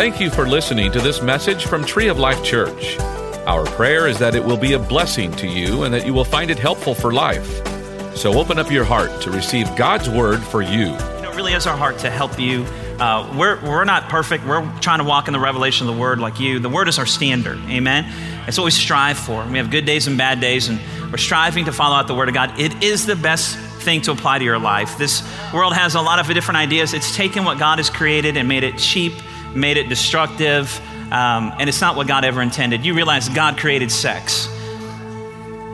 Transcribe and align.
Thank 0.00 0.18
you 0.18 0.30
for 0.30 0.48
listening 0.48 0.90
to 0.92 0.98
this 0.98 1.20
message 1.20 1.66
from 1.66 1.84
Tree 1.84 2.08
of 2.08 2.18
Life 2.18 2.42
Church. 2.42 2.98
Our 3.46 3.66
prayer 3.66 4.08
is 4.08 4.18
that 4.18 4.34
it 4.34 4.42
will 4.42 4.56
be 4.56 4.72
a 4.72 4.78
blessing 4.78 5.30
to 5.32 5.46
you 5.46 5.82
and 5.82 5.92
that 5.92 6.06
you 6.06 6.14
will 6.14 6.24
find 6.24 6.50
it 6.50 6.58
helpful 6.58 6.94
for 6.94 7.12
life. 7.12 7.46
So 8.16 8.32
open 8.40 8.58
up 8.58 8.70
your 8.70 8.84
heart 8.84 9.20
to 9.20 9.30
receive 9.30 9.66
God's 9.76 10.08
word 10.08 10.40
for 10.40 10.62
you. 10.62 10.94
It 10.94 11.36
really 11.36 11.52
is 11.52 11.66
our 11.66 11.76
heart 11.76 11.98
to 11.98 12.08
help 12.08 12.40
you. 12.40 12.62
Uh, 12.98 13.30
we're, 13.36 13.60
we're 13.62 13.84
not 13.84 14.08
perfect. 14.08 14.46
We're 14.46 14.62
trying 14.80 15.00
to 15.00 15.04
walk 15.04 15.28
in 15.28 15.34
the 15.34 15.38
revelation 15.38 15.86
of 15.86 15.94
the 15.94 16.00
word 16.00 16.18
like 16.18 16.40
you. 16.40 16.60
The 16.60 16.70
word 16.70 16.88
is 16.88 16.98
our 16.98 17.04
standard. 17.04 17.58
Amen. 17.68 18.10
It's 18.48 18.56
what 18.56 18.64
we 18.64 18.70
strive 18.70 19.18
for. 19.18 19.44
We 19.48 19.58
have 19.58 19.70
good 19.70 19.84
days 19.84 20.06
and 20.06 20.16
bad 20.16 20.40
days, 20.40 20.70
and 20.70 20.80
we're 21.12 21.18
striving 21.18 21.66
to 21.66 21.72
follow 21.72 21.96
out 21.96 22.06
the 22.06 22.14
word 22.14 22.28
of 22.28 22.34
God. 22.34 22.58
It 22.58 22.82
is 22.82 23.04
the 23.04 23.16
best 23.16 23.58
thing 23.80 24.00
to 24.02 24.12
apply 24.12 24.38
to 24.38 24.44
your 24.44 24.58
life. 24.58 24.96
This 24.96 25.22
world 25.52 25.74
has 25.74 25.94
a 25.94 26.00
lot 26.00 26.18
of 26.18 26.34
different 26.34 26.56
ideas. 26.56 26.94
It's 26.94 27.14
taken 27.14 27.44
what 27.44 27.58
God 27.58 27.78
has 27.78 27.90
created 27.90 28.38
and 28.38 28.48
made 28.48 28.64
it 28.64 28.78
cheap, 28.78 29.12
made 29.54 29.76
it 29.76 29.88
destructive, 29.88 30.80
um, 31.12 31.52
and 31.58 31.68
it's 31.68 31.80
not 31.80 31.96
what 31.96 32.06
God 32.06 32.24
ever 32.24 32.42
intended. 32.42 32.84
You 32.84 32.94
realize 32.94 33.28
God 33.28 33.58
created 33.58 33.90
sex. 33.90 34.48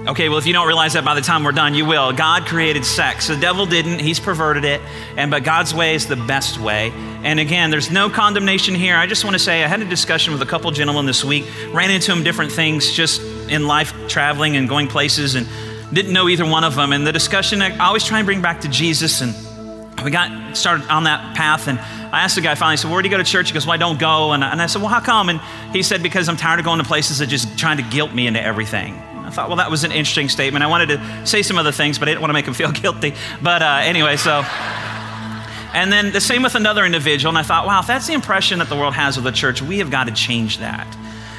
Okay, 0.06 0.28
well, 0.28 0.38
if 0.38 0.46
you 0.46 0.52
don't 0.52 0.68
realize 0.68 0.92
that 0.92 1.04
by 1.04 1.14
the 1.14 1.20
time 1.20 1.42
we're 1.42 1.50
done, 1.50 1.74
you 1.74 1.84
will. 1.84 2.12
God 2.12 2.46
created 2.46 2.84
sex. 2.84 3.26
The 3.26 3.36
devil 3.36 3.66
didn't, 3.66 3.98
he's 3.98 4.20
perverted 4.20 4.64
it, 4.64 4.80
and 5.16 5.32
but 5.32 5.42
God's 5.42 5.74
way 5.74 5.96
is 5.96 6.06
the 6.06 6.14
best 6.14 6.60
way. 6.60 6.92
And 7.24 7.40
again, 7.40 7.70
there's 7.70 7.90
no 7.90 8.08
condemnation 8.08 8.76
here. 8.76 8.94
I 8.96 9.08
just 9.08 9.24
want 9.24 9.34
to 9.34 9.40
say 9.40 9.64
I 9.64 9.66
had 9.66 9.80
a 9.80 9.84
discussion 9.84 10.32
with 10.32 10.42
a 10.42 10.46
couple 10.46 10.70
gentlemen 10.70 11.06
this 11.06 11.24
week, 11.24 11.44
ran 11.72 11.90
into 11.90 12.12
them 12.12 12.22
different 12.22 12.52
things 12.52 12.92
just 12.92 13.20
in 13.48 13.66
life, 13.66 13.92
traveling 14.06 14.56
and 14.56 14.68
going 14.68 14.86
places, 14.86 15.34
and 15.34 15.48
didn't 15.92 16.12
know 16.12 16.28
either 16.28 16.46
one 16.46 16.62
of 16.62 16.76
them. 16.76 16.92
And 16.92 17.04
the 17.04 17.12
discussion, 17.12 17.60
I 17.60 17.76
always 17.78 18.04
try 18.04 18.18
and 18.20 18.26
bring 18.26 18.40
back 18.40 18.60
to 18.60 18.68
Jesus, 18.68 19.22
and 19.22 19.34
we 20.04 20.12
got 20.12 20.56
started 20.56 20.86
on 20.88 21.02
that 21.04 21.34
path, 21.34 21.66
and 21.66 21.80
I 22.12 22.22
asked 22.22 22.36
the 22.36 22.40
guy 22.40 22.54
finally, 22.54 22.74
I 22.74 22.76
said, 22.76 22.90
Where 22.90 23.02
do 23.02 23.08
you 23.08 23.10
go 23.10 23.18
to 23.18 23.24
church? 23.24 23.48
He 23.48 23.54
goes, 23.54 23.66
Well, 23.66 23.74
I 23.74 23.78
don't 23.78 23.98
go. 23.98 24.32
And, 24.32 24.44
and 24.44 24.62
I 24.62 24.66
said, 24.66 24.82
Well, 24.82 24.90
how 24.90 25.00
come? 25.00 25.28
And 25.28 25.40
he 25.72 25.82
said, 25.82 26.02
Because 26.02 26.28
I'm 26.28 26.36
tired 26.36 26.58
of 26.58 26.64
going 26.64 26.78
to 26.78 26.84
places 26.84 27.18
that 27.18 27.26
just 27.26 27.58
trying 27.58 27.76
to 27.78 27.82
guilt 27.82 28.12
me 28.14 28.26
into 28.26 28.42
everything. 28.42 28.94
I 29.26 29.30
thought, 29.30 29.48
well, 29.48 29.56
that 29.56 29.72
was 29.72 29.82
an 29.82 29.90
interesting 29.90 30.28
statement. 30.28 30.62
I 30.62 30.68
wanted 30.68 30.88
to 30.90 31.26
say 31.26 31.42
some 31.42 31.58
other 31.58 31.72
things, 31.72 31.98
but 31.98 32.08
I 32.08 32.12
didn't 32.12 32.20
want 32.20 32.30
to 32.30 32.34
make 32.34 32.46
him 32.46 32.54
feel 32.62 32.70
guilty. 32.70 33.14
But 33.42 33.62
uh, 33.62 33.80
anyway, 33.82 34.16
so. 34.16 34.44
And 35.74 35.92
then 35.92 36.12
the 36.12 36.20
same 36.20 36.42
with 36.42 36.54
another 36.54 36.84
individual. 36.84 37.30
And 37.30 37.38
I 37.38 37.42
thought, 37.42 37.66
wow, 37.66 37.80
if 37.80 37.86
that's 37.86 38.06
the 38.06 38.14
impression 38.14 38.60
that 38.60 38.68
the 38.68 38.76
world 38.76 38.94
has 38.94 39.16
of 39.18 39.24
the 39.24 39.32
church, 39.32 39.60
we 39.60 39.78
have 39.78 39.90
got 39.90 40.04
to 40.04 40.14
change 40.14 40.58
that. 40.58 40.86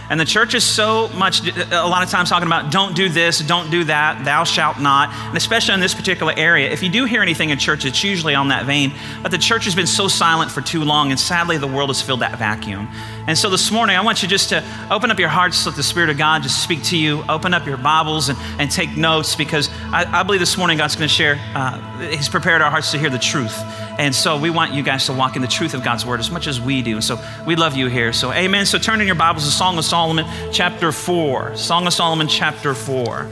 And 0.09 0.19
the 0.19 0.25
church 0.25 0.53
is 0.53 0.63
so 0.63 1.09
much, 1.09 1.41
a 1.45 1.88
lot 1.88 2.03
of 2.03 2.09
times 2.09 2.30
talking 2.30 2.47
about 2.47 2.72
don't 2.72 2.95
do 2.95 3.09
this, 3.09 3.39
don't 3.39 3.69
do 3.69 3.83
that, 3.86 4.23
thou 4.23 4.44
shalt 4.44 4.80
not. 4.80 5.09
And 5.09 5.38
especially 5.38 5.73
in 5.73 5.80
this 5.80 5.94
particular 5.94 6.33
area, 6.36 6.69
if 6.69 6.81
you 6.81 6.89
do 6.89 7.05
hear 7.05 7.22
anything 7.22 7.49
in 7.49 7.58
church, 7.58 7.86
it's 7.86 8.03
usually 8.03 8.36
on 8.36 8.47
that 8.49 8.66
vein. 8.66 8.94
But 9.22 9.31
the 9.31 9.38
church 9.38 9.66
has 9.66 9.75
been 9.75 9.88
so 9.88 10.08
silent 10.08 10.52
for 10.52 10.61
too 10.61 10.83
long, 10.83 11.11
and 11.11 11.19
sadly, 11.19 11.58
the 11.58 11.67
world 11.67 11.89
has 11.89 12.02
filled 12.02 12.22
that 12.22 12.38
vacuum. 12.39 12.88
And 13.27 13.38
so 13.38 13.49
this 13.49 13.72
morning, 13.72 13.97
I 13.97 14.02
want 14.02 14.23
you 14.23 14.30
just 14.30 14.49
to 14.49 14.64
open 14.89 15.11
up 15.11 15.19
your 15.19 15.27
hearts, 15.27 15.66
let 15.66 15.75
the 15.75 15.83
Spirit 15.83 16.09
of 16.09 16.17
God 16.17 16.44
just 16.44 16.64
speak 16.64 16.81
to 16.83 16.97
you. 16.97 17.25
Open 17.27 17.53
up 17.53 17.66
your 17.66 17.77
Bibles 17.77 18.30
and, 18.30 18.38
and 18.58 18.71
take 18.71 18.95
notes 18.95 19.36
because 19.36 19.69
I, 19.92 20.05
I 20.19 20.23
believe 20.23 20.39
this 20.39 20.58
morning 20.58 20.77
God's 20.77 20.95
going 20.95 21.09
to 21.09 21.14
share, 21.14 21.38
uh, 21.53 21.99
He's 22.09 22.30
prepared 22.30 22.61
our 22.61 22.71
hearts 22.71 22.92
to 22.92 22.97
hear 22.97 23.09
the 23.09 23.19
truth. 23.19 23.58
And 23.98 24.14
so 24.14 24.38
we 24.38 24.52
want 24.52 24.73
you 24.73 24.84
guys 24.84 25.08
to 25.08 25.14
walk 25.14 25.36
in 25.36 25.42
the 25.42 25.48
truth 25.48 25.73
of 25.73 25.84
God's 25.84 26.06
word 26.06 26.20
as 26.20 26.30
much 26.30 26.45
as 26.45 26.62
we 26.62 26.84
do. 26.84 26.95
And 26.95 27.03
so 27.03 27.20
we 27.48 27.56
love 27.56 27.76
you 27.76 27.88
here. 27.88 28.14
So, 28.14 28.31
amen. 28.31 28.67
So 28.67 28.78
turn 28.78 29.02
in 29.02 29.08
your 29.08 29.16
Bibles 29.16 29.45
to 29.45 29.52
Song 29.52 29.78
of 29.80 29.86
Solomon, 29.86 30.26
chapter 30.52 30.92
4. 30.92 31.56
Song 31.56 31.88
of 31.88 31.94
Solomon, 31.94 32.28
chapter 32.28 32.76
4. 32.76 33.28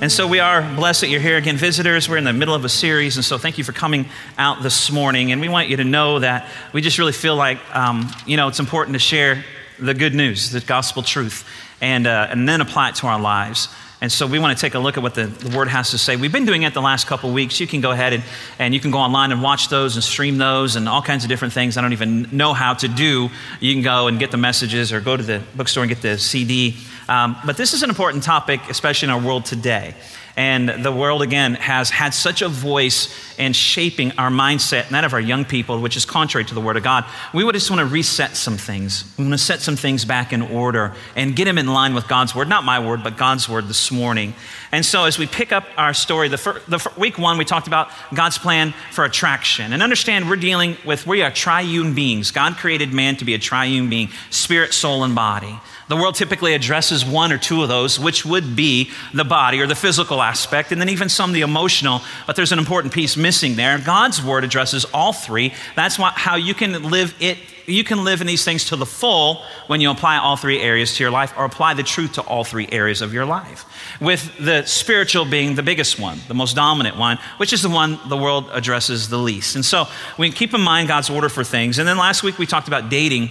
And 0.00 0.10
so 0.10 0.26
we 0.26 0.40
are 0.40 0.62
blessed 0.74 1.02
that 1.02 1.08
you're 1.08 1.20
here 1.20 1.36
again, 1.36 1.56
visitors. 1.56 2.08
We're 2.08 2.16
in 2.16 2.24
the 2.24 2.32
middle 2.32 2.54
of 2.54 2.64
a 2.64 2.68
series, 2.68 3.16
and 3.16 3.24
so 3.24 3.36
thank 3.36 3.58
you 3.58 3.64
for 3.64 3.72
coming 3.72 4.06
out 4.38 4.62
this 4.62 4.92
morning. 4.92 5.32
And 5.32 5.40
we 5.40 5.48
want 5.48 5.68
you 5.68 5.76
to 5.76 5.84
know 5.84 6.20
that 6.20 6.48
we 6.72 6.82
just 6.82 6.98
really 6.98 7.12
feel 7.12 7.34
like, 7.34 7.58
um, 7.74 8.08
you 8.24 8.36
know, 8.36 8.46
it's 8.46 8.60
important 8.60 8.94
to 8.94 9.00
share 9.00 9.44
the 9.78 9.94
good 9.94 10.14
news, 10.14 10.50
the 10.50 10.60
gospel 10.60 11.02
truth, 11.02 11.48
and, 11.80 12.06
uh, 12.06 12.28
and 12.30 12.48
then 12.48 12.60
apply 12.60 12.90
it 12.90 12.94
to 12.96 13.06
our 13.06 13.20
lives. 13.20 13.68
And 14.00 14.12
so 14.12 14.28
we 14.28 14.38
want 14.38 14.56
to 14.56 14.60
take 14.60 14.74
a 14.74 14.78
look 14.78 14.96
at 14.96 15.02
what 15.02 15.14
the, 15.14 15.26
the 15.26 15.56
word 15.56 15.66
has 15.66 15.90
to 15.90 15.98
say. 15.98 16.14
We've 16.14 16.32
been 16.32 16.44
doing 16.44 16.62
it 16.62 16.72
the 16.72 16.80
last 16.80 17.08
couple 17.08 17.32
weeks. 17.32 17.58
You 17.58 17.66
can 17.66 17.80
go 17.80 17.90
ahead 17.90 18.12
and, 18.12 18.22
and 18.58 18.72
you 18.72 18.78
can 18.78 18.92
go 18.92 18.98
online 18.98 19.32
and 19.32 19.42
watch 19.42 19.68
those 19.70 19.96
and 19.96 20.04
stream 20.04 20.38
those 20.38 20.76
and 20.76 20.88
all 20.88 21.02
kinds 21.02 21.24
of 21.24 21.28
different 21.28 21.52
things 21.52 21.76
I 21.76 21.80
don't 21.80 21.92
even 21.92 22.28
know 22.30 22.54
how 22.54 22.74
to 22.74 22.86
do. 22.86 23.28
You 23.58 23.74
can 23.74 23.82
go 23.82 24.06
and 24.06 24.18
get 24.20 24.30
the 24.30 24.36
messages 24.36 24.92
or 24.92 25.00
go 25.00 25.16
to 25.16 25.22
the 25.22 25.42
bookstore 25.56 25.82
and 25.82 25.88
get 25.88 26.00
the 26.00 26.16
CD. 26.16 26.76
Um, 27.08 27.36
but 27.44 27.56
this 27.56 27.74
is 27.74 27.82
an 27.82 27.88
important 27.88 28.22
topic, 28.22 28.60
especially 28.68 29.06
in 29.06 29.10
our 29.10 29.20
world 29.20 29.44
today. 29.44 29.94
And 30.38 30.68
the 30.68 30.92
world, 30.92 31.22
again, 31.22 31.54
has 31.54 31.90
had 31.90 32.14
such 32.14 32.42
a 32.42 32.48
voice 32.48 33.12
in 33.38 33.52
shaping 33.52 34.12
our 34.12 34.30
mindset, 34.30 34.86
and 34.86 34.94
that 34.94 35.02
of 35.02 35.12
our 35.12 35.20
young 35.20 35.44
people, 35.44 35.80
which 35.80 35.96
is 35.96 36.04
contrary 36.04 36.44
to 36.44 36.54
the 36.54 36.60
Word 36.60 36.76
of 36.76 36.84
God. 36.84 37.04
We 37.34 37.42
would 37.42 37.56
just 37.56 37.72
want 37.72 37.80
to 37.80 37.86
reset 37.86 38.36
some 38.36 38.56
things. 38.56 39.02
We 39.18 39.24
want 39.24 39.34
to 39.34 39.38
set 39.38 39.62
some 39.62 39.74
things 39.74 40.04
back 40.04 40.32
in 40.32 40.42
order 40.42 40.94
and 41.16 41.34
get 41.34 41.46
them 41.46 41.58
in 41.58 41.66
line 41.66 41.92
with 41.92 42.06
God's 42.06 42.36
Word. 42.36 42.48
Not 42.48 42.62
my 42.62 42.78
Word, 42.78 43.02
but 43.02 43.16
God's 43.16 43.48
Word 43.48 43.66
this 43.66 43.90
morning. 43.90 44.32
And 44.70 44.86
so, 44.86 45.06
as 45.06 45.18
we 45.18 45.26
pick 45.26 45.50
up 45.50 45.64
our 45.76 45.92
story, 45.92 46.28
the, 46.28 46.38
fir- 46.38 46.62
the 46.68 46.78
fir- 46.78 46.92
week 46.96 47.18
one, 47.18 47.36
we 47.36 47.44
talked 47.44 47.66
about 47.66 47.90
God's 48.14 48.38
plan 48.38 48.74
for 48.92 49.04
attraction. 49.04 49.72
And 49.72 49.82
understand, 49.82 50.30
we're 50.30 50.36
dealing 50.36 50.76
with, 50.84 51.04
we 51.04 51.20
are 51.22 51.32
triune 51.32 51.96
beings. 51.96 52.30
God 52.30 52.58
created 52.58 52.92
man 52.92 53.16
to 53.16 53.24
be 53.24 53.34
a 53.34 53.38
triune 53.38 53.90
being 53.90 54.10
spirit, 54.30 54.72
soul, 54.72 55.02
and 55.02 55.16
body. 55.16 55.58
The 55.88 55.96
world 55.96 56.14
typically 56.14 56.52
addresses 56.52 57.04
one 57.04 57.32
or 57.32 57.38
two 57.38 57.62
of 57.62 57.68
those, 57.68 57.98
which 57.98 58.24
would 58.24 58.54
be 58.54 58.90
the 59.14 59.24
body 59.24 59.60
or 59.60 59.66
the 59.66 59.74
physical 59.74 60.20
aspect, 60.22 60.70
and 60.70 60.80
then 60.80 60.90
even 60.90 61.08
some 61.08 61.32
the 61.32 61.40
emotional, 61.40 62.02
but 62.26 62.36
there's 62.36 62.52
an 62.52 62.58
important 62.58 62.92
piece 62.92 63.16
missing 63.16 63.56
there. 63.56 63.78
God's 63.78 64.22
word 64.22 64.44
addresses 64.44 64.84
all 64.92 65.12
three. 65.14 65.54
That's 65.76 65.98
why, 65.98 66.12
how 66.14 66.36
you 66.36 66.54
can 66.54 66.90
live 66.90 67.14
it. 67.20 67.38
You 67.64 67.84
can 67.84 68.02
live 68.02 68.22
in 68.22 68.26
these 68.26 68.44
things 68.44 68.66
to 68.66 68.76
the 68.76 68.86
full 68.86 69.42
when 69.66 69.82
you 69.82 69.90
apply 69.90 70.16
all 70.16 70.36
three 70.36 70.58
areas 70.58 70.96
to 70.96 71.04
your 71.04 71.10
life 71.10 71.34
or 71.36 71.44
apply 71.44 71.74
the 71.74 71.82
truth 71.82 72.14
to 72.14 72.22
all 72.22 72.42
three 72.42 72.66
areas 72.72 73.02
of 73.02 73.12
your 73.12 73.26
life. 73.26 73.66
With 74.00 74.38
the 74.38 74.64
spiritual 74.64 75.26
being 75.26 75.54
the 75.54 75.62
biggest 75.62 76.00
one, 76.00 76.18
the 76.28 76.34
most 76.34 76.56
dominant 76.56 76.96
one, 76.96 77.18
which 77.36 77.52
is 77.52 77.60
the 77.60 77.68
one 77.68 77.98
the 78.08 78.16
world 78.16 78.48
addresses 78.52 79.10
the 79.10 79.18
least. 79.18 79.54
And 79.54 79.62
so 79.62 79.86
we 80.16 80.30
keep 80.30 80.54
in 80.54 80.62
mind 80.62 80.88
God's 80.88 81.10
order 81.10 81.28
for 81.28 81.44
things. 81.44 81.78
And 81.78 81.86
then 81.86 81.98
last 81.98 82.22
week 82.22 82.38
we 82.38 82.46
talked 82.46 82.68
about 82.68 82.88
dating, 82.88 83.28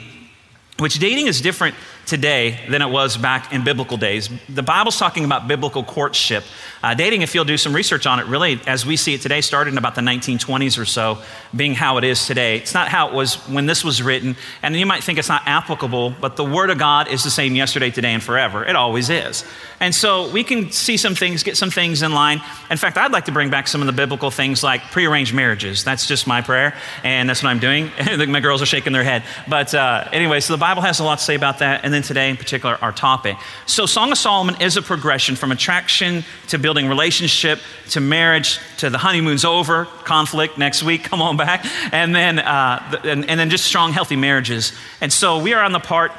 which 0.78 1.00
dating 1.00 1.26
is 1.26 1.42
different 1.42 1.74
today 2.08 2.58
than 2.70 2.82
it 2.82 2.90
was 2.90 3.18
back 3.18 3.54
in 3.54 3.64
biblical 3.64 3.98
days. 3.98 4.30
The 4.48 4.64
Bible's 4.64 4.98
talking 4.98 5.26
about 5.26 5.48
biblical 5.48 5.84
courtship. 5.84 6.44
Uh, 6.82 6.94
dating, 6.94 7.22
if 7.22 7.36
you'll 7.36 7.46
do 7.46 7.58
some 7.58 7.76
research 7.76 8.08
on 8.08 8.20
it, 8.20 8.26
really, 8.28 8.62
as 8.66 8.86
we 8.86 8.96
see 8.96 9.14
it 9.14 9.22
today, 9.22 9.42
started 9.42 9.72
in 9.72 9.78
about 9.78 9.94
the 9.94 10.02
1920s 10.02 10.80
or 10.80 10.86
so, 10.86 11.22
being 11.56 11.74
how 11.74 11.98
it 11.98 12.06
is 12.06 12.26
today. 12.26 12.58
It's 12.58 12.74
not 12.74 12.88
how 12.88 13.10
it 13.10 13.14
was 13.14 13.36
when 13.50 13.66
this 13.66 13.84
was 13.84 14.02
written, 14.02 14.38
and 14.64 14.76
you 14.76 14.86
might 14.86 15.04
think 15.04 15.20
it's 15.20 15.28
not 15.28 15.44
applicable, 15.46 16.16
but 16.22 16.38
the 16.38 16.46
Word 16.46 16.70
of 16.70 16.78
God 16.78 17.10
is 17.10 17.24
the 17.24 17.30
same 17.30 17.56
yesterday, 17.56 17.92
today, 17.92 18.14
and 18.14 18.24
forever. 18.24 18.64
It 18.64 18.76
always 18.76 19.10
is. 19.10 19.44
And 19.80 19.94
so 19.94 20.32
we 20.32 20.44
can 20.44 20.72
see 20.72 20.96
some 20.96 21.14
things, 21.14 21.44
get 21.44 21.58
some 21.58 21.70
things 21.70 22.02
in 22.02 22.14
line. 22.14 22.42
In 22.72 22.78
fact, 22.78 22.98
I'd 22.98 23.12
like 23.12 23.26
to 23.26 23.32
bring 23.32 23.50
back 23.50 23.68
some 23.68 23.82
of 23.82 23.88
the 23.88 23.94
biblical 23.94 24.32
things 24.32 24.64
like 24.64 24.82
prearranged 24.92 25.34
marriages. 25.34 25.84
That's 25.84 26.08
just 26.08 26.26
my 26.26 26.42
prayer, 26.42 26.74
and 27.04 27.30
that's 27.30 27.44
what 27.44 27.50
I'm 27.50 27.60
doing. 27.60 27.92
my 28.32 28.40
girls 28.40 28.62
are 28.62 28.66
shaking 28.66 28.94
their 28.94 29.04
head. 29.04 29.24
But 29.48 29.74
uh, 29.76 30.08
anyway, 30.14 30.40
so 30.40 30.54
the 30.54 30.60
Bible 30.60 30.84
has 30.84 31.00
a 31.00 31.04
lot 31.04 31.20
to 31.20 31.24
say 31.24 31.36
about 31.36 31.60
that. 31.60 31.84
And 31.84 31.97
then 31.98 32.04
today, 32.04 32.30
in 32.30 32.38
particular, 32.38 32.78
our 32.82 32.92
topic. 32.92 33.38
So, 33.66 33.86
Song 33.86 34.12
of 34.12 34.18
Solomon 34.18 34.62
is 34.62 34.78
a 34.78 34.82
progression 34.82 35.36
from 35.36 35.52
attraction 35.52 36.24
to 36.48 36.60
building 36.60 36.88
relationship 36.88 37.60
to 37.90 38.00
marriage 38.00 38.60
to 38.78 38.90
the 38.90 39.00
honeymoon's 39.00 39.44
over, 39.44 39.86
conflict 40.04 40.58
next 40.58 40.84
week, 40.84 41.04
come 41.04 41.22
on 41.22 41.38
back, 41.38 41.66
and 41.92 42.16
then, 42.16 42.40
uh, 42.40 43.02
and, 43.04 43.28
and 43.28 43.40
then 43.40 43.50
just 43.50 43.66
strong, 43.66 43.92
healthy 43.94 44.16
marriages. 44.16 44.74
And 45.02 45.12
so, 45.12 45.42
we 45.42 45.54
are 45.54 45.64
on 45.64 45.72
the 45.72 45.80
part 45.80 46.12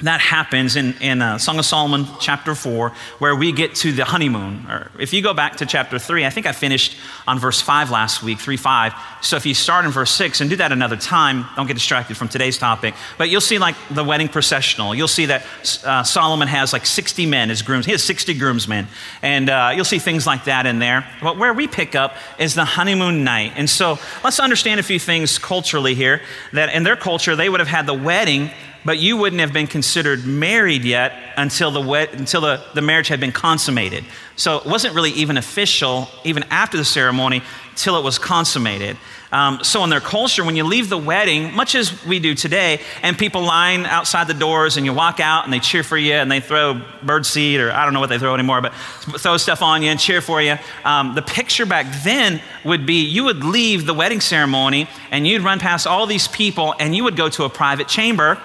that 0.00 0.20
happens 0.20 0.76
in, 0.76 0.94
in 1.00 1.22
uh, 1.22 1.38
Song 1.38 1.58
of 1.58 1.64
Solomon 1.64 2.06
chapter 2.20 2.54
4, 2.54 2.92
where 3.18 3.34
we 3.34 3.50
get 3.50 3.74
to 3.76 3.92
the 3.92 4.04
honeymoon. 4.04 4.66
Or 4.68 4.90
if 4.98 5.14
you 5.14 5.22
go 5.22 5.32
back 5.32 5.56
to 5.56 5.66
chapter 5.66 5.98
3, 5.98 6.26
I 6.26 6.30
think 6.30 6.44
I 6.44 6.52
finished 6.52 6.98
on 7.26 7.38
verse 7.38 7.62
5 7.62 7.90
last 7.90 8.22
week, 8.22 8.38
3 8.38 8.58
5. 8.58 8.92
So 9.22 9.36
if 9.36 9.46
you 9.46 9.54
start 9.54 9.86
in 9.86 9.90
verse 9.90 10.10
6 10.10 10.42
and 10.42 10.50
do 10.50 10.56
that 10.56 10.70
another 10.70 10.96
time, 10.96 11.46
don't 11.56 11.66
get 11.66 11.74
distracted 11.74 12.18
from 12.18 12.28
today's 12.28 12.58
topic, 12.58 12.94
but 13.16 13.30
you'll 13.30 13.40
see 13.40 13.58
like 13.58 13.74
the 13.90 14.04
wedding 14.04 14.28
processional. 14.28 14.94
You'll 14.94 15.08
see 15.08 15.26
that 15.26 15.46
uh, 15.82 16.02
Solomon 16.02 16.48
has 16.48 16.74
like 16.74 16.84
60 16.84 17.24
men 17.24 17.50
as 17.50 17.62
grooms. 17.62 17.86
He 17.86 17.92
has 17.92 18.04
60 18.04 18.34
groomsmen. 18.34 18.88
And 19.22 19.48
uh, 19.48 19.72
you'll 19.74 19.86
see 19.86 19.98
things 19.98 20.26
like 20.26 20.44
that 20.44 20.66
in 20.66 20.78
there. 20.78 21.10
But 21.22 21.38
where 21.38 21.54
we 21.54 21.68
pick 21.68 21.94
up 21.94 22.16
is 22.38 22.54
the 22.54 22.66
honeymoon 22.66 23.24
night. 23.24 23.54
And 23.56 23.68
so 23.68 23.98
let's 24.22 24.40
understand 24.40 24.78
a 24.78 24.82
few 24.82 24.98
things 24.98 25.38
culturally 25.38 25.94
here 25.94 26.20
that 26.52 26.74
in 26.74 26.82
their 26.82 26.96
culture, 26.96 27.34
they 27.34 27.48
would 27.48 27.60
have 27.60 27.68
had 27.68 27.86
the 27.86 27.94
wedding 27.94 28.50
but 28.86 28.98
you 28.98 29.16
wouldn't 29.16 29.40
have 29.40 29.52
been 29.52 29.66
considered 29.66 30.24
married 30.24 30.84
yet 30.84 31.12
until 31.36 31.72
the, 31.72 32.08
until 32.12 32.40
the, 32.40 32.62
the 32.72 32.80
marriage 32.80 33.08
had 33.08 33.18
been 33.18 33.32
consummated. 33.32 34.04
So 34.36 34.58
it 34.58 34.64
wasn't 34.64 34.94
really 34.94 35.10
even 35.10 35.36
official, 35.36 36.08
even 36.22 36.44
after 36.50 36.76
the 36.76 36.84
ceremony, 36.84 37.42
till 37.74 37.98
it 37.98 38.04
was 38.04 38.18
consummated. 38.18 38.96
Um, 39.32 39.64
so 39.64 39.82
in 39.82 39.90
their 39.90 40.00
culture, 40.00 40.44
when 40.44 40.54
you 40.54 40.62
leave 40.62 40.88
the 40.88 40.96
wedding, 40.96 41.52
much 41.52 41.74
as 41.74 42.04
we 42.06 42.20
do 42.20 42.34
today, 42.34 42.80
and 43.02 43.18
people 43.18 43.42
line 43.42 43.84
outside 43.84 44.28
the 44.28 44.34
doors 44.34 44.76
and 44.76 44.86
you 44.86 44.92
walk 44.92 45.18
out 45.18 45.44
and 45.44 45.52
they 45.52 45.58
cheer 45.58 45.82
for 45.82 45.98
you 45.98 46.14
and 46.14 46.30
they 46.30 46.38
throw 46.38 46.80
bird 47.02 47.26
seed 47.26 47.60
or 47.60 47.72
I 47.72 47.84
don't 47.84 47.92
know 47.92 48.00
what 48.00 48.08
they 48.08 48.18
throw 48.18 48.34
anymore, 48.34 48.60
but 48.60 48.72
throw 48.72 49.36
stuff 49.36 49.62
on 49.62 49.82
you 49.82 49.90
and 49.90 49.98
cheer 49.98 50.20
for 50.20 50.40
you. 50.40 50.56
Um, 50.84 51.16
the 51.16 51.22
picture 51.22 51.66
back 51.66 51.86
then 52.04 52.40
would 52.64 52.86
be 52.86 53.04
you 53.04 53.24
would 53.24 53.42
leave 53.42 53.84
the 53.84 53.94
wedding 53.94 54.20
ceremony 54.20 54.88
and 55.10 55.26
you'd 55.26 55.42
run 55.42 55.58
past 55.58 55.88
all 55.88 56.06
these 56.06 56.28
people 56.28 56.74
and 56.78 56.94
you 56.94 57.02
would 57.02 57.16
go 57.16 57.28
to 57.28 57.44
a 57.44 57.50
private 57.50 57.88
chamber 57.88 58.40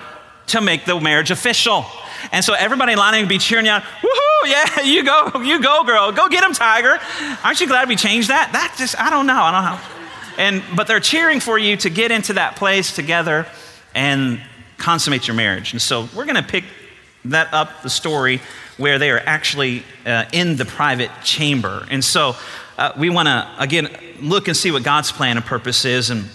to 0.48 0.62
make 0.62 0.86
the 0.86 1.00
marriage 1.00 1.32
official. 1.32 1.86
And 2.32 2.44
so 2.44 2.54
everybody 2.54 2.96
lining 2.96 3.24
to 3.24 3.30
be 3.30 3.38
cheering 3.38 3.66
you 3.66 3.72
on, 3.72 3.82
woohoo, 3.82 4.46
yeah, 4.46 4.82
you 4.84 5.04
go, 5.04 5.42
you 5.42 5.62
go, 5.62 5.84
girl, 5.84 6.12
go 6.12 6.30
get 6.30 6.44
him, 6.44 6.54
Tiger. 6.54 7.00
Aren't 7.44 7.62
you 7.62 7.68
glad 7.68 7.88
we 7.88 7.96
changed 7.96 8.30
that? 8.30 8.52
That 8.54 8.76
just, 8.78 9.00
I 9.00 9.10
don't 9.10 9.28
know, 9.28 9.42
I 9.42 9.52
don't 9.52 9.66
know. 9.66 10.02
And, 10.38 10.64
but 10.76 10.88
they're 10.88 11.00
cheering 11.00 11.40
for 11.40 11.58
you 11.58 11.78
to 11.78 11.90
get 11.90 12.12
into 12.12 12.34
that 12.34 12.56
place 12.56 12.96
together 12.96 13.46
and 13.94 14.42
consummate 14.78 15.28
your 15.28 15.36
marriage. 15.36 15.74
And 15.74 15.82
so 15.82 16.08
we're 16.16 16.26
going 16.26 16.36
to 16.36 16.44
pick 16.44 16.64
that 17.26 17.54
up, 17.54 17.84
the 17.84 17.90
story, 17.90 18.42
where 18.78 18.98
they 18.98 19.12
are 19.12 19.20
actually 19.20 19.84
uh, 20.06 20.26
in 20.32 20.56
the 20.56 20.66
private 20.66 21.12
chamber. 21.24 21.86
And 21.90 22.04
so 22.04 22.36
uh, 22.78 22.94
we 22.98 23.10
want 23.10 23.28
to, 23.28 23.48
again, 23.60 23.90
look 24.22 24.48
and 24.48 24.58
see 24.58 24.72
what 24.72 24.84
God's 24.84 25.12
plan 25.12 25.38
and 25.38 25.46
purpose 25.46 25.86
is. 25.86 26.10
And 26.10 26.26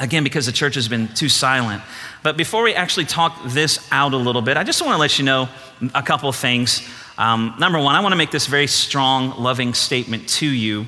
again, 0.00 0.24
because 0.24 0.46
the 0.46 0.52
church 0.52 0.74
has 0.74 0.88
been 0.88 1.08
too 1.08 1.28
silent. 1.28 1.82
But 2.22 2.36
before 2.36 2.62
we 2.62 2.74
actually 2.74 3.06
talk 3.06 3.38
this 3.46 3.86
out 3.92 4.12
a 4.12 4.16
little 4.16 4.42
bit, 4.42 4.56
I 4.56 4.64
just 4.64 4.82
want 4.82 4.94
to 4.94 4.98
let 4.98 5.18
you 5.18 5.24
know 5.24 5.48
a 5.94 6.02
couple 6.02 6.28
of 6.28 6.36
things. 6.36 6.86
Um, 7.16 7.54
number 7.58 7.78
one, 7.78 7.94
I 7.94 8.00
want 8.00 8.12
to 8.12 8.16
make 8.16 8.30
this 8.30 8.46
very 8.46 8.66
strong, 8.66 9.38
loving 9.38 9.72
statement 9.72 10.28
to 10.30 10.46
you. 10.46 10.86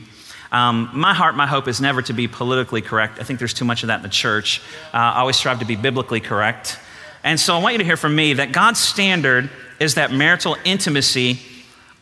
Um, 0.50 0.90
my 0.92 1.14
heart, 1.14 1.36
my 1.36 1.46
hope 1.46 1.68
is 1.68 1.80
never 1.80 2.02
to 2.02 2.12
be 2.12 2.28
politically 2.28 2.82
correct. 2.82 3.20
I 3.20 3.22
think 3.22 3.38
there's 3.38 3.54
too 3.54 3.64
much 3.64 3.82
of 3.82 3.88
that 3.88 3.96
in 3.96 4.02
the 4.02 4.08
church. 4.08 4.60
Uh, 4.92 4.96
I 4.98 5.20
always 5.20 5.36
strive 5.36 5.58
to 5.60 5.64
be 5.64 5.76
biblically 5.76 6.20
correct. 6.20 6.78
And 7.22 7.38
so 7.38 7.56
I 7.56 7.62
want 7.62 7.74
you 7.74 7.78
to 7.78 7.84
hear 7.84 7.96
from 7.96 8.14
me 8.14 8.34
that 8.34 8.52
God's 8.52 8.80
standard 8.80 9.50
is 9.78 9.94
that 9.94 10.12
marital 10.12 10.56
intimacy, 10.64 11.40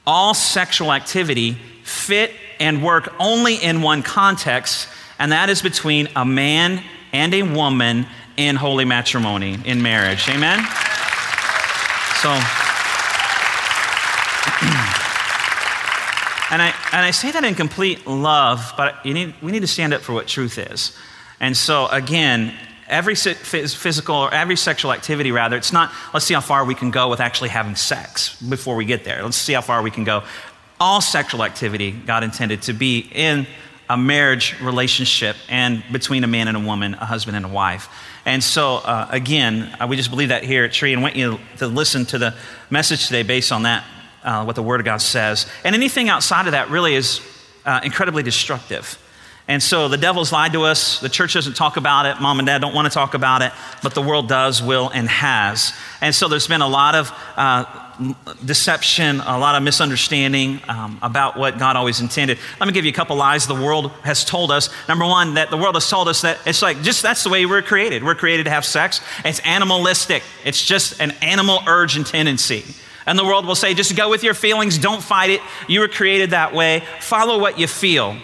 all 0.06 0.34
sexual 0.34 0.92
activity, 0.92 1.56
fit 1.82 2.30
and 2.60 2.82
work 2.82 3.12
only 3.18 3.56
in 3.56 3.82
one 3.82 4.02
context, 4.02 4.88
and 5.18 5.32
that 5.32 5.48
is 5.48 5.62
between 5.62 6.08
a 6.14 6.24
man 6.24 6.82
and 7.14 7.32
a 7.32 7.42
woman 7.42 8.06
in 8.36 8.56
holy 8.56 8.84
matrimony, 8.84 9.58
in 9.64 9.80
marriage. 9.80 10.28
Amen? 10.28 10.58
So. 12.20 12.38
And 16.50 16.62
I, 16.62 16.68
and 16.92 17.04
I 17.04 17.10
say 17.10 17.32
that 17.32 17.42
in 17.42 17.56
complete 17.56 18.06
love, 18.06 18.74
but 18.76 19.04
need, 19.04 19.34
we 19.42 19.50
need 19.50 19.62
to 19.62 19.66
stand 19.66 19.92
up 19.92 20.02
for 20.02 20.12
what 20.12 20.28
truth 20.28 20.56
is. 20.56 20.96
And 21.40 21.56
so, 21.56 21.88
again, 21.88 22.54
every 22.86 23.16
physical 23.16 24.14
or 24.14 24.32
every 24.32 24.54
sexual 24.54 24.92
activity, 24.92 25.32
rather, 25.32 25.56
it's 25.56 25.72
not, 25.72 25.90
let's 26.12 26.26
see 26.26 26.34
how 26.34 26.40
far 26.40 26.64
we 26.64 26.76
can 26.76 26.92
go 26.92 27.08
with 27.08 27.18
actually 27.18 27.48
having 27.48 27.74
sex 27.74 28.40
before 28.40 28.76
we 28.76 28.84
get 28.84 29.02
there. 29.02 29.22
Let's 29.24 29.36
see 29.36 29.54
how 29.54 29.62
far 29.62 29.82
we 29.82 29.90
can 29.90 30.04
go. 30.04 30.22
All 30.78 31.00
sexual 31.00 31.42
activity, 31.42 31.90
God 31.90 32.22
intended 32.22 32.62
to 32.62 32.72
be 32.72 33.00
in 33.12 33.48
a 33.88 33.96
marriage 33.96 34.60
relationship 34.60 35.36
and 35.48 35.84
between 35.92 36.24
a 36.24 36.26
man 36.26 36.48
and 36.48 36.56
a 36.56 36.60
woman, 36.60 36.94
a 36.94 37.04
husband 37.04 37.36
and 37.36 37.44
a 37.44 37.48
wife. 37.48 37.88
And 38.24 38.42
so, 38.42 38.76
uh, 38.76 39.06
again, 39.10 39.76
uh, 39.78 39.86
we 39.86 39.96
just 39.96 40.10
believe 40.10 40.30
that 40.30 40.44
here 40.44 40.64
at 40.64 40.72
Tree 40.72 40.92
and 40.92 41.02
want 41.02 41.16
you 41.16 41.38
to 41.58 41.66
listen 41.66 42.06
to 42.06 42.18
the 42.18 42.34
message 42.70 43.06
today 43.06 43.22
based 43.22 43.52
on 43.52 43.64
that 43.64 43.84
uh, 44.22 44.44
what 44.44 44.56
the 44.56 44.62
Word 44.62 44.80
of 44.80 44.86
God 44.86 45.02
says. 45.02 45.46
And 45.64 45.74
anything 45.74 46.08
outside 46.08 46.46
of 46.46 46.52
that 46.52 46.70
really 46.70 46.94
is 46.94 47.20
uh, 47.66 47.80
incredibly 47.84 48.22
destructive. 48.22 48.98
And 49.46 49.62
so 49.62 49.88
the 49.88 49.98
devil's 49.98 50.32
lied 50.32 50.54
to 50.54 50.62
us. 50.62 51.00
The 51.00 51.10
church 51.10 51.34
doesn't 51.34 51.54
talk 51.54 51.76
about 51.76 52.06
it. 52.06 52.18
Mom 52.20 52.38
and 52.38 52.46
dad 52.46 52.62
don't 52.62 52.74
want 52.74 52.86
to 52.86 52.94
talk 52.94 53.12
about 53.12 53.42
it, 53.42 53.52
but 53.82 53.94
the 53.94 54.00
world 54.00 54.26
does, 54.26 54.62
will, 54.62 54.88
and 54.88 55.06
has. 55.06 55.74
And 56.00 56.14
so 56.14 56.28
there's 56.28 56.46
been 56.46 56.62
a 56.62 56.68
lot 56.68 56.94
of 56.94 57.12
uh, 57.36 57.64
deception, 58.42 59.20
a 59.20 59.38
lot 59.38 59.54
of 59.54 59.62
misunderstanding 59.62 60.60
um, 60.66 60.98
about 61.02 61.36
what 61.36 61.58
God 61.58 61.76
always 61.76 62.00
intended. 62.00 62.38
Let 62.58 62.66
me 62.66 62.72
give 62.72 62.86
you 62.86 62.90
a 62.90 62.94
couple 62.94 63.16
lies 63.16 63.46
the 63.46 63.54
world 63.54 63.90
has 64.02 64.24
told 64.24 64.50
us. 64.50 64.70
Number 64.88 65.04
one, 65.04 65.34
that 65.34 65.50
the 65.50 65.58
world 65.58 65.74
has 65.74 65.88
told 65.90 66.08
us 66.08 66.22
that 66.22 66.38
it's 66.46 66.62
like 66.62 66.80
just 66.82 67.02
that's 67.02 67.22
the 67.22 67.30
way 67.30 67.44
we're 67.44 67.62
created. 67.62 68.02
We're 68.02 68.14
created 68.14 68.44
to 68.44 68.50
have 68.50 68.64
sex. 68.64 69.02
It's 69.26 69.40
animalistic, 69.40 70.22
it's 70.44 70.64
just 70.64 71.00
an 71.00 71.10
animal 71.20 71.60
urge 71.66 71.96
and 71.96 72.06
tendency. 72.06 72.64
And 73.06 73.18
the 73.18 73.24
world 73.24 73.44
will 73.44 73.54
say, 73.54 73.74
just 73.74 73.94
go 73.94 74.08
with 74.08 74.24
your 74.24 74.32
feelings, 74.32 74.78
don't 74.78 75.02
fight 75.02 75.28
it. 75.28 75.42
You 75.68 75.80
were 75.80 75.88
created 75.88 76.30
that 76.30 76.54
way. 76.54 76.82
Follow 77.00 77.38
what 77.38 77.58
you 77.58 77.66
feel. 77.66 78.16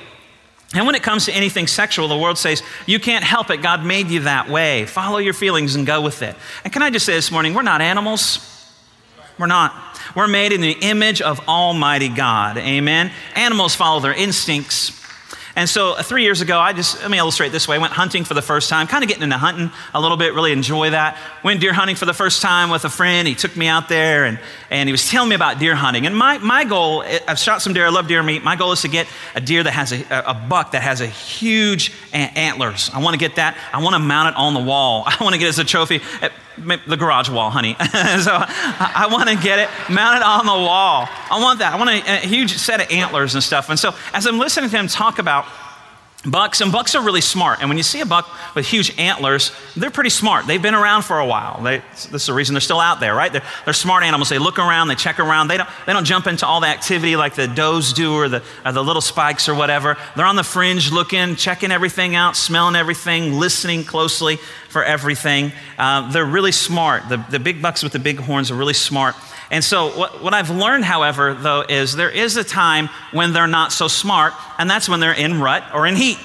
And 0.72 0.86
when 0.86 0.94
it 0.94 1.02
comes 1.02 1.24
to 1.24 1.32
anything 1.32 1.66
sexual, 1.66 2.06
the 2.06 2.16
world 2.16 2.38
says, 2.38 2.62
you 2.86 3.00
can't 3.00 3.24
help 3.24 3.50
it. 3.50 3.60
God 3.60 3.84
made 3.84 4.08
you 4.08 4.20
that 4.20 4.48
way. 4.48 4.86
Follow 4.86 5.18
your 5.18 5.34
feelings 5.34 5.74
and 5.74 5.84
go 5.84 6.00
with 6.00 6.22
it. 6.22 6.36
And 6.62 6.72
can 6.72 6.80
I 6.80 6.90
just 6.90 7.04
say 7.06 7.14
this 7.14 7.32
morning, 7.32 7.54
we're 7.54 7.62
not 7.62 7.80
animals. 7.80 8.46
We're 9.36 9.46
not. 9.46 9.74
We're 10.14 10.28
made 10.28 10.52
in 10.52 10.60
the 10.60 10.72
image 10.72 11.22
of 11.22 11.40
Almighty 11.48 12.08
God. 12.08 12.56
Amen. 12.56 13.10
Animals 13.34 13.74
follow 13.74 14.00
their 14.00 14.14
instincts. 14.14 14.99
And 15.60 15.68
so 15.68 15.92
uh, 15.92 16.02
three 16.02 16.22
years 16.22 16.40
ago, 16.40 16.58
I 16.58 16.72
just, 16.72 17.02
let 17.02 17.10
me 17.10 17.18
illustrate 17.18 17.52
this 17.52 17.68
way. 17.68 17.76
I 17.76 17.78
went 17.78 17.92
hunting 17.92 18.24
for 18.24 18.32
the 18.32 18.40
first 18.40 18.70
time, 18.70 18.86
kind 18.86 19.04
of 19.04 19.08
getting 19.08 19.24
into 19.24 19.36
hunting 19.36 19.70
a 19.92 20.00
little 20.00 20.16
bit, 20.16 20.32
really 20.32 20.52
enjoy 20.52 20.88
that. 20.88 21.18
Went 21.44 21.60
deer 21.60 21.74
hunting 21.74 21.96
for 21.96 22.06
the 22.06 22.14
first 22.14 22.40
time 22.40 22.70
with 22.70 22.86
a 22.86 22.88
friend. 22.88 23.28
He 23.28 23.34
took 23.34 23.54
me 23.58 23.66
out 23.66 23.86
there 23.90 24.24
and, 24.24 24.40
and 24.70 24.88
he 24.88 24.92
was 24.92 25.10
telling 25.10 25.28
me 25.28 25.34
about 25.34 25.58
deer 25.58 25.74
hunting. 25.74 26.06
And 26.06 26.16
my, 26.16 26.38
my 26.38 26.64
goal, 26.64 27.04
I've 27.28 27.38
shot 27.38 27.60
some 27.60 27.74
deer, 27.74 27.84
I 27.84 27.90
love 27.90 28.08
deer 28.08 28.22
meat. 28.22 28.42
My 28.42 28.56
goal 28.56 28.72
is 28.72 28.80
to 28.80 28.88
get 28.88 29.06
a 29.34 29.40
deer 29.42 29.62
that 29.62 29.72
has 29.72 29.92
a, 29.92 30.02
a 30.26 30.32
buck 30.32 30.70
that 30.70 30.80
has 30.80 31.02
a 31.02 31.06
huge 31.06 31.92
antlers. 32.14 32.90
I 32.94 33.00
want 33.00 33.12
to 33.12 33.18
get 33.18 33.36
that. 33.36 33.54
I 33.70 33.82
want 33.82 33.92
to 33.96 33.98
mount 33.98 34.34
it 34.34 34.38
on 34.38 34.54
the 34.54 34.60
wall. 34.60 35.04
I 35.06 35.22
want 35.22 35.34
to 35.34 35.38
get 35.38 35.44
it 35.44 35.50
as 35.50 35.58
a 35.58 35.64
trophy 35.64 36.00
the 36.58 36.96
garage 36.96 37.28
wall, 37.28 37.50
honey. 37.50 37.74
so 37.78 37.84
I, 37.86 38.92
I 38.94 39.08
want 39.12 39.28
to 39.28 39.36
get 39.36 39.58
it 39.58 39.68
mounted 39.90 40.24
on 40.24 40.46
the 40.46 40.52
wall. 40.52 41.08
I 41.08 41.40
want 41.40 41.58
that. 41.60 41.72
I 41.72 41.76
want 41.76 41.90
a, 41.90 42.24
a 42.24 42.26
huge 42.26 42.56
set 42.56 42.80
of 42.80 42.90
antlers 42.90 43.34
and 43.34 43.42
stuff. 43.42 43.70
And 43.70 43.78
so 43.78 43.94
as 44.12 44.26
I'm 44.26 44.38
listening 44.38 44.70
to 44.70 44.76
him 44.76 44.86
talk 44.86 45.18
about 45.18 45.46
Bucks, 46.26 46.60
and 46.60 46.70
bucks 46.70 46.94
are 46.94 47.02
really 47.02 47.22
smart. 47.22 47.60
And 47.60 47.70
when 47.70 47.78
you 47.78 47.82
see 47.82 48.02
a 48.02 48.06
buck 48.06 48.28
with 48.54 48.66
huge 48.66 48.94
antlers, 48.98 49.52
they're 49.74 49.90
pretty 49.90 50.10
smart. 50.10 50.46
They've 50.46 50.60
been 50.60 50.74
around 50.74 51.02
for 51.02 51.18
a 51.18 51.24
while. 51.24 51.62
They, 51.62 51.78
this 51.78 52.22
is 52.22 52.26
the 52.26 52.34
reason 52.34 52.52
they're 52.52 52.60
still 52.60 52.78
out 52.78 53.00
there, 53.00 53.14
right? 53.14 53.32
They're, 53.32 53.42
they're, 53.64 53.72
smart 53.72 54.04
animals. 54.04 54.28
They 54.28 54.36
look 54.36 54.58
around, 54.58 54.88
they 54.88 54.96
check 54.96 55.18
around. 55.18 55.48
They 55.48 55.56
don't, 55.56 55.68
they 55.86 55.94
don't 55.94 56.04
jump 56.04 56.26
into 56.26 56.46
all 56.46 56.60
the 56.60 56.66
activity 56.66 57.16
like 57.16 57.36
the 57.36 57.48
does 57.48 57.94
do 57.94 58.12
or 58.12 58.28
the, 58.28 58.42
or 58.66 58.72
the 58.72 58.84
little 58.84 59.00
spikes 59.00 59.48
or 59.48 59.54
whatever. 59.54 59.96
They're 60.14 60.26
on 60.26 60.36
the 60.36 60.44
fringe 60.44 60.92
looking, 60.92 61.36
checking 61.36 61.72
everything 61.72 62.14
out, 62.14 62.36
smelling 62.36 62.76
everything, 62.76 63.38
listening 63.38 63.84
closely 63.84 64.38
for 64.70 64.82
everything. 64.84 65.52
Uh, 65.76 66.10
they're 66.10 66.24
really 66.24 66.52
smart. 66.52 67.08
The, 67.08 67.18
the 67.28 67.38
big 67.38 67.60
bucks 67.60 67.82
with 67.82 67.92
the 67.92 67.98
big 67.98 68.18
horns 68.18 68.50
are 68.50 68.54
really 68.54 68.74
smart. 68.74 69.14
And 69.50 69.64
so, 69.64 69.90
what, 69.98 70.22
what 70.22 70.32
I've 70.32 70.50
learned, 70.50 70.84
however, 70.84 71.34
though, 71.34 71.64
is 71.68 71.96
there 71.96 72.10
is 72.10 72.36
a 72.36 72.44
time 72.44 72.88
when 73.10 73.32
they're 73.32 73.48
not 73.48 73.72
so 73.72 73.88
smart, 73.88 74.32
and 74.58 74.70
that's 74.70 74.88
when 74.88 75.00
they're 75.00 75.12
in 75.12 75.40
rut 75.40 75.64
or 75.74 75.86
in 75.86 75.96
heat. 75.96 76.18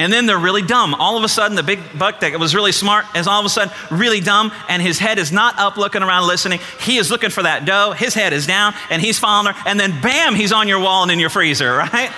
And 0.00 0.12
then 0.12 0.24
they're 0.24 0.38
really 0.38 0.62
dumb. 0.62 0.94
All 0.94 1.18
of 1.18 1.24
a 1.24 1.28
sudden, 1.28 1.56
the 1.56 1.62
big 1.62 1.78
buck 1.96 2.20
that 2.20 2.40
was 2.40 2.54
really 2.54 2.72
smart 2.72 3.04
is 3.14 3.26
all 3.26 3.38
of 3.38 3.46
a 3.46 3.50
sudden 3.50 3.72
really 3.90 4.20
dumb, 4.20 4.50
and 4.68 4.82
his 4.82 4.98
head 4.98 5.18
is 5.18 5.30
not 5.30 5.58
up 5.58 5.76
looking 5.76 6.02
around 6.02 6.26
listening. 6.26 6.58
He 6.80 6.96
is 6.96 7.10
looking 7.10 7.30
for 7.30 7.42
that 7.42 7.66
doe. 7.66 7.92
His 7.92 8.14
head 8.14 8.32
is 8.32 8.46
down, 8.46 8.74
and 8.90 9.00
he's 9.00 9.18
following 9.18 9.54
her, 9.54 9.62
and 9.66 9.78
then 9.78 10.00
bam, 10.00 10.34
he's 10.34 10.52
on 10.52 10.66
your 10.66 10.80
wall 10.80 11.02
and 11.02 11.12
in 11.12 11.20
your 11.20 11.30
freezer, 11.30 11.76
right? 11.92 12.10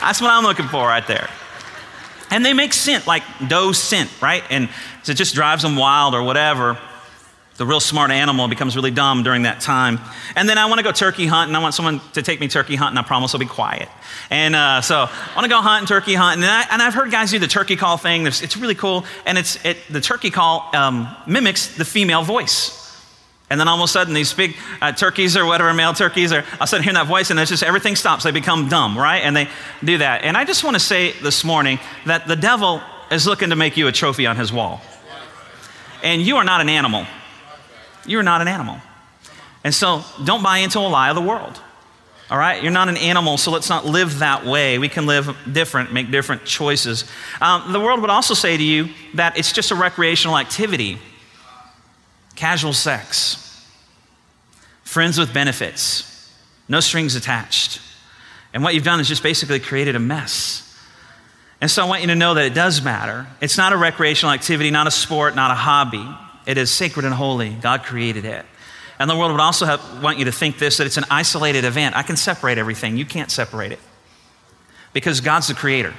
That's 0.00 0.22
what 0.22 0.30
I'm 0.30 0.44
looking 0.44 0.68
for 0.68 0.86
right 0.86 1.06
there. 1.06 1.28
And 2.30 2.44
they 2.44 2.52
make 2.52 2.72
scent, 2.72 3.06
like 3.06 3.22
doe 3.48 3.72
scent, 3.72 4.10
right? 4.20 4.42
And 4.50 4.68
so 5.02 5.12
it 5.12 5.16
just 5.16 5.34
drives 5.34 5.62
them 5.62 5.76
wild 5.76 6.14
or 6.14 6.22
whatever 6.22 6.78
the 7.58 7.66
real 7.66 7.80
smart 7.80 8.12
animal 8.12 8.46
becomes 8.46 8.76
really 8.76 8.92
dumb 8.92 9.24
during 9.24 9.42
that 9.42 9.60
time. 9.60 9.98
And 10.36 10.48
then 10.48 10.58
I 10.58 10.66
want 10.66 10.78
to 10.78 10.84
go 10.84 10.92
turkey 10.92 11.26
hunting. 11.26 11.54
I 11.56 11.58
want 11.58 11.74
someone 11.74 12.00
to 12.12 12.22
take 12.22 12.38
me 12.38 12.46
turkey 12.46 12.76
hunting. 12.76 12.96
I 12.96 13.02
promise 13.02 13.34
I'll 13.34 13.40
be 13.40 13.46
quiet. 13.46 13.88
And 14.30 14.54
uh, 14.54 14.80
so 14.80 14.94
I 14.96 15.32
want 15.34 15.44
to 15.44 15.50
go 15.50 15.60
hunting, 15.60 15.88
turkey 15.88 16.14
hunting. 16.14 16.44
And, 16.44 16.80
I, 16.80 16.84
have 16.84 16.94
heard 16.94 17.10
guys 17.10 17.32
do 17.32 17.40
the 17.40 17.48
turkey 17.48 17.74
call 17.74 17.96
thing. 17.96 18.22
There's, 18.22 18.42
it's 18.42 18.56
really 18.56 18.76
cool. 18.76 19.04
And 19.26 19.36
it's, 19.36 19.62
it, 19.64 19.76
the 19.90 20.00
turkey 20.00 20.30
call 20.30 20.70
um, 20.72 21.14
mimics 21.26 21.76
the 21.76 21.84
female 21.84 22.22
voice. 22.22 22.77
And 23.50 23.58
then 23.58 23.66
all 23.66 23.78
of 23.78 23.84
a 23.84 23.88
sudden, 23.88 24.12
these 24.12 24.32
big 24.34 24.56
uh, 24.82 24.92
turkeys 24.92 25.36
or 25.36 25.46
whatever, 25.46 25.72
male 25.72 25.94
turkeys, 25.94 26.32
are 26.32 26.40
all 26.40 26.54
of 26.54 26.60
a 26.60 26.66
sudden 26.66 26.84
hearing 26.84 26.96
that 26.96 27.06
voice, 27.06 27.30
and 27.30 27.40
it's 27.40 27.50
just 27.50 27.62
everything 27.62 27.96
stops. 27.96 28.24
They 28.24 28.30
become 28.30 28.68
dumb, 28.68 28.96
right? 28.96 29.20
And 29.20 29.34
they 29.34 29.48
do 29.82 29.98
that. 29.98 30.22
And 30.22 30.36
I 30.36 30.44
just 30.44 30.64
want 30.64 30.74
to 30.74 30.80
say 30.80 31.12
this 31.22 31.44
morning 31.44 31.78
that 32.04 32.28
the 32.28 32.36
devil 32.36 32.82
is 33.10 33.26
looking 33.26 33.50
to 33.50 33.56
make 33.56 33.76
you 33.76 33.86
a 33.88 33.92
trophy 33.92 34.26
on 34.26 34.36
his 34.36 34.52
wall. 34.52 34.82
And 36.02 36.20
you 36.20 36.36
are 36.36 36.44
not 36.44 36.60
an 36.60 36.68
animal. 36.68 37.06
You're 38.06 38.22
not 38.22 38.42
an 38.42 38.48
animal. 38.48 38.80
And 39.64 39.74
so 39.74 40.04
don't 40.24 40.42
buy 40.42 40.58
into 40.58 40.78
a 40.78 40.88
lie 40.88 41.08
of 41.08 41.16
the 41.16 41.22
world. 41.22 41.60
All 42.30 42.38
right? 42.38 42.62
You're 42.62 42.72
not 42.72 42.90
an 42.90 42.98
animal, 42.98 43.38
so 43.38 43.50
let's 43.50 43.70
not 43.70 43.86
live 43.86 44.18
that 44.18 44.44
way. 44.44 44.78
We 44.78 44.90
can 44.90 45.06
live 45.06 45.34
different, 45.50 45.94
make 45.94 46.10
different 46.10 46.44
choices. 46.44 47.06
Um, 47.40 47.72
the 47.72 47.80
world 47.80 48.02
would 48.02 48.10
also 48.10 48.34
say 48.34 48.56
to 48.56 48.62
you 48.62 48.90
that 49.14 49.38
it's 49.38 49.52
just 49.52 49.70
a 49.70 49.74
recreational 49.74 50.36
activity 50.36 50.98
casual 52.38 52.72
sex, 52.72 53.66
friends 54.84 55.18
with 55.18 55.34
benefits, 55.34 56.32
no 56.68 56.78
strings 56.78 57.16
attached. 57.16 57.80
And 58.54 58.62
what 58.62 58.74
you've 58.74 58.84
done 58.84 59.00
is 59.00 59.08
just 59.08 59.24
basically 59.24 59.58
created 59.58 59.96
a 59.96 59.98
mess. 59.98 60.64
And 61.60 61.68
so 61.68 61.84
I 61.84 61.88
want 61.88 62.02
you 62.02 62.06
to 62.08 62.14
know 62.14 62.34
that 62.34 62.44
it 62.44 62.54
does 62.54 62.80
matter. 62.80 63.26
It's 63.40 63.58
not 63.58 63.72
a 63.72 63.76
recreational 63.76 64.32
activity, 64.32 64.70
not 64.70 64.86
a 64.86 64.92
sport, 64.92 65.34
not 65.34 65.50
a 65.50 65.54
hobby. 65.54 66.06
It 66.46 66.58
is 66.58 66.70
sacred 66.70 67.04
and 67.04 67.12
holy. 67.12 67.50
God 67.50 67.82
created 67.82 68.24
it. 68.24 68.46
And 69.00 69.10
the 69.10 69.16
world 69.16 69.32
would 69.32 69.40
also 69.40 69.66
have, 69.66 70.02
want 70.02 70.18
you 70.18 70.26
to 70.26 70.32
think 70.32 70.58
this 70.58 70.76
that 70.76 70.86
it's 70.86 70.96
an 70.96 71.06
isolated 71.10 71.64
event. 71.64 71.96
I 71.96 72.02
can 72.04 72.16
separate 72.16 72.56
everything. 72.56 72.96
You 72.96 73.04
can't 73.04 73.32
separate 73.32 73.72
it 73.72 73.80
because 74.92 75.20
God's 75.20 75.48
the 75.48 75.54
creator. 75.54 75.92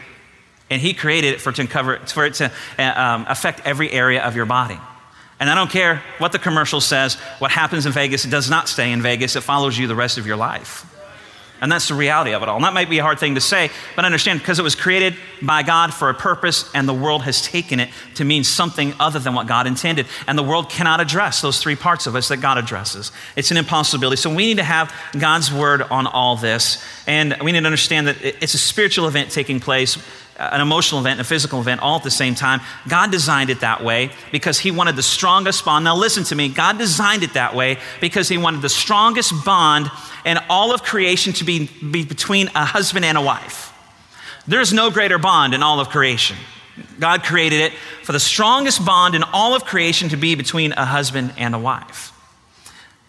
And 0.70 0.82
He 0.82 0.94
created 0.94 1.34
it 1.34 1.42
for, 1.42 1.52
to 1.52 1.68
cover, 1.68 1.98
for 1.98 2.26
it 2.26 2.36
to 2.36 2.52
uh, 2.78 2.84
um, 2.84 3.26
affect 3.28 3.66
every 3.66 3.92
area 3.92 4.24
of 4.24 4.38
your 4.38 4.46
body. 4.46 4.80
And 5.40 5.50
I 5.50 5.56
don't 5.56 5.72
care 5.72 6.04
what 6.18 6.32
the 6.32 6.40
commercial 6.40 6.82
says, 6.82 7.16
what 7.40 7.52
happens 7.52 7.86
in 7.86 7.92
Vegas, 7.94 8.26
it 8.26 8.30
does 8.30 8.50
not 8.50 8.68
stay 8.68 8.92
in 8.92 9.02
Vegas, 9.02 9.36
it 9.36 9.42
follows 9.42 9.78
you 9.78 9.88
the 9.88 9.96
rest 9.96 10.18
of 10.18 10.28
your 10.28 10.38
life. 10.38 10.86
And 11.62 11.72
that's 11.72 11.88
the 11.88 11.94
reality 11.94 12.34
of 12.34 12.42
it 12.42 12.50
all. 12.50 12.56
And 12.56 12.66
that 12.66 12.74
might 12.74 12.90
be 12.90 13.00
a 13.00 13.04
hard 13.04 13.20
thing 13.20 13.36
to 13.36 13.42
say, 13.42 13.70
but 13.96 14.06
understand 14.06 14.40
because 14.40 14.60
it 14.60 14.64
was 14.64 14.76
created 14.76 15.16
by 15.42 15.64
God 15.64 15.94
for 15.94 16.10
a 16.10 16.14
purpose, 16.14 16.70
and 16.74 16.88
the 16.88 16.94
world 16.94 17.24
has 17.24 17.42
taken 17.42 17.80
it 17.80 17.90
to 18.16 18.24
mean 18.24 18.44
something 18.44 18.94
other 19.00 19.20
than 19.20 19.34
what 19.34 19.48
God 19.48 19.68
intended. 19.68 20.08
And 20.28 20.38
the 20.38 20.44
world 20.44 20.70
cannot 20.70 21.02
address 21.02 21.42
those 21.42 21.62
three 21.62 21.76
parts 21.76 22.08
of 22.08 22.16
us 22.16 22.30
that 22.30 22.38
God 22.38 22.58
addresses. 22.58 23.12
It's 23.36 23.52
an 23.52 23.58
impossibility. 23.58 24.18
So 24.18 24.30
we 24.30 24.48
need 24.48 24.58
to 24.58 24.64
have 24.64 24.94
God's 25.18 25.52
word 25.52 25.82
on 25.82 26.08
all 26.08 26.36
this. 26.36 26.84
And 27.08 27.36
we 27.44 27.52
need 27.52 27.62
to 27.62 27.66
understand 27.66 28.08
that 28.08 28.18
it's 28.22 28.54
a 28.54 28.60
spiritual 28.60 29.08
event 29.08 29.32
taking 29.32 29.60
place 29.60 29.98
uh, 30.40 30.52
an 30.54 30.62
emotional 30.62 31.02
event 31.02 31.20
and 31.20 31.22
a 31.22 31.26
physical 31.26 31.60
event 31.60 31.82
all 31.82 31.98
at 31.98 32.04
the 32.04 32.10
same 32.10 32.34
time. 32.34 32.62
God 32.88 33.12
designed 33.12 33.50
it 33.50 33.60
that 33.60 33.84
way 33.84 34.10
because 34.32 34.58
He 34.58 34.72
wanted 34.72 34.96
the 34.96 35.04
strongest 35.04 35.66
bond. 35.66 35.84
Now, 35.84 35.98
listen 35.98 36.24
to 36.26 36.36
me. 36.36 36.48
God 36.48 36.78
designed 36.78 37.24
it 37.24 37.34
that 37.34 37.54
way 37.54 37.78
because 38.00 38.30
He 38.30 38.38
wanted 38.38 38.62
the 38.62 38.70
strongest 38.70 39.34
bond 39.44 39.92
in 40.26 40.38
all 40.50 40.74
of 40.74 40.84
creation 40.84 41.34
to 41.34 41.44
be, 41.44 41.70
be 41.92 42.06
between 42.06 42.48
a 42.56 42.66
husband 42.66 43.06
and 43.06 43.18
a 43.18 43.22
wife. 43.22 43.74
There's 44.48 44.74
no 44.74 44.90
greater 44.90 45.18
bond 45.18 45.54
in 45.54 45.64
all 45.64 45.80
of 45.80 45.90
creation. 45.90 46.38
God 47.00 47.24
created 47.24 47.62
it 47.62 47.74
for 48.04 48.12
the 48.12 48.20
strongest 48.20 48.86
bond 48.86 49.16
in 49.16 49.24
all 49.24 49.56
of 49.56 49.66
creation 49.66 50.10
to 50.10 50.18
be 50.18 50.36
between 50.36 50.72
a 50.74 50.86
husband 50.86 51.34
and 51.38 51.54
a 51.54 51.60
wife. 51.60 52.14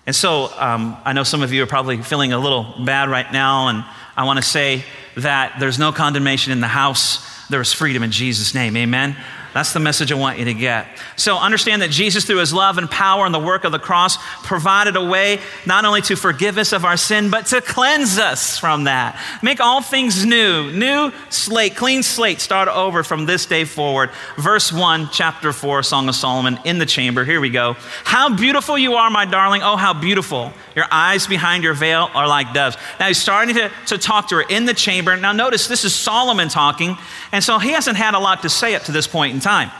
And 0.07 0.17
so 0.17 0.51
um, 0.59 0.97
I 1.05 1.13
know 1.13 1.23
some 1.23 1.43
of 1.43 1.53
you 1.53 1.63
are 1.63 1.67
probably 1.67 1.99
feeling 1.99 2.33
a 2.33 2.39
little 2.39 2.75
bad 2.85 3.09
right 3.09 3.31
now, 3.33 3.69
and 3.69 3.85
I 4.17 4.25
want 4.25 4.39
to 4.39 4.43
say 4.43 4.85
that 5.17 5.57
there's 5.61 5.79
no 5.79 5.93
condemnation 5.93 6.53
in 6.53 6.61
the 6.61 6.69
house, 6.69 7.25
there 7.49 7.61
is 7.61 7.73
freedom 7.73 8.03
in 8.03 8.11
Jesus' 8.11 8.55
name. 8.55 8.77
Amen. 8.77 9.17
That's 9.53 9.73
the 9.73 9.81
message 9.81 10.13
I 10.13 10.15
want 10.15 10.39
you 10.39 10.45
to 10.45 10.55
get. 10.55 10.87
So 11.17 11.37
understand 11.37 11.83
that 11.83 11.91
Jesus, 11.91 12.25
through 12.25 12.39
his 12.39 12.53
love 12.53 12.79
and 12.79 12.89
power 12.89 13.27
and 13.27 13.35
the 13.35 13.41
work 13.41 13.65
of 13.65 13.73
the 13.73 13.81
cross, 13.81 14.17
provided 14.45 14.95
a 14.95 15.05
way 15.05 15.41
not 15.67 15.85
only 15.85 16.03
to 16.03 16.17
forgive 16.17 16.57
us 16.57 16.73
of 16.73 16.85
our 16.85 16.97
sin, 16.97 17.31
but 17.31 17.47
to 17.47 17.61
cleanse 17.61 18.19
us 18.19 18.59
from 18.59 18.85
that. 18.85 19.21
Make 19.43 19.61
all 19.61 19.83
things 19.83 20.25
new. 20.25 20.71
New 20.71 21.13
slate, 21.31 21.75
clean 21.75 22.05
slate, 22.05 22.41
start 22.41 22.69
over 22.69 23.03
from 23.03 23.27
this 23.27 23.47
day 23.47 23.65
forward. 23.65 24.11
Verse 24.37 24.73
1, 24.73 25.09
chapter 25.13 25.53
4, 25.53 25.83
Song 25.83 26.09
of 26.09 26.15
Solomon, 26.15 26.59
in 26.65 26.79
the 26.79 26.87
chamber. 26.87 27.25
Here 27.25 27.41
we 27.41 27.51
go. 27.51 27.75
How 28.05 28.35
beautiful 28.35 28.79
you 28.79 28.95
are, 28.95 29.11
my 29.11 29.25
darling. 29.25 29.63
Oh, 29.63 29.77
how 29.77 29.95
beautiful. 29.95 30.53
Your 30.77 30.87
eyes 30.93 31.27
behind 31.27 31.65
your 31.65 31.75
veil 31.75 32.09
are 32.15 32.29
like 32.29 32.55
doves. 32.55 32.77
Now 33.01 33.09
he's 33.09 33.21
starting 33.21 33.57
to, 33.57 33.71
to 33.87 33.99
talk 33.99 34.29
to 34.29 34.37
her 34.37 34.43
in 34.43 34.65
the 34.65 34.75
chamber. 34.75 35.17
Now 35.17 35.33
notice 35.33 35.67
this 35.67 35.85
is 35.85 35.93
Solomon 35.93 36.49
talking, 36.49 36.97
and 37.33 37.43
so 37.43 37.59
he 37.59 37.71
hasn't 37.71 37.97
had 37.97 38.15
a 38.15 38.21
lot 38.21 38.43
to 38.43 38.49
say 38.49 38.77
up 38.77 38.83
to 38.85 38.93
this 38.93 39.09
point 39.09 39.40
in 39.41 39.43
time. 39.43 39.71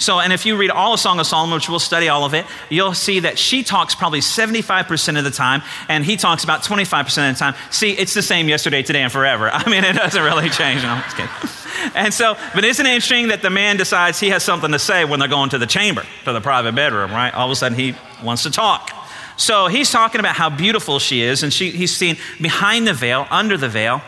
So, 0.00 0.18
and 0.18 0.32
if 0.32 0.46
you 0.46 0.56
read 0.56 0.70
all 0.70 0.94
of 0.94 1.00
Song 1.00 1.20
of 1.20 1.26
Solomon, 1.26 1.54
which 1.54 1.68
we'll 1.68 1.78
study 1.78 2.08
all 2.08 2.24
of 2.24 2.32
it, 2.32 2.46
you'll 2.70 2.94
see 2.94 3.20
that 3.20 3.38
she 3.38 3.62
talks 3.62 3.94
probably 3.94 4.20
75% 4.20 5.18
of 5.18 5.24
the 5.24 5.30
time, 5.30 5.62
and 5.90 6.06
he 6.06 6.16
talks 6.16 6.42
about 6.42 6.62
25% 6.62 7.30
of 7.30 7.36
the 7.36 7.38
time. 7.38 7.54
See, 7.70 7.92
it's 7.92 8.14
the 8.14 8.22
same 8.22 8.48
yesterday, 8.48 8.82
today, 8.82 9.02
and 9.02 9.12
forever. 9.12 9.50
I 9.52 9.68
mean, 9.68 9.84
it 9.84 9.92
doesn't 9.92 10.22
really 10.22 10.48
change. 10.48 10.82
No, 10.82 11.02
just 11.04 11.16
kidding. 11.16 11.92
And 11.94 12.14
so, 12.14 12.34
but 12.54 12.64
isn't 12.64 12.84
it 12.84 12.88
interesting 12.88 13.28
that 13.28 13.42
the 13.42 13.50
man 13.50 13.76
decides 13.76 14.18
he 14.18 14.30
has 14.30 14.42
something 14.42 14.72
to 14.72 14.78
say 14.78 15.04
when 15.04 15.20
they're 15.20 15.28
going 15.28 15.50
to 15.50 15.58
the 15.58 15.66
chamber, 15.66 16.04
to 16.24 16.32
the 16.32 16.40
private 16.40 16.74
bedroom, 16.74 17.10
right? 17.10 17.32
All 17.34 17.46
of 17.46 17.52
a 17.52 17.56
sudden, 17.56 17.76
he 17.76 17.94
wants 18.22 18.42
to 18.44 18.50
talk. 18.50 18.90
So 19.36 19.66
he's 19.68 19.90
talking 19.90 20.18
about 20.18 20.36
how 20.36 20.48
beautiful 20.48 20.98
she 20.98 21.22
is, 21.22 21.42
and 21.42 21.52
she, 21.52 21.70
he's 21.70 21.94
seen 21.94 22.16
behind 22.40 22.86
the 22.86 22.94
veil, 22.94 23.26
under 23.30 23.58
the 23.58 23.68
veil. 23.68 24.00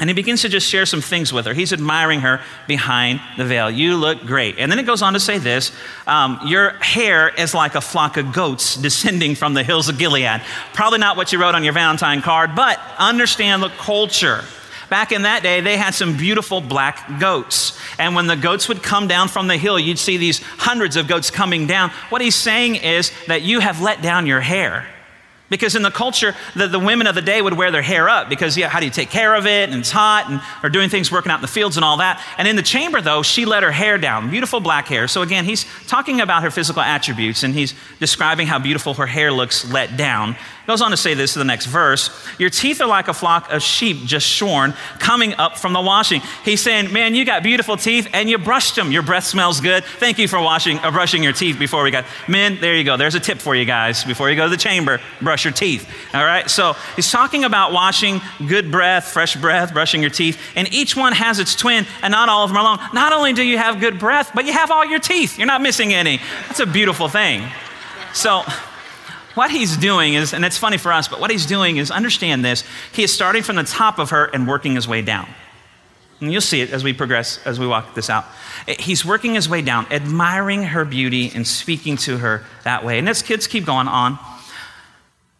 And 0.00 0.08
he 0.08 0.14
begins 0.14 0.40
to 0.42 0.48
just 0.48 0.66
share 0.66 0.86
some 0.86 1.02
things 1.02 1.30
with 1.30 1.44
her. 1.44 1.52
He's 1.52 1.74
admiring 1.74 2.20
her 2.20 2.40
behind 2.66 3.20
the 3.36 3.44
veil. 3.44 3.70
You 3.70 3.96
look 3.96 4.24
great. 4.24 4.58
And 4.58 4.72
then 4.72 4.78
it 4.78 4.86
goes 4.86 5.02
on 5.02 5.12
to 5.12 5.20
say 5.20 5.36
this 5.36 5.72
um, 6.06 6.40
Your 6.46 6.70
hair 6.80 7.28
is 7.28 7.52
like 7.52 7.74
a 7.74 7.82
flock 7.82 8.16
of 8.16 8.32
goats 8.32 8.76
descending 8.76 9.34
from 9.34 9.52
the 9.52 9.62
hills 9.62 9.90
of 9.90 9.98
Gilead. 9.98 10.40
Probably 10.72 10.98
not 10.98 11.18
what 11.18 11.32
you 11.32 11.40
wrote 11.40 11.54
on 11.54 11.62
your 11.62 11.74
Valentine 11.74 12.22
card, 12.22 12.56
but 12.56 12.80
understand 12.98 13.62
the 13.62 13.68
culture. 13.68 14.42
Back 14.88 15.12
in 15.12 15.22
that 15.22 15.42
day, 15.42 15.60
they 15.60 15.76
had 15.76 15.94
some 15.94 16.16
beautiful 16.16 16.62
black 16.62 17.20
goats. 17.20 17.78
And 17.98 18.14
when 18.14 18.26
the 18.26 18.36
goats 18.36 18.68
would 18.68 18.82
come 18.82 19.06
down 19.06 19.28
from 19.28 19.48
the 19.48 19.56
hill, 19.56 19.78
you'd 19.78 19.98
see 19.98 20.16
these 20.16 20.40
hundreds 20.40 20.96
of 20.96 21.06
goats 21.08 21.30
coming 21.30 21.66
down. 21.66 21.90
What 22.08 22.22
he's 22.22 22.34
saying 22.34 22.76
is 22.76 23.12
that 23.28 23.42
you 23.42 23.60
have 23.60 23.82
let 23.82 24.02
down 24.02 24.26
your 24.26 24.40
hair. 24.40 24.86
Because 25.50 25.74
in 25.74 25.82
the 25.82 25.90
culture, 25.90 26.34
the, 26.54 26.68
the 26.68 26.78
women 26.78 27.06
of 27.06 27.14
the 27.14 27.22
day 27.22 27.42
would 27.42 27.54
wear 27.54 27.70
their 27.70 27.82
hair 27.82 28.08
up 28.08 28.28
because, 28.28 28.56
yeah, 28.56 28.68
how 28.68 28.80
do 28.80 28.86
you 28.86 28.92
take 28.92 29.10
care 29.10 29.34
of 29.34 29.46
it? 29.46 29.68
And 29.68 29.80
it's 29.80 29.90
hot, 29.90 30.30
and 30.30 30.40
are 30.62 30.70
doing 30.70 30.88
things, 30.88 31.12
working 31.12 31.30
out 31.30 31.36
in 31.36 31.42
the 31.42 31.48
fields 31.48 31.76
and 31.76 31.84
all 31.84 31.98
that. 31.98 32.24
And 32.38 32.48
in 32.48 32.56
the 32.56 32.62
chamber, 32.62 33.00
though, 33.02 33.22
she 33.22 33.44
let 33.44 33.62
her 33.62 33.72
hair 33.72 33.98
down, 33.98 34.30
beautiful 34.30 34.60
black 34.60 34.86
hair. 34.86 35.08
So 35.08 35.22
again, 35.22 35.44
he's 35.44 35.66
talking 35.86 36.20
about 36.20 36.44
her 36.44 36.50
physical 36.50 36.80
attributes, 36.80 37.42
and 37.42 37.52
he's 37.52 37.74
describing 37.98 38.46
how 38.46 38.58
beautiful 38.58 38.94
her 38.94 39.06
hair 39.06 39.32
looks 39.32 39.70
let 39.70 39.96
down. 39.96 40.36
Goes 40.70 40.82
on 40.82 40.92
to 40.92 40.96
say 40.96 41.14
this 41.14 41.34
in 41.34 41.40
the 41.40 41.46
next 41.46 41.66
verse 41.66 42.10
Your 42.38 42.48
teeth 42.48 42.80
are 42.80 42.86
like 42.86 43.08
a 43.08 43.12
flock 43.12 43.50
of 43.50 43.60
sheep 43.60 44.04
just 44.04 44.24
shorn, 44.24 44.72
coming 45.00 45.34
up 45.34 45.58
from 45.58 45.72
the 45.72 45.80
washing. 45.80 46.22
He's 46.44 46.60
saying, 46.60 46.92
Man, 46.92 47.16
you 47.16 47.24
got 47.24 47.42
beautiful 47.42 47.76
teeth 47.76 48.06
and 48.12 48.30
you 48.30 48.38
brushed 48.38 48.76
them. 48.76 48.92
Your 48.92 49.02
breath 49.02 49.24
smells 49.24 49.60
good. 49.60 49.82
Thank 49.82 50.18
you 50.18 50.28
for 50.28 50.40
washing, 50.40 50.78
uh, 50.78 50.92
brushing 50.92 51.24
your 51.24 51.32
teeth 51.32 51.58
before 51.58 51.82
we 51.82 51.90
got. 51.90 52.04
Men, 52.28 52.60
there 52.60 52.76
you 52.76 52.84
go. 52.84 52.96
There's 52.96 53.16
a 53.16 53.20
tip 53.20 53.38
for 53.38 53.56
you 53.56 53.64
guys. 53.64 54.04
Before 54.04 54.30
you 54.30 54.36
go 54.36 54.44
to 54.44 54.48
the 54.48 54.56
chamber, 54.56 55.00
brush 55.20 55.44
your 55.44 55.52
teeth. 55.52 55.92
All 56.14 56.24
right? 56.24 56.48
So 56.48 56.74
he's 56.94 57.10
talking 57.10 57.42
about 57.42 57.72
washing 57.72 58.20
good 58.46 58.70
breath, 58.70 59.08
fresh 59.08 59.34
breath, 59.34 59.72
brushing 59.72 60.00
your 60.00 60.10
teeth. 60.12 60.40
And 60.54 60.72
each 60.72 60.94
one 60.94 61.14
has 61.14 61.40
its 61.40 61.56
twin, 61.56 61.84
and 62.00 62.12
not 62.12 62.28
all 62.28 62.44
of 62.44 62.50
them 62.50 62.58
are 62.58 62.60
alone. 62.60 62.78
Not 62.94 63.12
only 63.12 63.32
do 63.32 63.42
you 63.42 63.58
have 63.58 63.80
good 63.80 63.98
breath, 63.98 64.30
but 64.36 64.44
you 64.44 64.52
have 64.52 64.70
all 64.70 64.86
your 64.86 65.00
teeth. 65.00 65.36
You're 65.36 65.48
not 65.48 65.62
missing 65.62 65.92
any. 65.92 66.20
That's 66.46 66.60
a 66.60 66.66
beautiful 66.66 67.08
thing. 67.08 67.48
So, 68.14 68.44
what 69.34 69.50
he's 69.50 69.76
doing 69.76 70.14
is, 70.14 70.34
and 70.34 70.44
it's 70.44 70.58
funny 70.58 70.76
for 70.76 70.92
us, 70.92 71.08
but 71.08 71.20
what 71.20 71.30
he's 71.30 71.46
doing 71.46 71.76
is 71.76 71.90
understand 71.90 72.44
this. 72.44 72.64
He 72.92 73.02
is 73.02 73.12
starting 73.12 73.42
from 73.42 73.56
the 73.56 73.64
top 73.64 73.98
of 73.98 74.10
her 74.10 74.24
and 74.26 74.48
working 74.48 74.74
his 74.74 74.88
way 74.88 75.02
down. 75.02 75.28
And 76.20 76.32
you'll 76.32 76.42
see 76.42 76.60
it 76.60 76.70
as 76.70 76.84
we 76.84 76.92
progress, 76.92 77.40
as 77.46 77.58
we 77.58 77.66
walk 77.66 77.94
this 77.94 78.10
out. 78.10 78.26
Eh, 78.68 78.74
he's 78.78 79.04
working 79.04 79.34
his 79.34 79.48
way 79.48 79.62
down, 79.62 79.86
admiring 79.90 80.64
her 80.64 80.84
beauty 80.84 81.32
and 81.34 81.46
speaking 81.46 81.96
to 81.98 82.18
her 82.18 82.44
that 82.64 82.84
way. 82.84 82.98
And 82.98 83.08
as 83.08 83.22
kids 83.22 83.46
keep 83.46 83.64
going 83.64 83.88
on, 83.88 84.18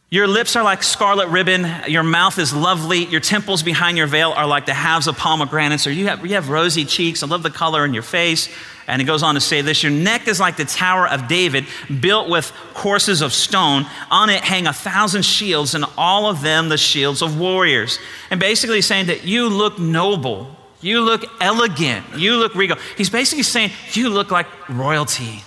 your 0.09 0.27
lips 0.27 0.57
are 0.57 0.65
like 0.65 0.83
scarlet 0.83 1.29
ribbon. 1.29 1.69
Your 1.87 2.03
mouth 2.03 2.39
is 2.39 2.53
lovely. 2.53 3.05
Your 3.05 3.21
temples 3.21 3.63
behind 3.63 3.97
your 3.97 4.09
veil 4.09 4.33
are 4.33 4.47
like 4.47 4.67
the 4.67 4.75
halves 4.75 5.07
of 5.07 5.17
pomegranates, 5.17 5.87
or 5.87 5.93
you 5.93 6.09
have, 6.09 6.27
you 6.27 6.35
have 6.35 6.49
rosy 6.49 6.85
cheeks. 6.85 7.23
I 7.23 7.27
love 7.27 7.45
the 7.45 7.51
color 7.51 7.85
in 7.85 7.95
your 7.95 8.03
face. 8.03 8.49
And 8.91 9.01
it 9.01 9.05
goes 9.05 9.23
on 9.23 9.37
to 9.37 9.41
say 9.41 9.63
this 9.63 9.83
Your 9.83 9.93
neck 9.93 10.27
is 10.27 10.41
like 10.41 10.57
the 10.57 10.65
Tower 10.65 11.07
of 11.07 11.29
David, 11.29 11.67
built 12.01 12.29
with 12.29 12.53
courses 12.75 13.23
of 13.23 13.33
stone. 13.33 13.87
On 14.11 14.29
it 14.29 14.43
hang 14.43 14.67
a 14.67 14.73
thousand 14.73 15.25
shields, 15.25 15.75
and 15.75 15.85
all 15.97 16.29
of 16.29 16.43
them 16.43 16.69
the 16.69 16.77
shields 16.77 17.23
of 17.23 17.39
warriors. 17.39 17.99
And 18.31 18.41
basically 18.41 18.83
saying 18.83 19.07
that 19.07 19.25
you 19.25 19.49
look 19.49 19.79
noble, 19.79 20.57
you 20.81 21.03
look 21.03 21.25
elegant, 21.41 22.05
you 22.17 22.37
look 22.37 22.55
regal. 22.57 22.77
He's 22.97 23.11
basically 23.11 23.45
saying 23.45 23.71
you 23.93 24.09
look 24.09 24.33
like 24.33 24.47
royalty. 24.69 25.45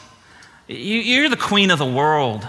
You're 0.67 1.27
the 1.27 1.35
queen 1.35 1.69
of 1.69 1.79
the 1.79 1.85
world. 1.85 2.47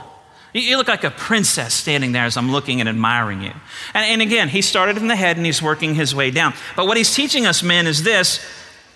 You 0.53 0.77
look 0.77 0.87
like 0.87 1.03
a 1.03 1.11
princess 1.11 1.75
standing 1.75 2.13
there 2.13 2.25
as 2.25 2.37
I'm 2.37 2.53
looking 2.53 2.79
and 2.79 2.89
admiring 2.89 3.43
you. 3.43 3.51
And, 3.93 4.05
and, 4.05 4.23
again, 4.23 4.49
he 4.49 4.63
started 4.63 4.97
in 4.99 5.09
the 5.09 5.17
head 5.17 5.37
and 5.37 5.45
he's 5.45 5.61
working 5.61 5.97
his 5.97 6.15
way 6.15 6.31
down. 6.31 6.55
But 6.77 6.87
what 6.87 6.97
he's 6.97 7.13
teaching 7.13 7.45
us, 7.45 7.65
men, 7.65 7.89
is 7.89 8.05
this 8.05 8.39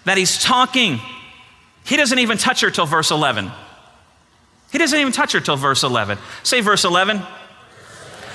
that 0.05 0.17
he's 0.17 0.41
talking. 0.41 1.01
He 1.89 1.97
doesn't 1.97 2.19
even 2.19 2.37
touch 2.37 2.61
her 2.61 2.71
till 2.71 2.85
verse 2.85 3.11
11. 3.11 3.51
He 4.71 4.77
doesn't 4.77 5.01
even 5.01 5.11
touch 5.11 5.33
her 5.33 5.41
till 5.41 5.57
verse 5.57 5.83
11. 5.83 6.19
Say 6.43 6.61
verse 6.61 6.85
11. 6.85 7.23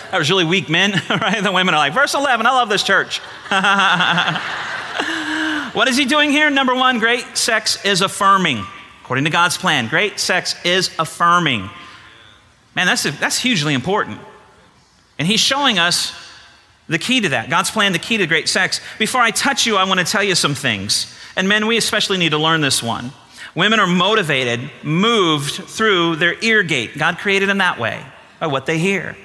That 0.09 0.17
was 0.17 0.27
really 0.31 0.43
weak, 0.43 0.69
men, 0.69 0.99
right? 1.09 1.43
The 1.43 1.51
women 1.51 1.75
are 1.75 1.77
like, 1.77 1.93
verse 1.93 2.15
11, 2.15 2.47
I 2.47 2.49
love 2.49 2.69
this 2.69 2.81
church. 2.81 3.19
what 5.75 5.87
is 5.87 5.97
he 5.97 6.05
doing 6.05 6.31
here? 6.31 6.49
Number 6.49 6.73
one, 6.73 6.97
great 6.97 7.37
sex 7.37 7.85
is 7.85 8.01
affirming. 8.01 8.65
According 9.03 9.25
to 9.25 9.29
God's 9.29 9.55
plan, 9.55 9.87
great 9.87 10.19
sex 10.19 10.55
is 10.65 10.89
affirming. 10.97 11.69
Man, 12.75 12.87
that's, 12.87 13.03
that's 13.03 13.37
hugely 13.37 13.75
important. 13.75 14.19
And 15.19 15.27
he's 15.27 15.39
showing 15.39 15.77
us 15.77 16.11
the 16.89 16.97
key 16.97 17.21
to 17.21 17.29
that. 17.29 17.51
God's 17.51 17.69
plan, 17.69 17.93
the 17.93 17.99
key 17.99 18.17
to 18.17 18.25
great 18.25 18.49
sex. 18.49 18.81
Before 18.97 19.21
I 19.21 19.29
touch 19.29 19.67
you, 19.67 19.77
I 19.77 19.83
want 19.83 19.99
to 19.99 20.07
tell 20.07 20.23
you 20.23 20.33
some 20.33 20.55
things. 20.55 21.15
And 21.35 21.47
men, 21.47 21.67
we 21.67 21.77
especially 21.77 22.17
need 22.17 22.29
to 22.29 22.39
learn 22.39 22.61
this 22.61 22.81
one. 22.81 23.11
Women 23.55 23.79
are 23.79 23.87
motivated, 23.87 24.71
moved 24.81 25.53
through 25.53 26.15
their 26.15 26.35
ear 26.41 26.63
gate. 26.63 26.97
God 26.97 27.17
created 27.17 27.49
them 27.49 27.59
that 27.59 27.79
way, 27.79 28.03
by 28.39 28.47
what 28.47 28.65
they 28.65 28.79
hear. 28.79 29.15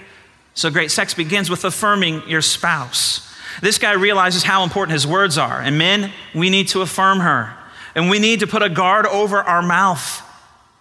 So 0.55 0.71
great 0.71 0.91
sex 0.91 1.15
begins 1.15 1.49
with 1.49 1.65
affirming 1.65 2.29
your 2.29 2.43
spouse. 2.43 3.33
This 3.63 3.79
guy 3.79 3.93
realizes 3.93 4.43
how 4.43 4.65
important 4.65 4.93
his 4.93 5.07
words 5.07 5.39
are. 5.39 5.61
And 5.61 5.79
men, 5.79 6.13
we 6.35 6.51
need 6.51 6.69
to 6.69 6.83
affirm 6.83 7.21
her. 7.21 7.55
And 7.95 8.11
we 8.11 8.19
need 8.19 8.41
to 8.41 8.47
put 8.47 8.63
a 8.63 8.69
guard 8.69 9.07
over 9.07 9.43
our 9.43 9.63
mouth. 9.63 10.23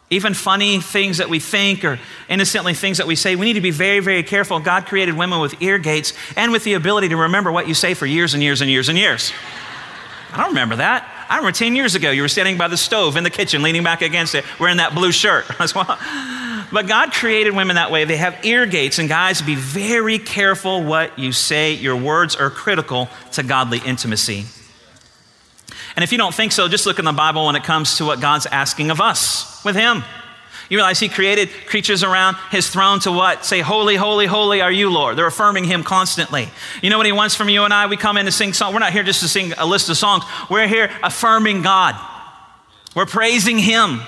Even 0.10 0.34
funny 0.34 0.80
things 0.80 1.18
that 1.18 1.30
we 1.30 1.40
think 1.40 1.84
or 1.84 2.00
innocently 2.30 2.74
things 2.74 2.98
that 2.98 3.08
we 3.08 3.16
say, 3.16 3.36
we 3.36 3.46
need 3.46 3.54
to 3.54 3.62
be 3.62 3.72
very, 3.72 4.00
very 4.00 4.24
careful. 4.24 4.60
God 4.60 4.86
created 4.86 5.18
women 5.18 5.40
with 5.40 5.62
ear 5.62 5.78
gates 5.78 6.14
and 6.36 6.52
with 6.52 6.64
the 6.64 6.74
ability 6.74 7.10
to 7.10 7.18
remember 7.18 7.52
what 7.52 7.68
you 7.68 7.74
say 7.74 7.94
for 7.94 8.06
years 8.06 8.34
and 8.34 8.44
years 8.44 8.62
and 8.62 8.70
years 8.70 8.90
and 8.90 8.98
years. 8.98 9.32
I 10.32 10.38
don't 10.38 10.50
remember 10.50 10.78
that. 10.78 11.17
I 11.30 11.38
remember 11.38 11.56
10 11.56 11.76
years 11.76 11.96
ago, 11.96 12.12
you 12.12 12.22
were 12.22 12.28
standing 12.28 12.58
by 12.58 12.68
the 12.68 12.78
stove 12.78 13.18
in 13.18 13.24
the 13.24 13.30
kitchen, 13.30 13.62
leaning 13.62 13.84
back 13.84 14.02
against 14.02 14.36
it, 14.36 14.46
wearing 14.60 14.78
that 14.78 14.96
blue 14.96 15.12
shirt. 15.12 15.46
but 15.58 16.88
God 16.88 17.12
created 17.12 17.56
women 17.56 17.76
that 17.76 17.92
way. 17.92 18.06
They 18.06 18.18
have 18.18 18.46
ear 18.46 18.66
gates, 18.66 19.00
and 19.00 19.10
guys, 19.10 19.42
be 19.42 19.56
very 19.56 20.20
careful 20.20 20.84
what 20.84 21.18
you 21.20 21.32
say. 21.32 21.74
Your 21.74 21.96
words 21.96 22.36
are 22.36 22.50
critical 22.50 23.10
to 23.34 23.44
godly 23.44 23.80
intimacy. 23.80 24.46
And 25.96 26.04
if 26.04 26.12
you 26.12 26.18
don't 26.18 26.34
think 26.34 26.52
so, 26.52 26.68
just 26.68 26.86
look 26.86 27.00
in 27.00 27.06
the 27.06 27.12
Bible 27.12 27.48
when 27.48 27.56
it 27.56 27.64
comes 27.64 27.98
to 27.98 28.06
what 28.06 28.22
God's 28.22 28.46
asking 28.46 28.92
of 28.92 29.02
us 29.02 29.64
with 29.66 29.76
Him. 29.76 30.04
You 30.70 30.78
realize 30.78 31.00
He 31.00 31.10
created 31.10 31.50
creatures 31.66 32.04
around 32.04 32.38
His 32.52 32.70
throne 32.70 33.00
to 33.02 33.12
what? 33.12 33.46
Say, 33.46 33.62
Holy, 33.62 33.96
holy, 33.96 34.26
holy 34.26 34.62
are 34.62 34.72
you, 34.72 34.90
Lord. 34.90 35.18
They're 35.18 35.28
affirming 35.28 35.66
Him 35.66 35.84
constantly. 35.84 36.50
You 36.82 36.90
know 36.90 36.98
what 36.98 37.06
He 37.06 37.12
wants 37.12 37.36
from 37.36 37.50
you 37.50 37.64
and 37.64 37.74
I? 37.74 37.88
We 37.88 37.98
come 37.98 38.18
in 38.18 38.26
to 38.26 38.32
sing 38.32 38.54
songs. 38.54 38.74
We're 38.74 38.80
not 38.80 38.94
here 38.94 39.04
just 39.04 39.22
to 39.22 39.28
sing 39.28 39.54
a 39.58 39.66
list 39.66 39.90
of 39.90 39.98
songs, 39.98 40.24
we're 40.50 40.68
here 40.68 40.92
affirming 41.04 41.62
God. 41.62 41.96
We're 42.96 43.06
praising 43.06 43.60
Him. 43.60 44.02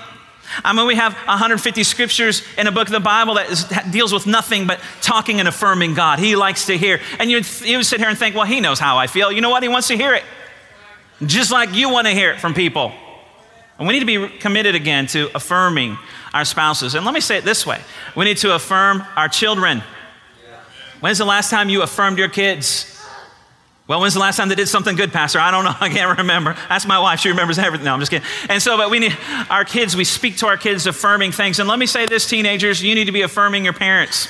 I 0.64 0.72
mean, 0.72 0.86
we 0.86 0.96
have 0.96 1.14
150 1.14 1.84
scriptures 1.84 2.42
in 2.58 2.66
a 2.66 2.72
book 2.72 2.88
of 2.88 2.92
the 2.92 2.98
Bible 2.98 3.34
that, 3.34 3.50
is, 3.50 3.64
deals 3.92 4.12
with 4.12 4.26
nothing 4.26 4.66
but 4.66 4.80
talking 5.00 5.38
and 5.38 5.46
affirming 5.46 5.94
God. 5.94 6.18
He 6.18 6.34
likes 6.34 6.66
to 6.66 6.76
hear. 6.76 7.00
And 7.20 7.30
you 7.30 7.36
would 7.36 7.46
sit 7.46 8.00
here 8.00 8.08
and 8.08 8.18
think, 8.18 8.34
well, 8.34 8.46
he 8.46 8.60
knows 8.60 8.80
how 8.80 8.98
I 8.98 9.06
feel. 9.06 9.30
You 9.30 9.42
know 9.42 9.50
what? 9.50 9.62
He 9.62 9.68
wants 9.68 9.88
to 9.88 9.96
hear 9.96 10.12
it 10.12 10.24
just 11.24 11.50
like 11.50 11.74
you 11.74 11.90
want 11.90 12.06
to 12.06 12.12
hear 12.12 12.30
it 12.32 12.40
from 12.40 12.54
people. 12.54 12.92
And 13.78 13.86
we 13.86 13.94
need 13.94 14.00
to 14.00 14.28
be 14.28 14.38
committed 14.38 14.74
again 14.74 15.06
to 15.08 15.34
affirming 15.34 15.98
our 16.32 16.44
spouses. 16.44 16.94
And 16.94 17.04
let 17.04 17.14
me 17.14 17.20
say 17.20 17.36
it 17.38 17.44
this 17.44 17.66
way 17.66 17.80
we 18.16 18.24
need 18.24 18.38
to 18.38 18.54
affirm 18.54 19.04
our 19.16 19.28
children. 19.28 19.82
When's 21.00 21.18
the 21.18 21.24
last 21.24 21.50
time 21.50 21.68
you 21.68 21.82
affirmed 21.82 22.18
your 22.18 22.28
kids? 22.28 22.86
Well, 23.90 24.00
when's 24.00 24.14
the 24.14 24.20
last 24.20 24.36
time 24.36 24.48
they 24.48 24.54
did 24.54 24.68
something 24.68 24.94
good, 24.94 25.12
Pastor? 25.12 25.40
I 25.40 25.50
don't 25.50 25.64
know. 25.64 25.74
I 25.80 25.88
can't 25.88 26.18
remember. 26.18 26.50
Ask 26.68 26.86
my 26.86 27.00
wife. 27.00 27.18
She 27.20 27.28
remembers 27.28 27.58
everything. 27.58 27.86
No, 27.86 27.94
I'm 27.94 27.98
just 27.98 28.12
kidding. 28.12 28.28
And 28.48 28.62
so, 28.62 28.76
but 28.76 28.88
we 28.88 29.00
need 29.00 29.16
our 29.48 29.64
kids, 29.64 29.96
we 29.96 30.04
speak 30.04 30.36
to 30.38 30.46
our 30.46 30.56
kids 30.56 30.86
affirming 30.86 31.32
things. 31.32 31.58
And 31.58 31.68
let 31.68 31.78
me 31.78 31.86
say 31.86 32.06
this, 32.06 32.28
teenagers, 32.28 32.82
you 32.82 32.94
need 32.94 33.06
to 33.06 33.12
be 33.12 33.22
affirming 33.22 33.64
your 33.64 33.72
parents. 33.72 34.28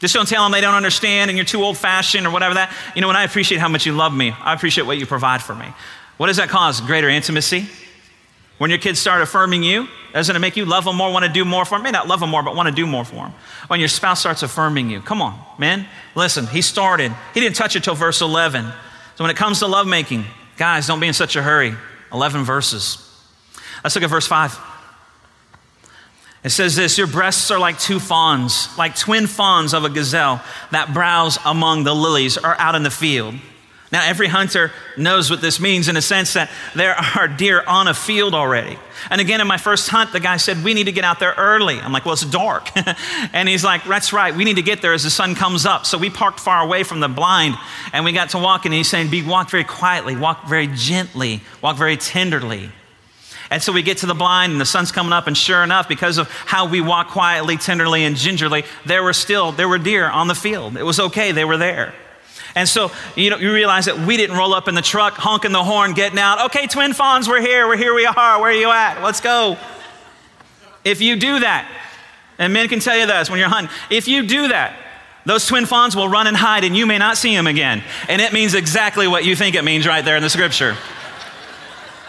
Just 0.00 0.14
don't 0.14 0.28
tell 0.28 0.42
them 0.42 0.52
they 0.52 0.60
don't 0.60 0.74
understand 0.74 1.30
and 1.30 1.38
you're 1.38 1.46
too 1.46 1.62
old 1.62 1.78
fashioned 1.78 2.26
or 2.26 2.30
whatever 2.30 2.54
that. 2.54 2.74
You 2.94 3.00
know, 3.00 3.06
when 3.06 3.16
I 3.16 3.24
appreciate 3.24 3.58
how 3.58 3.68
much 3.68 3.86
you 3.86 3.92
love 3.92 4.14
me, 4.14 4.30
I 4.30 4.52
appreciate 4.52 4.86
what 4.86 4.98
you 4.98 5.06
provide 5.06 5.42
for 5.42 5.54
me. 5.54 5.66
What 6.16 6.26
does 6.26 6.36
that 6.36 6.48
cause? 6.50 6.82
Greater 6.82 7.08
intimacy. 7.08 7.66
When 8.60 8.68
your 8.68 8.78
kids 8.78 8.98
start 8.98 9.22
affirming 9.22 9.62
you, 9.62 9.88
doesn't 10.12 10.36
it 10.36 10.38
make 10.38 10.54
you 10.54 10.66
love 10.66 10.84
them 10.84 10.96
more, 10.96 11.10
want 11.10 11.24
to 11.24 11.32
do 11.32 11.46
more 11.46 11.64
for 11.64 11.78
them? 11.78 11.82
May 11.82 11.92
not 11.92 12.08
love 12.08 12.20
them 12.20 12.28
more, 12.28 12.42
but 12.42 12.54
want 12.54 12.68
to 12.68 12.74
do 12.74 12.86
more 12.86 13.06
for 13.06 13.14
them. 13.14 13.32
When 13.68 13.80
your 13.80 13.88
spouse 13.88 14.20
starts 14.20 14.42
affirming 14.42 14.90
you, 14.90 15.00
come 15.00 15.22
on, 15.22 15.42
man. 15.58 15.86
Listen, 16.14 16.46
he 16.46 16.60
started, 16.60 17.10
he 17.32 17.40
didn't 17.40 17.56
touch 17.56 17.74
it 17.74 17.84
till 17.84 17.94
verse 17.94 18.20
11. 18.20 18.66
So 19.16 19.24
when 19.24 19.30
it 19.30 19.38
comes 19.38 19.60
to 19.60 19.66
lovemaking, 19.66 20.26
guys, 20.58 20.86
don't 20.86 21.00
be 21.00 21.06
in 21.06 21.14
such 21.14 21.36
a 21.36 21.42
hurry. 21.42 21.74
11 22.12 22.44
verses. 22.44 22.98
Let's 23.82 23.94
look 23.94 24.04
at 24.04 24.10
verse 24.10 24.26
5. 24.26 24.58
It 26.44 26.50
says 26.50 26.76
this 26.76 26.98
Your 26.98 27.06
breasts 27.06 27.50
are 27.50 27.58
like 27.58 27.78
two 27.78 27.98
fawns, 27.98 28.68
like 28.76 28.94
twin 28.94 29.26
fawns 29.26 29.72
of 29.72 29.84
a 29.84 29.88
gazelle 29.88 30.42
that 30.70 30.92
browse 30.92 31.38
among 31.46 31.84
the 31.84 31.94
lilies 31.94 32.36
or 32.36 32.60
out 32.60 32.74
in 32.74 32.82
the 32.82 32.90
field. 32.90 33.36
Now, 33.92 34.06
every 34.06 34.28
hunter 34.28 34.70
knows 34.96 35.30
what 35.30 35.40
this 35.40 35.58
means 35.58 35.88
in 35.88 35.96
a 35.96 36.02
sense 36.02 36.34
that 36.34 36.48
there 36.76 36.94
are 36.94 37.26
deer 37.26 37.64
on 37.66 37.88
a 37.88 37.94
field 37.94 38.34
already. 38.34 38.78
And 39.10 39.20
again, 39.20 39.40
in 39.40 39.48
my 39.48 39.56
first 39.56 39.88
hunt, 39.88 40.12
the 40.12 40.20
guy 40.20 40.36
said, 40.36 40.62
We 40.62 40.74
need 40.74 40.84
to 40.84 40.92
get 40.92 41.02
out 41.02 41.18
there 41.18 41.34
early. 41.36 41.80
I'm 41.80 41.92
like, 41.92 42.04
Well, 42.04 42.12
it's 42.12 42.24
dark. 42.24 42.68
and 43.32 43.48
he's 43.48 43.64
like, 43.64 43.84
That's 43.84 44.12
right. 44.12 44.34
We 44.34 44.44
need 44.44 44.56
to 44.56 44.62
get 44.62 44.80
there 44.80 44.92
as 44.92 45.02
the 45.02 45.10
sun 45.10 45.34
comes 45.34 45.66
up. 45.66 45.86
So 45.86 45.98
we 45.98 46.08
parked 46.08 46.38
far 46.38 46.62
away 46.62 46.84
from 46.84 47.00
the 47.00 47.08
blind 47.08 47.56
and 47.92 48.04
we 48.04 48.12
got 48.12 48.30
to 48.30 48.38
walking. 48.38 48.70
And 48.70 48.76
he's 48.76 48.88
saying, 48.88 49.10
Be 49.10 49.22
walk 49.26 49.50
very 49.50 49.64
quietly, 49.64 50.16
walk 50.16 50.46
very 50.46 50.68
gently, 50.68 51.40
walk 51.60 51.76
very 51.76 51.96
tenderly. 51.96 52.70
And 53.50 53.60
so 53.60 53.72
we 53.72 53.82
get 53.82 53.98
to 53.98 54.06
the 54.06 54.14
blind 54.14 54.52
and 54.52 54.60
the 54.60 54.66
sun's 54.66 54.92
coming 54.92 55.12
up, 55.12 55.26
and 55.26 55.36
sure 55.36 55.64
enough, 55.64 55.88
because 55.88 56.18
of 56.18 56.30
how 56.30 56.68
we 56.68 56.80
walk 56.80 57.08
quietly, 57.08 57.56
tenderly, 57.56 58.04
and 58.04 58.14
gingerly, 58.14 58.62
there 58.86 59.02
were 59.02 59.12
still, 59.12 59.50
there 59.50 59.68
were 59.68 59.78
deer 59.78 60.08
on 60.08 60.28
the 60.28 60.36
field. 60.36 60.76
It 60.76 60.84
was 60.84 61.00
okay, 61.00 61.32
they 61.32 61.44
were 61.44 61.56
there. 61.56 61.92
And 62.54 62.68
so, 62.68 62.90
you 63.16 63.30
know, 63.30 63.36
you 63.36 63.52
realize 63.52 63.84
that 63.86 63.98
we 63.98 64.16
didn't 64.16 64.36
roll 64.36 64.54
up 64.54 64.68
in 64.68 64.74
the 64.74 64.82
truck, 64.82 65.14
honking 65.14 65.52
the 65.52 65.62
horn, 65.62 65.92
getting 65.92 66.18
out. 66.18 66.46
Okay, 66.46 66.66
twin 66.66 66.92
fawns, 66.92 67.28
we're 67.28 67.40
here, 67.40 67.66
we're 67.66 67.76
here, 67.76 67.94
we 67.94 68.06
are. 68.06 68.40
Where 68.40 68.50
are 68.50 68.52
you 68.52 68.70
at? 68.70 69.02
Let's 69.02 69.20
go. 69.20 69.56
If 70.84 71.00
you 71.00 71.16
do 71.16 71.40
that, 71.40 71.70
and 72.38 72.52
men 72.52 72.68
can 72.68 72.80
tell 72.80 72.96
you 72.96 73.06
this 73.06 73.28
when 73.28 73.38
you're 73.38 73.48
hunting, 73.48 73.74
if 73.90 74.08
you 74.08 74.26
do 74.26 74.48
that, 74.48 74.76
those 75.26 75.46
twin 75.46 75.66
fawns 75.66 75.94
will 75.94 76.08
run 76.08 76.26
and 76.26 76.36
hide, 76.36 76.64
and 76.64 76.76
you 76.76 76.86
may 76.86 76.98
not 76.98 77.16
see 77.16 77.34
them 77.36 77.46
again. 77.46 77.82
And 78.08 78.22
it 78.22 78.32
means 78.32 78.54
exactly 78.54 79.06
what 79.06 79.24
you 79.24 79.36
think 79.36 79.54
it 79.54 79.62
means 79.62 79.86
right 79.86 80.04
there 80.04 80.16
in 80.16 80.22
the 80.22 80.30
scripture. 80.30 80.76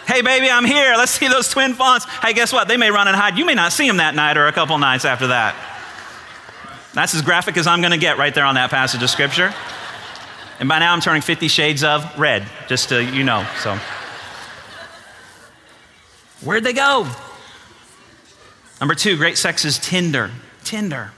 Hey, 0.06 0.22
baby, 0.22 0.50
I'm 0.50 0.64
here. 0.64 0.94
Let's 0.96 1.12
see 1.12 1.28
those 1.28 1.48
twin 1.48 1.74
fawns. 1.74 2.04
Hey, 2.04 2.32
guess 2.32 2.52
what? 2.52 2.66
They 2.66 2.76
may 2.76 2.90
run 2.90 3.06
and 3.06 3.16
hide. 3.16 3.38
You 3.38 3.44
may 3.44 3.54
not 3.54 3.72
see 3.72 3.86
them 3.86 3.98
that 3.98 4.14
night 4.14 4.36
or 4.36 4.46
a 4.46 4.52
couple 4.52 4.76
nights 4.78 5.04
after 5.04 5.28
that. 5.28 5.54
That's 6.94 7.14
as 7.14 7.22
graphic 7.22 7.56
as 7.56 7.66
I'm 7.66 7.80
going 7.80 7.92
to 7.92 7.98
get 7.98 8.18
right 8.18 8.34
there 8.34 8.44
on 8.44 8.56
that 8.56 8.70
passage 8.70 9.02
of 9.02 9.10
scripture. 9.10 9.54
And 10.60 10.68
by 10.68 10.78
now 10.78 10.92
I'm 10.92 11.00
turning 11.00 11.22
50 11.22 11.48
shades 11.48 11.82
of 11.82 12.18
red, 12.18 12.46
just 12.68 12.88
to 12.90 13.02
you 13.02 13.24
know. 13.24 13.46
So, 13.62 13.78
where'd 16.42 16.64
they 16.64 16.72
go? 16.72 17.06
Number 18.80 18.94
two, 18.94 19.16
great 19.16 19.38
sex 19.38 19.64
is 19.64 19.78
tender. 19.78 20.30
Tender. 20.64 21.12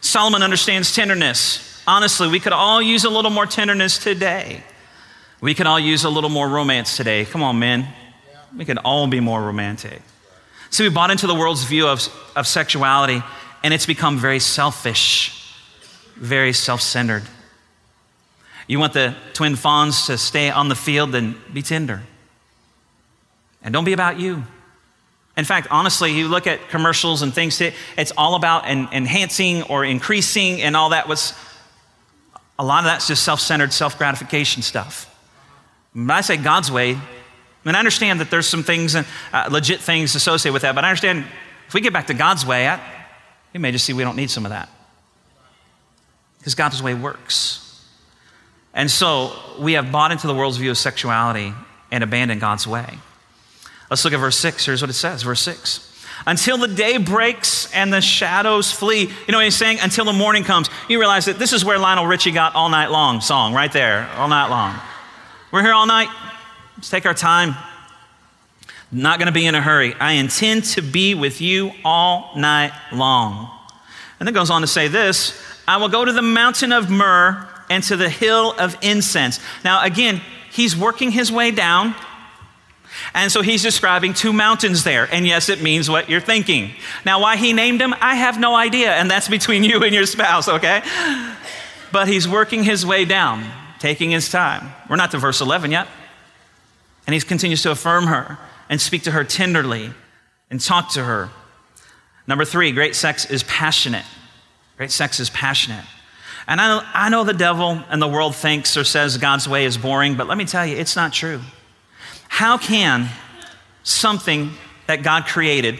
Solomon 0.00 0.42
understands 0.42 0.94
tenderness. 0.94 1.82
Honestly, 1.86 2.28
we 2.28 2.40
could 2.40 2.52
all 2.52 2.82
use 2.82 3.04
a 3.04 3.10
little 3.10 3.30
more 3.30 3.46
tenderness 3.46 3.98
today. 3.98 4.62
We 5.40 5.54
could 5.54 5.66
all 5.66 5.80
use 5.80 6.04
a 6.04 6.10
little 6.10 6.30
more 6.30 6.48
romance 6.48 6.96
today. 6.96 7.24
Come 7.24 7.42
on, 7.42 7.58
men. 7.58 7.88
We 8.56 8.64
could 8.64 8.78
all 8.78 9.06
be 9.06 9.20
more 9.20 9.42
romantic. 9.42 10.02
See, 10.70 10.84
we 10.84 10.90
bought 10.90 11.10
into 11.10 11.26
the 11.26 11.34
world's 11.34 11.64
view 11.64 11.86
of, 11.86 12.08
of 12.34 12.46
sexuality, 12.46 13.22
and 13.62 13.74
it's 13.74 13.86
become 13.86 14.18
very 14.18 14.38
selfish, 14.38 15.54
very 16.16 16.52
self 16.52 16.80
centered. 16.80 17.24
You 18.72 18.78
want 18.78 18.94
the 18.94 19.14
twin 19.34 19.54
fawns 19.54 20.06
to 20.06 20.16
stay 20.16 20.48
on 20.48 20.70
the 20.70 20.74
field, 20.74 21.12
then 21.12 21.38
be 21.52 21.60
tender. 21.60 22.00
And 23.62 23.70
don't 23.70 23.84
be 23.84 23.92
about 23.92 24.18
you. 24.18 24.44
In 25.36 25.44
fact, 25.44 25.68
honestly, 25.70 26.10
you 26.12 26.26
look 26.26 26.46
at 26.46 26.70
commercials 26.70 27.20
and 27.20 27.34
things, 27.34 27.60
it's 27.60 28.12
all 28.16 28.34
about 28.34 28.66
enhancing 28.66 29.62
or 29.64 29.84
increasing 29.84 30.62
and 30.62 30.74
all 30.74 30.88
that. 30.88 31.06
Was 31.06 31.34
a 32.58 32.64
lot 32.64 32.78
of 32.78 32.84
that's 32.86 33.06
just 33.06 33.24
self 33.24 33.40
centered, 33.40 33.74
self 33.74 33.98
gratification 33.98 34.62
stuff. 34.62 35.06
But 35.94 36.14
I 36.14 36.22
say 36.22 36.38
God's 36.38 36.72
way, 36.72 36.98
and 37.66 37.76
I 37.76 37.78
understand 37.78 38.20
that 38.20 38.30
there's 38.30 38.46
some 38.46 38.62
things, 38.62 38.94
uh, 38.96 39.04
legit 39.50 39.80
things 39.80 40.14
associated 40.14 40.54
with 40.54 40.62
that, 40.62 40.74
but 40.74 40.82
I 40.82 40.88
understand 40.88 41.26
if 41.68 41.74
we 41.74 41.82
get 41.82 41.92
back 41.92 42.06
to 42.06 42.14
God's 42.14 42.46
way, 42.46 42.66
I, 42.66 42.80
we 43.52 43.60
may 43.60 43.70
just 43.70 43.84
see 43.84 43.92
we 43.92 44.02
don't 44.02 44.16
need 44.16 44.30
some 44.30 44.46
of 44.46 44.50
that. 44.50 44.70
Because 46.38 46.54
God's 46.54 46.82
way 46.82 46.94
works. 46.94 47.61
And 48.74 48.90
so 48.90 49.32
we 49.58 49.74
have 49.74 49.92
bought 49.92 50.12
into 50.12 50.26
the 50.26 50.34
world's 50.34 50.56
view 50.56 50.70
of 50.70 50.78
sexuality 50.78 51.52
and 51.90 52.02
abandoned 52.02 52.40
God's 52.40 52.66
way. 52.66 52.98
Let's 53.90 54.04
look 54.04 54.14
at 54.14 54.20
verse 54.20 54.38
6. 54.38 54.64
Here's 54.64 54.80
what 54.80 54.90
it 54.90 54.94
says 54.94 55.22
verse 55.22 55.40
6. 55.42 55.88
Until 56.26 56.56
the 56.56 56.68
day 56.68 56.98
breaks 56.98 57.72
and 57.74 57.92
the 57.92 58.00
shadows 58.00 58.70
flee. 58.70 59.02
You 59.02 59.32
know 59.32 59.38
what 59.38 59.44
he's 59.44 59.56
saying? 59.56 59.78
Until 59.80 60.04
the 60.04 60.12
morning 60.12 60.44
comes. 60.44 60.70
You 60.88 60.98
realize 60.98 61.24
that 61.24 61.38
this 61.38 61.52
is 61.52 61.64
where 61.64 61.78
Lionel 61.78 62.06
Richie 62.06 62.30
got 62.30 62.54
All 62.54 62.68
Night 62.68 62.90
Long 62.90 63.20
song, 63.20 63.54
right 63.54 63.72
there, 63.72 64.08
all 64.16 64.28
night 64.28 64.48
long. 64.48 64.78
We're 65.50 65.62
here 65.62 65.72
all 65.72 65.86
night. 65.86 66.08
Let's 66.76 66.90
take 66.90 67.06
our 67.06 67.14
time. 67.14 67.56
Not 68.92 69.18
going 69.18 69.26
to 69.26 69.32
be 69.32 69.46
in 69.46 69.54
a 69.54 69.60
hurry. 69.60 69.94
I 69.94 70.12
intend 70.12 70.64
to 70.64 70.82
be 70.82 71.14
with 71.14 71.40
you 71.40 71.72
all 71.84 72.32
night 72.36 72.72
long. 72.92 73.50
And 74.18 74.26
then 74.26 74.34
goes 74.34 74.50
on 74.50 74.60
to 74.60 74.66
say 74.66 74.88
this 74.88 75.38
I 75.66 75.78
will 75.78 75.88
go 75.88 76.04
to 76.04 76.12
the 76.12 76.22
mountain 76.22 76.72
of 76.72 76.88
myrrh 76.88 77.48
and 77.72 77.82
to 77.84 77.96
the 77.96 78.10
hill 78.10 78.54
of 78.58 78.76
incense. 78.82 79.40
Now, 79.64 79.82
again, 79.82 80.20
he's 80.50 80.76
working 80.76 81.10
his 81.10 81.32
way 81.32 81.50
down. 81.50 81.94
And 83.14 83.32
so 83.32 83.40
he's 83.40 83.62
describing 83.62 84.12
two 84.12 84.34
mountains 84.34 84.84
there. 84.84 85.08
And 85.10 85.26
yes, 85.26 85.48
it 85.48 85.62
means 85.62 85.88
what 85.88 86.10
you're 86.10 86.20
thinking. 86.20 86.72
Now, 87.06 87.22
why 87.22 87.38
he 87.38 87.54
named 87.54 87.80
them, 87.80 87.94
I 87.98 88.16
have 88.16 88.38
no 88.38 88.54
idea. 88.54 88.92
And 88.92 89.10
that's 89.10 89.26
between 89.26 89.64
you 89.70 89.82
and 89.82 89.94
your 89.94 90.04
spouse, 90.04 90.48
okay? 90.48 90.82
But 91.92 92.08
he's 92.08 92.28
working 92.28 92.62
his 92.62 92.84
way 92.84 93.06
down 93.06 93.50
taking 93.78 94.10
his 94.10 94.30
time. 94.30 94.70
We're 94.88 94.96
not 94.96 95.10
to 95.12 95.18
verse 95.18 95.40
11 95.40 95.70
yet. 95.70 95.88
And 97.06 97.14
he 97.14 97.20
continues 97.20 97.62
to 97.62 97.70
affirm 97.70 98.06
her 98.06 98.38
and 98.68 98.80
speak 98.80 99.04
to 99.04 99.12
her 99.12 99.24
tenderly 99.24 99.92
and 100.50 100.60
talk 100.60 100.92
to 100.92 101.02
her. 101.02 101.30
Number 102.26 102.44
three, 102.44 102.70
great 102.70 102.94
sex 102.94 103.28
is 103.28 103.42
passionate. 103.44 104.04
Great 104.76 104.90
sex 104.90 105.18
is 105.18 105.30
passionate. 105.30 105.84
And 106.46 106.60
I 106.60 106.68
know, 106.68 106.86
I 106.92 107.08
know 107.08 107.24
the 107.24 107.32
devil 107.32 107.82
and 107.88 108.00
the 108.02 108.08
world 108.08 108.34
thinks 108.34 108.76
or 108.76 108.84
says 108.84 109.16
God's 109.18 109.48
way 109.48 109.64
is 109.64 109.78
boring, 109.78 110.16
but 110.16 110.26
let 110.26 110.36
me 110.36 110.44
tell 110.44 110.66
you, 110.66 110.76
it's 110.76 110.96
not 110.96 111.12
true. 111.12 111.40
How 112.28 112.58
can 112.58 113.08
something 113.82 114.52
that 114.86 115.02
God 115.02 115.26
created 115.26 115.78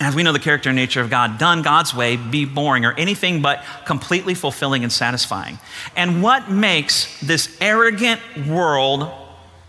as 0.00 0.14
we 0.14 0.22
know 0.22 0.32
the 0.32 0.38
character 0.38 0.70
and 0.70 0.76
nature 0.76 1.02
of 1.02 1.10
God, 1.10 1.36
done 1.38 1.60
God's 1.60 1.94
way, 1.94 2.16
be 2.16 2.46
boring 2.46 2.86
or 2.86 2.92
anything 2.94 3.42
but 3.42 3.62
completely 3.84 4.32
fulfilling 4.32 4.82
and 4.82 4.90
satisfying. 4.90 5.58
And 5.94 6.22
what 6.22 6.50
makes 6.50 7.20
this 7.20 7.54
arrogant 7.60 8.20
world 8.48 9.10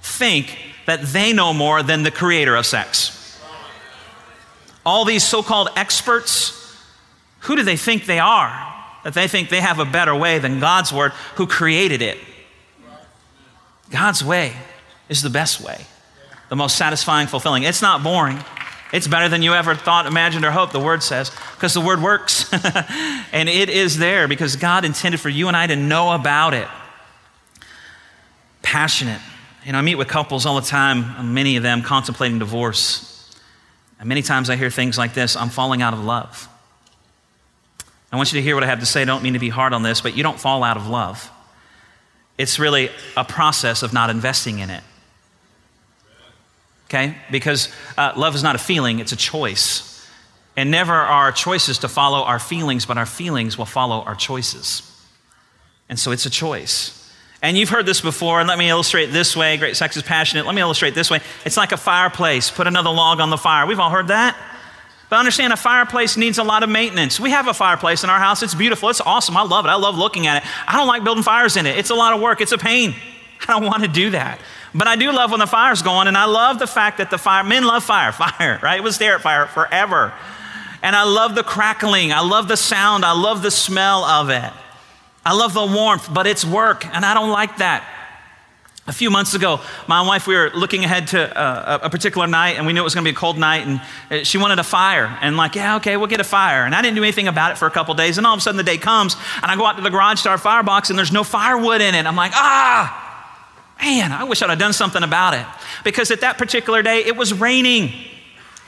think 0.01 0.57
that 0.85 1.01
they 1.01 1.33
know 1.33 1.53
more 1.53 1.83
than 1.83 2.03
the 2.03 2.11
creator 2.11 2.55
of 2.55 2.65
sex. 2.65 3.39
All 4.85 5.03
these 5.03 5.23
so 5.23 5.43
called 5.43 5.69
experts, 5.75 6.77
who 7.41 7.57
do 7.57 7.63
they 7.63 7.77
think 7.77 8.05
they 8.05 8.19
are? 8.19 8.70
That 9.03 9.13
they 9.13 9.27
think 9.27 9.49
they 9.49 9.61
have 9.61 9.79
a 9.79 9.85
better 9.85 10.15
way 10.15 10.39
than 10.39 10.59
God's 10.59 10.93
word, 10.93 11.11
who 11.35 11.47
created 11.47 12.01
it. 12.01 12.17
God's 13.89 14.23
way 14.23 14.53
is 15.09 15.21
the 15.21 15.29
best 15.29 15.59
way, 15.61 15.85
the 16.49 16.55
most 16.55 16.77
satisfying, 16.77 17.27
fulfilling. 17.27 17.63
It's 17.63 17.81
not 17.81 18.03
boring. 18.03 18.39
It's 18.93 19.07
better 19.07 19.29
than 19.29 19.41
you 19.41 19.53
ever 19.53 19.73
thought, 19.73 20.05
imagined, 20.05 20.43
or 20.43 20.51
hoped, 20.51 20.73
the 20.73 20.79
word 20.79 21.01
says, 21.01 21.31
because 21.55 21.73
the 21.73 21.81
word 21.81 22.01
works. 22.01 22.51
and 23.31 23.47
it 23.47 23.69
is 23.69 23.97
there 23.97 24.27
because 24.27 24.57
God 24.57 24.83
intended 24.83 25.19
for 25.19 25.29
you 25.29 25.47
and 25.47 25.55
I 25.55 25.67
to 25.67 25.75
know 25.75 26.11
about 26.11 26.53
it. 26.53 26.67
Passionate. 28.61 29.21
You 29.65 29.71
know, 29.71 29.77
I 29.77 29.81
meet 29.81 29.95
with 29.95 30.07
couples 30.07 30.45
all 30.45 30.55
the 30.59 30.67
time, 30.67 31.33
many 31.33 31.55
of 31.55 31.63
them 31.63 31.83
contemplating 31.83 32.39
divorce. 32.39 33.07
And 33.99 34.09
many 34.09 34.21
times 34.21 34.49
I 34.49 34.55
hear 34.55 34.69
things 34.69 34.97
like 34.97 35.13
this 35.13 35.35
I'm 35.35 35.49
falling 35.49 35.81
out 35.81 35.93
of 35.93 36.03
love. 36.03 36.49
I 38.11 38.17
want 38.17 38.33
you 38.33 38.39
to 38.39 38.43
hear 38.43 38.55
what 38.55 38.63
I 38.63 38.67
have 38.67 38.81
to 38.81 38.85
say. 38.85 39.03
I 39.03 39.05
don't 39.05 39.23
mean 39.23 39.33
to 39.33 39.39
be 39.39 39.49
hard 39.49 39.73
on 39.73 39.83
this, 39.83 40.01
but 40.01 40.15
you 40.15 40.23
don't 40.23 40.39
fall 40.39 40.63
out 40.63 40.77
of 40.77 40.87
love. 40.87 41.31
It's 42.37 42.59
really 42.59 42.89
a 43.15 43.23
process 43.23 43.83
of 43.83 43.93
not 43.93 44.09
investing 44.09 44.59
in 44.59 44.69
it. 44.69 44.83
Okay? 46.85 47.15
Because 47.29 47.69
uh, 47.97 48.13
love 48.17 48.35
is 48.35 48.43
not 48.43 48.55
a 48.55 48.59
feeling, 48.59 48.99
it's 48.99 49.13
a 49.13 49.17
choice. 49.17 49.87
And 50.57 50.69
never 50.69 50.91
are 50.91 51.05
our 51.05 51.31
choices 51.31 51.79
to 51.79 51.87
follow 51.87 52.23
our 52.23 52.39
feelings, 52.39 52.85
but 52.85 52.97
our 52.97 53.05
feelings 53.05 53.57
will 53.57 53.65
follow 53.65 54.01
our 54.01 54.15
choices. 54.15 54.87
And 55.87 55.97
so 55.97 56.11
it's 56.11 56.25
a 56.25 56.29
choice. 56.29 56.97
And 57.41 57.57
you've 57.57 57.69
heard 57.69 57.85
this 57.85 58.01
before, 58.01 58.39
and 58.39 58.47
let 58.49 58.59
me 58.59 58.69
illustrate 58.69 59.07
this 59.07 59.35
way. 59.35 59.55
Great 59.57 59.77
sex 59.77 59.95
is 59.95 60.03
passionate. 60.03 60.45
Let 60.45 60.53
me 60.53 60.61
illustrate 60.61 60.93
this 60.93 61.09
way. 61.09 61.21
It's 61.45 61.57
like 61.57 61.71
a 61.71 61.77
fireplace. 61.77 62.51
Put 62.51 62.67
another 62.67 62.91
log 62.91 63.19
on 63.19 63.29
the 63.29 63.37
fire. 63.37 63.65
We've 63.65 63.79
all 63.79 63.89
heard 63.89 64.09
that. 64.09 64.37
But 65.11 65.19
understand, 65.19 65.51
a 65.51 65.57
fireplace 65.57 66.15
needs 66.15 66.37
a 66.37 66.43
lot 66.43 66.63
of 66.63 66.69
maintenance. 66.69 67.19
We 67.19 67.31
have 67.31 67.49
a 67.49 67.53
fireplace 67.53 68.05
in 68.05 68.09
our 68.09 68.17
house. 68.17 68.41
It's 68.43 68.55
beautiful. 68.55 68.87
It's 68.87 69.01
awesome. 69.01 69.35
I 69.35 69.41
love 69.41 69.65
it. 69.65 69.67
I 69.67 69.75
love 69.75 69.97
looking 69.97 70.25
at 70.25 70.41
it. 70.41 70.49
I 70.65 70.77
don't 70.77 70.87
like 70.87 71.03
building 71.03 71.21
fires 71.21 71.57
in 71.57 71.65
it. 71.65 71.77
It's 71.77 71.89
a 71.89 71.95
lot 71.95 72.13
of 72.13 72.21
work. 72.21 72.39
It's 72.39 72.53
a 72.53 72.57
pain. 72.57 72.95
I 73.41 73.47
don't 73.47 73.65
want 73.65 73.83
to 73.83 73.89
do 73.89 74.11
that. 74.11 74.39
But 74.73 74.87
I 74.87 74.95
do 74.95 75.11
love 75.11 75.31
when 75.31 75.41
the 75.41 75.47
fire's 75.47 75.81
going, 75.81 76.07
and 76.07 76.17
I 76.17 76.23
love 76.25 76.59
the 76.59 76.65
fact 76.65 76.99
that 76.99 77.09
the 77.09 77.17
fire, 77.17 77.43
men 77.43 77.65
love 77.65 77.83
fire, 77.83 78.11
fire, 78.13 78.57
right? 78.63 78.79
It 78.79 78.83
was 78.83 78.99
there 78.99 79.15
at 79.15 79.21
fire 79.21 79.47
forever. 79.47 80.13
And 80.81 80.95
I 80.95 81.03
love 81.03 81.35
the 81.35 81.43
crackling. 81.43 82.13
I 82.13 82.21
love 82.21 82.47
the 82.47 82.55
sound. 82.55 83.03
I 83.03 83.11
love 83.11 83.41
the 83.41 83.51
smell 83.51 84.05
of 84.05 84.29
it. 84.29 84.53
I 85.25 85.35
love 85.35 85.53
the 85.53 85.65
warmth, 85.65 86.07
but 86.13 86.25
it's 86.25 86.45
work, 86.45 86.85
and 86.85 87.05
I 87.05 87.13
don't 87.13 87.31
like 87.31 87.57
that. 87.57 87.83
A 88.87 88.93
few 88.93 89.11
months 89.11 89.35
ago, 89.35 89.61
my 89.87 90.01
wife, 90.01 90.25
we 90.25 90.35
were 90.35 90.49
looking 90.55 90.83
ahead 90.83 91.09
to 91.09 91.37
uh, 91.37 91.79
a 91.83 91.89
particular 91.91 92.25
night, 92.25 92.57
and 92.57 92.65
we 92.65 92.73
knew 92.73 92.81
it 92.81 92.83
was 92.83 92.95
going 92.95 93.05
to 93.05 93.11
be 93.11 93.15
a 93.15 93.19
cold 93.19 93.37
night, 93.37 93.67
and 93.67 93.81
uh, 94.09 94.23
she 94.23 94.39
wanted 94.39 94.57
a 94.57 94.63
fire. 94.63 95.05
And, 95.21 95.37
like, 95.37 95.53
yeah, 95.53 95.75
okay, 95.75 95.97
we'll 95.97 96.07
get 96.07 96.19
a 96.19 96.23
fire. 96.23 96.65
And 96.65 96.73
I 96.73 96.81
didn't 96.81 96.95
do 96.95 97.03
anything 97.03 97.27
about 97.27 97.51
it 97.51 97.59
for 97.59 97.67
a 97.67 97.71
couple 97.71 97.93
days, 97.93 98.17
and 98.17 98.25
all 98.25 98.33
of 98.33 98.39
a 98.39 98.41
sudden 98.41 98.57
the 98.57 98.63
day 98.63 98.79
comes, 98.79 99.15
and 99.35 99.45
I 99.45 99.55
go 99.55 99.67
out 99.67 99.77
to 99.77 99.83
the 99.83 99.91
garage 99.91 100.23
to 100.23 100.29
our 100.29 100.39
firebox, 100.39 100.89
and 100.89 100.97
there's 100.97 101.11
no 101.11 101.23
firewood 101.23 101.81
in 101.81 101.93
it. 101.93 102.07
I'm 102.07 102.15
like, 102.15 102.31
ah, 102.33 103.75
man, 103.79 104.11
I 104.11 104.23
wish 104.23 104.41
I'd 104.41 104.49
have 104.49 104.57
done 104.57 104.73
something 104.73 105.03
about 105.03 105.35
it. 105.35 105.45
Because 105.83 106.09
at 106.09 106.21
that 106.21 106.39
particular 106.39 106.81
day, 106.81 107.05
it 107.05 107.15
was 107.15 107.33
raining 107.33 107.93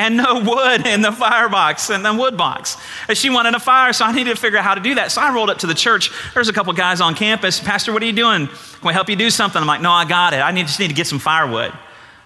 and 0.04 0.18
no 0.18 0.42
wood 0.42 0.86
in 0.86 1.02
the 1.02 1.14
firebox 1.14 1.90
and 1.90 2.04
the 2.04 2.14
wood 2.14 2.36
box. 2.36 2.76
And 3.08 3.18
she 3.18 3.30
wanted 3.30 3.56
a 3.56 3.60
fire, 3.60 3.94
so 3.94 4.04
I 4.04 4.12
needed 4.12 4.36
to 4.36 4.42
figure 4.42 4.60
out 4.60 4.66
how 4.66 4.76
to 4.76 4.82
do 4.82 4.96
that. 4.96 5.14
So 5.14 5.22
I 5.22 5.34
rolled 5.34 5.50
up 5.50 5.60
to 5.60 5.68
the 5.68 5.74
church. 5.74 6.12
There's 6.34 6.50
a 6.50 6.54
couple 6.54 6.74
guys 6.74 7.00
on 7.00 7.16
campus. 7.16 7.62
Pastor, 7.62 7.94
what 7.94 8.04
are 8.04 8.06
you 8.06 8.12
doing? 8.12 8.48
Can 8.48 8.88
we 8.88 8.92
help 8.92 9.10
you 9.10 9.16
do 9.16 9.30
something? 9.30 9.62
I'm 9.62 9.68
like, 9.68 9.82
no, 9.82 9.92
I 9.92 10.04
got 10.04 10.34
it. 10.34 10.42
I 10.42 10.52
need, 10.52 10.68
just 10.68 10.80
need 10.80 10.90
to 10.90 10.94
get 10.94 11.08
some 11.08 11.20
firewood. 11.20 11.72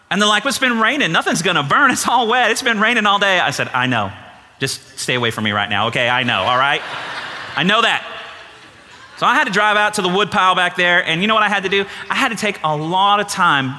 And 0.09 0.19
they're 0.19 0.27
like, 0.27 0.43
well, 0.43 0.49
it's 0.49 0.57
been 0.57 0.79
raining. 0.79 1.11
Nothing's 1.11 1.43
going 1.43 1.55
to 1.55 1.63
burn. 1.63 1.91
It's 1.91 2.07
all 2.07 2.27
wet. 2.27 2.49
It's 2.49 2.63
been 2.63 2.79
raining 2.79 3.05
all 3.05 3.19
day. 3.19 3.39
I 3.39 3.51
said, 3.51 3.67
I 3.69 3.85
know. 3.85 4.11
Just 4.59 4.97
stay 4.97 5.13
away 5.13 5.29
from 5.29 5.43
me 5.43 5.51
right 5.51 5.69
now, 5.69 5.87
okay? 5.87 6.09
I 6.09 6.23
know, 6.23 6.41
all 6.41 6.57
right? 6.57 6.81
I 7.55 7.61
know 7.61 7.83
that. 7.83 8.03
So 9.17 9.27
I 9.27 9.35
had 9.35 9.45
to 9.45 9.53
drive 9.53 9.77
out 9.77 9.95
to 9.95 10.01
the 10.01 10.09
wood 10.09 10.31
pile 10.31 10.55
back 10.55 10.75
there, 10.75 11.03
and 11.03 11.21
you 11.21 11.27
know 11.27 11.35
what 11.35 11.43
I 11.43 11.49
had 11.49 11.63
to 11.63 11.69
do? 11.69 11.85
I 12.09 12.15
had 12.15 12.29
to 12.29 12.35
take 12.35 12.59
a 12.63 12.75
lot 12.75 13.19
of 13.19 13.27
time 13.27 13.75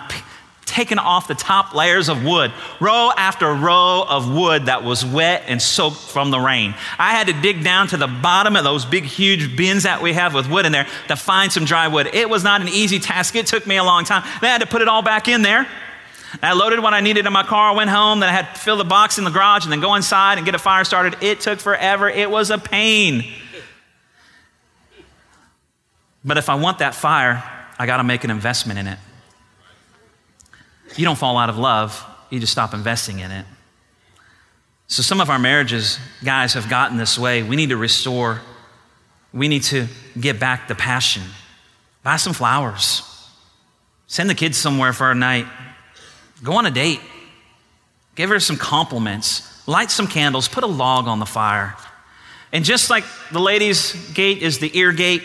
taken 0.78 1.00
off 1.00 1.26
the 1.26 1.34
top 1.34 1.74
layers 1.74 2.08
of 2.08 2.24
wood, 2.24 2.52
row 2.78 3.10
after 3.16 3.52
row 3.52 4.04
of 4.08 4.32
wood 4.32 4.66
that 4.66 4.84
was 4.84 5.04
wet 5.04 5.42
and 5.48 5.60
soaked 5.60 5.96
from 5.96 6.30
the 6.30 6.38
rain. 6.38 6.72
I 7.00 7.14
had 7.14 7.26
to 7.26 7.32
dig 7.32 7.64
down 7.64 7.88
to 7.88 7.96
the 7.96 8.06
bottom 8.06 8.54
of 8.54 8.62
those 8.62 8.84
big, 8.84 9.02
huge 9.02 9.56
bins 9.56 9.82
that 9.82 10.00
we 10.00 10.12
have 10.12 10.34
with 10.34 10.48
wood 10.48 10.66
in 10.66 10.70
there 10.70 10.86
to 11.08 11.16
find 11.16 11.50
some 11.50 11.64
dry 11.64 11.88
wood. 11.88 12.10
It 12.12 12.30
was 12.30 12.44
not 12.44 12.60
an 12.60 12.68
easy 12.68 13.00
task. 13.00 13.34
It 13.34 13.48
took 13.48 13.66
me 13.66 13.76
a 13.76 13.82
long 13.82 14.04
time. 14.04 14.22
Then 14.40 14.50
I 14.50 14.52
had 14.52 14.60
to 14.60 14.68
put 14.68 14.80
it 14.80 14.86
all 14.86 15.02
back 15.02 15.26
in 15.26 15.42
there. 15.42 15.66
I 16.40 16.52
loaded 16.52 16.78
what 16.78 16.94
I 16.94 17.00
needed 17.00 17.26
in 17.26 17.32
my 17.32 17.42
car, 17.42 17.74
went 17.74 17.90
home, 17.90 18.20
then 18.20 18.28
I 18.28 18.32
had 18.32 18.54
to 18.54 18.60
fill 18.60 18.76
the 18.76 18.84
box 18.84 19.18
in 19.18 19.24
the 19.24 19.30
garage 19.30 19.64
and 19.64 19.72
then 19.72 19.80
go 19.80 19.96
inside 19.96 20.38
and 20.38 20.44
get 20.44 20.54
a 20.54 20.60
fire 20.60 20.84
started. 20.84 21.16
It 21.24 21.40
took 21.40 21.58
forever. 21.58 22.08
It 22.08 22.30
was 22.30 22.50
a 22.52 22.58
pain. 22.58 23.24
But 26.24 26.36
if 26.36 26.48
I 26.48 26.54
want 26.54 26.78
that 26.78 26.94
fire, 26.94 27.42
I 27.80 27.86
got 27.86 27.96
to 27.96 28.04
make 28.04 28.22
an 28.22 28.30
investment 28.30 28.78
in 28.78 28.86
it 28.86 28.98
you 30.96 31.04
don't 31.04 31.18
fall 31.18 31.36
out 31.36 31.48
of 31.50 31.58
love, 31.58 32.04
you 32.30 32.40
just 32.40 32.52
stop 32.52 32.74
investing 32.74 33.18
in 33.18 33.30
it. 33.30 33.46
So, 34.86 35.02
some 35.02 35.20
of 35.20 35.28
our 35.28 35.38
marriages, 35.38 35.98
guys, 36.24 36.54
have 36.54 36.68
gotten 36.70 36.96
this 36.96 37.18
way. 37.18 37.42
We 37.42 37.56
need 37.56 37.68
to 37.70 37.76
restore, 37.76 38.40
we 39.34 39.48
need 39.48 39.64
to 39.64 39.86
get 40.18 40.40
back 40.40 40.68
the 40.68 40.74
passion. 40.74 41.22
Buy 42.02 42.16
some 42.16 42.32
flowers, 42.32 43.02
send 44.06 44.30
the 44.30 44.34
kids 44.34 44.56
somewhere 44.56 44.92
for 44.92 45.10
a 45.10 45.14
night, 45.14 45.46
go 46.42 46.54
on 46.54 46.64
a 46.64 46.70
date, 46.70 47.00
give 48.14 48.30
her 48.30 48.40
some 48.40 48.56
compliments, 48.56 49.66
light 49.68 49.90
some 49.90 50.06
candles, 50.06 50.48
put 50.48 50.64
a 50.64 50.68
log 50.68 51.06
on 51.06 51.18
the 51.18 51.26
fire. 51.26 51.76
And 52.50 52.64
just 52.64 52.88
like 52.88 53.04
the 53.30 53.40
ladies' 53.40 53.92
gate 54.12 54.42
is 54.42 54.58
the 54.58 54.76
ear 54.78 54.92
gate, 54.92 55.22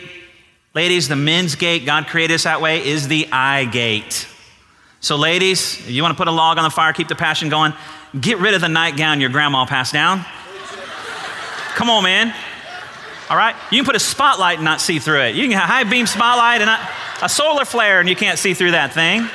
ladies, 0.73 1.07
the 1.07 1.15
men's 1.15 1.55
gate, 1.55 1.85
God 1.85 2.07
created 2.07 2.33
us 2.33 2.43
that 2.43 2.59
way, 2.59 2.85
is 2.85 3.07
the 3.07 3.29
eye 3.31 3.63
gate. 3.63 4.27
So, 5.03 5.17
ladies, 5.17 5.85
you 5.85 6.01
want 6.01 6.13
to 6.13 6.17
put 6.17 6.29
a 6.29 6.31
log 6.31 6.57
on 6.57 6.63
the 6.63 6.69
fire, 6.69 6.93
keep 6.93 7.09
the 7.09 7.15
passion 7.15 7.49
going, 7.49 7.73
get 8.17 8.37
rid 8.37 8.53
of 8.53 8.61
the 8.61 8.69
nightgown 8.69 9.19
your 9.19 9.31
grandma 9.31 9.65
passed 9.65 9.91
down. 9.91 10.23
Come 11.75 11.89
on, 11.89 12.03
man. 12.03 12.33
All 13.29 13.35
right? 13.35 13.53
You 13.69 13.79
can 13.79 13.85
put 13.85 13.97
a 13.97 13.99
spotlight 13.99 14.59
and 14.59 14.63
not 14.63 14.79
see 14.79 14.99
through 14.99 15.23
it. 15.23 15.35
You 15.35 15.41
can 15.41 15.51
have 15.59 15.65
a 15.65 15.73
high 15.73 15.83
beam 15.83 16.07
spotlight 16.07 16.61
and 16.61 16.67
not, 16.67 16.79
a 17.21 17.27
solar 17.27 17.65
flare 17.65 17.99
and 17.99 18.07
you 18.07 18.15
can't 18.15 18.39
see 18.39 18.53
through 18.53 18.71
that 18.71 18.93
thing. 18.93 19.27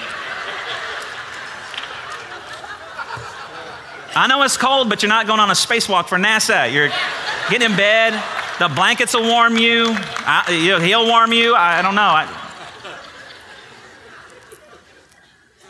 I 4.16 4.26
know 4.26 4.42
it's 4.44 4.56
cold, 4.56 4.88
but 4.88 5.02
you're 5.02 5.10
not 5.10 5.26
going 5.26 5.38
on 5.38 5.50
a 5.50 5.52
spacewalk 5.52 6.06
for 6.06 6.16
NASA. 6.16 6.72
You're 6.72 6.88
getting 7.50 7.70
in 7.70 7.76
bed. 7.76 8.14
The 8.58 8.68
blankets 8.74 9.12
will 9.12 9.24
warm 9.24 9.58
you. 9.58 9.88
I, 9.90 10.80
he'll 10.82 11.06
warm 11.06 11.34
you. 11.34 11.54
I, 11.54 11.80
I 11.80 11.82
don't 11.82 11.94
know. 11.94 12.00
I, 12.00 12.47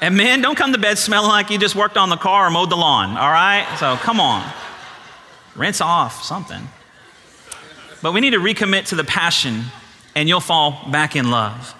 And 0.01 0.17
men, 0.17 0.41
don't 0.41 0.57
come 0.57 0.73
to 0.73 0.79
bed 0.79 0.97
smelling 0.97 1.29
like 1.29 1.51
you 1.51 1.59
just 1.59 1.75
worked 1.75 1.97
on 1.97 2.09
the 2.09 2.17
car 2.17 2.47
or 2.47 2.51
mowed 2.51 2.71
the 2.71 2.77
lawn, 2.77 3.17
all 3.17 3.31
right? 3.31 3.67
So 3.79 3.97
come 3.97 4.21
on. 4.21 4.49
Rinse 5.57 5.81
off 5.81 6.23
something. 6.23 6.69
But 8.01 8.13
we 8.13 8.21
need 8.21 8.31
to 8.31 8.39
recommit 8.39 8.87
to 8.87 8.95
the 8.95 9.03
passion, 9.03 9.65
and 10.15 10.29
you'll 10.29 10.41
fall 10.41 10.89
back 10.91 11.17
in 11.17 11.31
love. 11.31 11.75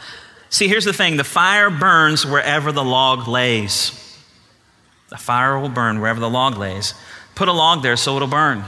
See, 0.51 0.67
here's 0.67 0.85
the 0.85 0.93
thing 0.93 1.17
the 1.17 1.25
fire 1.25 1.71
burns 1.71 2.27
wherever 2.27 2.73
the 2.73 2.85
log 2.85 3.29
lays. 3.29 3.93
The 5.11 5.17
fire 5.17 5.59
will 5.59 5.69
burn 5.69 6.01
wherever 6.01 6.19
the 6.19 6.29
log 6.29 6.59
lays. 6.59 6.95
Put 7.35 7.49
a 7.49 7.53
log 7.53 7.83
there 7.83 7.97
so 7.97 8.17
it'll 8.17 8.29
burn. 8.29 8.65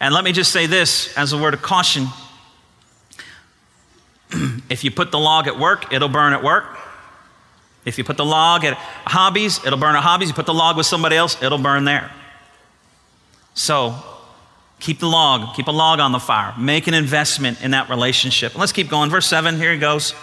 And 0.00 0.14
let 0.14 0.24
me 0.24 0.32
just 0.32 0.50
say 0.50 0.66
this 0.66 1.16
as 1.16 1.32
a 1.32 1.38
word 1.38 1.54
of 1.54 1.62
caution 1.62 2.06
if 4.70 4.84
you 4.84 4.90
put 4.90 5.10
the 5.10 5.18
log 5.18 5.46
at 5.46 5.58
work, 5.58 5.92
it'll 5.92 6.08
burn 6.08 6.32
at 6.32 6.42
work. 6.42 6.77
If 7.88 7.98
you 7.98 8.04
put 8.04 8.16
the 8.16 8.24
log 8.24 8.64
at 8.64 8.74
hobbies, 9.06 9.64
it'll 9.64 9.78
burn 9.78 9.96
at 9.96 10.02
hobbies. 10.02 10.28
You 10.28 10.34
put 10.34 10.46
the 10.46 10.54
log 10.54 10.76
with 10.76 10.86
somebody 10.86 11.16
else, 11.16 11.40
it'll 11.42 11.58
burn 11.58 11.84
there. 11.84 12.10
So 13.54 13.94
keep 14.80 15.00
the 15.00 15.08
log, 15.08 15.56
keep 15.56 15.66
a 15.66 15.72
log 15.72 15.98
on 15.98 16.12
the 16.12 16.20
fire. 16.20 16.54
Make 16.58 16.86
an 16.86 16.94
investment 16.94 17.62
in 17.62 17.72
that 17.72 17.88
relationship. 17.88 18.56
Let's 18.56 18.72
keep 18.72 18.88
going. 18.88 19.10
Verse 19.10 19.26
7, 19.26 19.56
here 19.56 19.72
he 19.72 19.78
goes. 19.78 20.14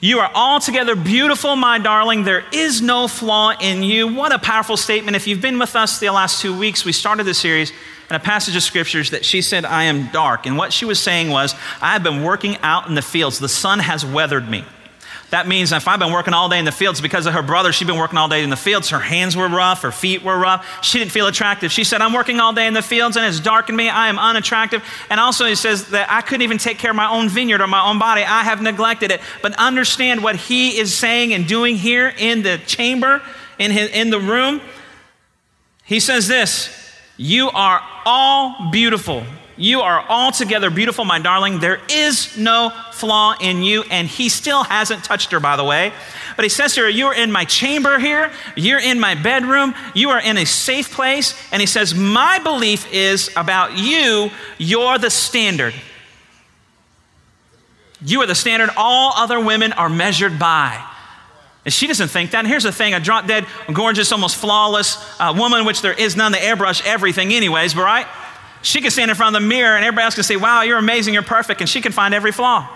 You 0.00 0.20
are 0.20 0.30
altogether 0.32 0.94
beautiful, 0.94 1.56
my 1.56 1.80
darling. 1.80 2.22
There 2.22 2.44
is 2.52 2.80
no 2.80 3.08
flaw 3.08 3.52
in 3.60 3.82
you. 3.82 4.14
What 4.14 4.32
a 4.32 4.38
powerful 4.38 4.76
statement. 4.76 5.16
If 5.16 5.26
you've 5.26 5.40
been 5.40 5.58
with 5.58 5.74
us 5.74 5.98
the 5.98 6.10
last 6.10 6.40
two 6.40 6.56
weeks, 6.56 6.84
we 6.84 6.92
started 6.92 7.24
this 7.24 7.38
series 7.38 7.72
in 8.08 8.14
a 8.14 8.20
passage 8.20 8.54
of 8.54 8.62
scriptures 8.62 9.10
that 9.10 9.24
she 9.24 9.42
said, 9.42 9.64
I 9.64 9.84
am 9.84 10.08
dark. 10.12 10.46
And 10.46 10.56
what 10.56 10.72
she 10.72 10.84
was 10.84 11.00
saying 11.00 11.30
was, 11.30 11.54
I 11.82 11.94
have 11.94 12.04
been 12.04 12.22
working 12.22 12.58
out 12.58 12.88
in 12.88 12.94
the 12.94 13.02
fields. 13.02 13.40
The 13.40 13.48
sun 13.48 13.80
has 13.80 14.06
weathered 14.06 14.48
me. 14.48 14.64
That 15.30 15.46
means 15.46 15.72
if 15.72 15.86
I've 15.86 15.98
been 15.98 16.12
working 16.12 16.32
all 16.32 16.48
day 16.48 16.58
in 16.58 16.64
the 16.64 16.72
fields 16.72 17.02
because 17.02 17.26
of 17.26 17.34
her 17.34 17.42
brother, 17.42 17.70
she'd 17.70 17.86
been 17.86 17.98
working 17.98 18.16
all 18.16 18.28
day 18.28 18.42
in 18.42 18.48
the 18.48 18.56
fields. 18.56 18.88
Her 18.88 18.98
hands 18.98 19.36
were 19.36 19.48
rough, 19.48 19.82
her 19.82 19.92
feet 19.92 20.22
were 20.22 20.38
rough. 20.38 20.82
She 20.82 20.98
didn't 20.98 21.10
feel 21.10 21.26
attractive. 21.26 21.70
She 21.70 21.84
said, 21.84 22.00
I'm 22.00 22.14
working 22.14 22.40
all 22.40 22.54
day 22.54 22.66
in 22.66 22.72
the 22.72 22.80
fields 22.80 23.18
and 23.18 23.26
it's 23.26 23.38
dark 23.38 23.68
in 23.68 23.76
me. 23.76 23.90
I 23.90 24.08
am 24.08 24.18
unattractive. 24.18 24.82
And 25.10 25.20
also, 25.20 25.44
he 25.44 25.54
says 25.54 25.90
that 25.90 26.10
I 26.10 26.22
couldn't 26.22 26.42
even 26.42 26.56
take 26.56 26.78
care 26.78 26.90
of 26.90 26.96
my 26.96 27.10
own 27.10 27.28
vineyard 27.28 27.60
or 27.60 27.66
my 27.66 27.84
own 27.84 27.98
body. 27.98 28.22
I 28.22 28.42
have 28.42 28.62
neglected 28.62 29.10
it. 29.10 29.20
But 29.42 29.54
understand 29.58 30.22
what 30.22 30.36
he 30.36 30.78
is 30.78 30.94
saying 30.94 31.34
and 31.34 31.46
doing 31.46 31.76
here 31.76 32.14
in 32.16 32.42
the 32.42 32.58
chamber, 32.66 33.20
in, 33.58 33.70
his, 33.70 33.90
in 33.90 34.08
the 34.08 34.20
room. 34.20 34.62
He 35.84 36.00
says 36.00 36.26
this 36.26 36.70
You 37.18 37.50
are 37.50 37.82
all 38.06 38.70
beautiful. 38.70 39.24
You 39.58 39.80
are 39.80 40.04
altogether 40.08 40.70
beautiful, 40.70 41.04
my 41.04 41.18
darling. 41.18 41.58
There 41.58 41.80
is 41.90 42.36
no 42.38 42.70
flaw 42.92 43.34
in 43.40 43.64
you. 43.64 43.82
And 43.90 44.06
he 44.06 44.28
still 44.28 44.62
hasn't 44.62 45.02
touched 45.02 45.32
her, 45.32 45.40
by 45.40 45.56
the 45.56 45.64
way. 45.64 45.92
But 46.36 46.44
he 46.44 46.48
says 46.48 46.76
to 46.76 46.82
her, 46.82 46.88
You're 46.88 47.12
in 47.12 47.32
my 47.32 47.44
chamber 47.44 47.98
here. 47.98 48.30
You're 48.54 48.78
in 48.78 49.00
my 49.00 49.16
bedroom. 49.16 49.74
You 49.94 50.10
are 50.10 50.20
in 50.20 50.38
a 50.38 50.46
safe 50.46 50.92
place. 50.92 51.34
And 51.50 51.60
he 51.60 51.66
says, 51.66 51.92
My 51.92 52.38
belief 52.38 52.90
is 52.92 53.30
about 53.36 53.76
you, 53.76 54.30
you're 54.58 54.96
the 54.96 55.10
standard. 55.10 55.74
You 58.00 58.20
are 58.20 58.26
the 58.26 58.36
standard 58.36 58.70
all 58.76 59.12
other 59.16 59.40
women 59.40 59.72
are 59.72 59.88
measured 59.88 60.38
by. 60.38 60.80
And 61.64 61.74
she 61.74 61.88
doesn't 61.88 62.08
think 62.08 62.30
that. 62.30 62.38
And 62.38 62.46
here's 62.46 62.62
the 62.62 62.70
thing 62.70 62.94
a 62.94 63.00
drop 63.00 63.26
dead, 63.26 63.44
gorgeous, 63.72 64.12
almost 64.12 64.36
flawless 64.36 64.96
uh, 65.18 65.34
woman, 65.36 65.64
which 65.64 65.82
there 65.82 65.92
is 65.92 66.16
none, 66.16 66.30
the 66.30 66.38
airbrush 66.38 66.86
everything, 66.86 67.32
anyways, 67.32 67.74
but 67.74 67.82
right? 67.82 68.06
She 68.62 68.80
can 68.80 68.90
stand 68.90 69.10
in 69.10 69.16
front 69.16 69.36
of 69.36 69.42
the 69.42 69.48
mirror 69.48 69.76
and 69.76 69.84
everybody 69.84 70.04
else 70.04 70.14
can 70.14 70.24
say, 70.24 70.36
Wow, 70.36 70.62
you're 70.62 70.78
amazing, 70.78 71.14
you're 71.14 71.22
perfect, 71.22 71.60
and 71.60 71.68
she 71.68 71.80
can 71.80 71.92
find 71.92 72.14
every 72.14 72.32
flaw. 72.32 72.68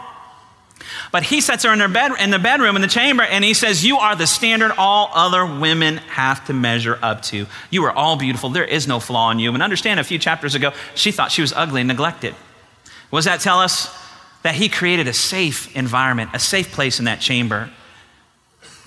But 1.10 1.24
he 1.24 1.40
sets 1.40 1.64
her 1.64 1.72
in, 1.72 1.80
her 1.80 1.88
bed, 1.88 2.12
in 2.20 2.30
the 2.30 2.38
bedroom, 2.38 2.76
in 2.76 2.82
the 2.82 2.88
chamber, 2.88 3.22
and 3.22 3.44
he 3.44 3.54
says, 3.54 3.84
You 3.84 3.98
are 3.98 4.16
the 4.16 4.26
standard 4.26 4.72
all 4.78 5.10
other 5.12 5.44
women 5.44 5.98
have 5.98 6.44
to 6.46 6.52
measure 6.52 6.98
up 7.02 7.22
to. 7.24 7.46
You 7.70 7.84
are 7.84 7.92
all 7.92 8.16
beautiful. 8.16 8.50
There 8.50 8.64
is 8.64 8.88
no 8.88 9.00
flaw 9.00 9.30
in 9.30 9.38
you. 9.38 9.52
And 9.52 9.62
understand, 9.62 10.00
a 10.00 10.04
few 10.04 10.18
chapters 10.18 10.54
ago, 10.54 10.72
she 10.94 11.12
thought 11.12 11.30
she 11.30 11.42
was 11.42 11.52
ugly 11.52 11.82
and 11.82 11.88
neglected. 11.88 12.34
What 13.10 13.18
does 13.18 13.24
that 13.26 13.40
tell 13.40 13.60
us? 13.60 13.94
That 14.42 14.54
he 14.54 14.68
created 14.68 15.06
a 15.06 15.12
safe 15.12 15.74
environment, 15.76 16.30
a 16.32 16.38
safe 16.38 16.72
place 16.72 16.98
in 16.98 17.04
that 17.04 17.20
chamber. 17.20 17.70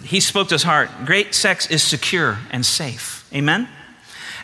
He 0.03 0.19
spoke 0.19 0.49
to 0.49 0.55
his 0.55 0.63
heart. 0.63 0.89
Great 1.05 1.33
sex 1.33 1.69
is 1.69 1.81
secure 1.81 2.39
and 2.51 2.65
safe. 2.65 3.25
Amen? 3.33 3.69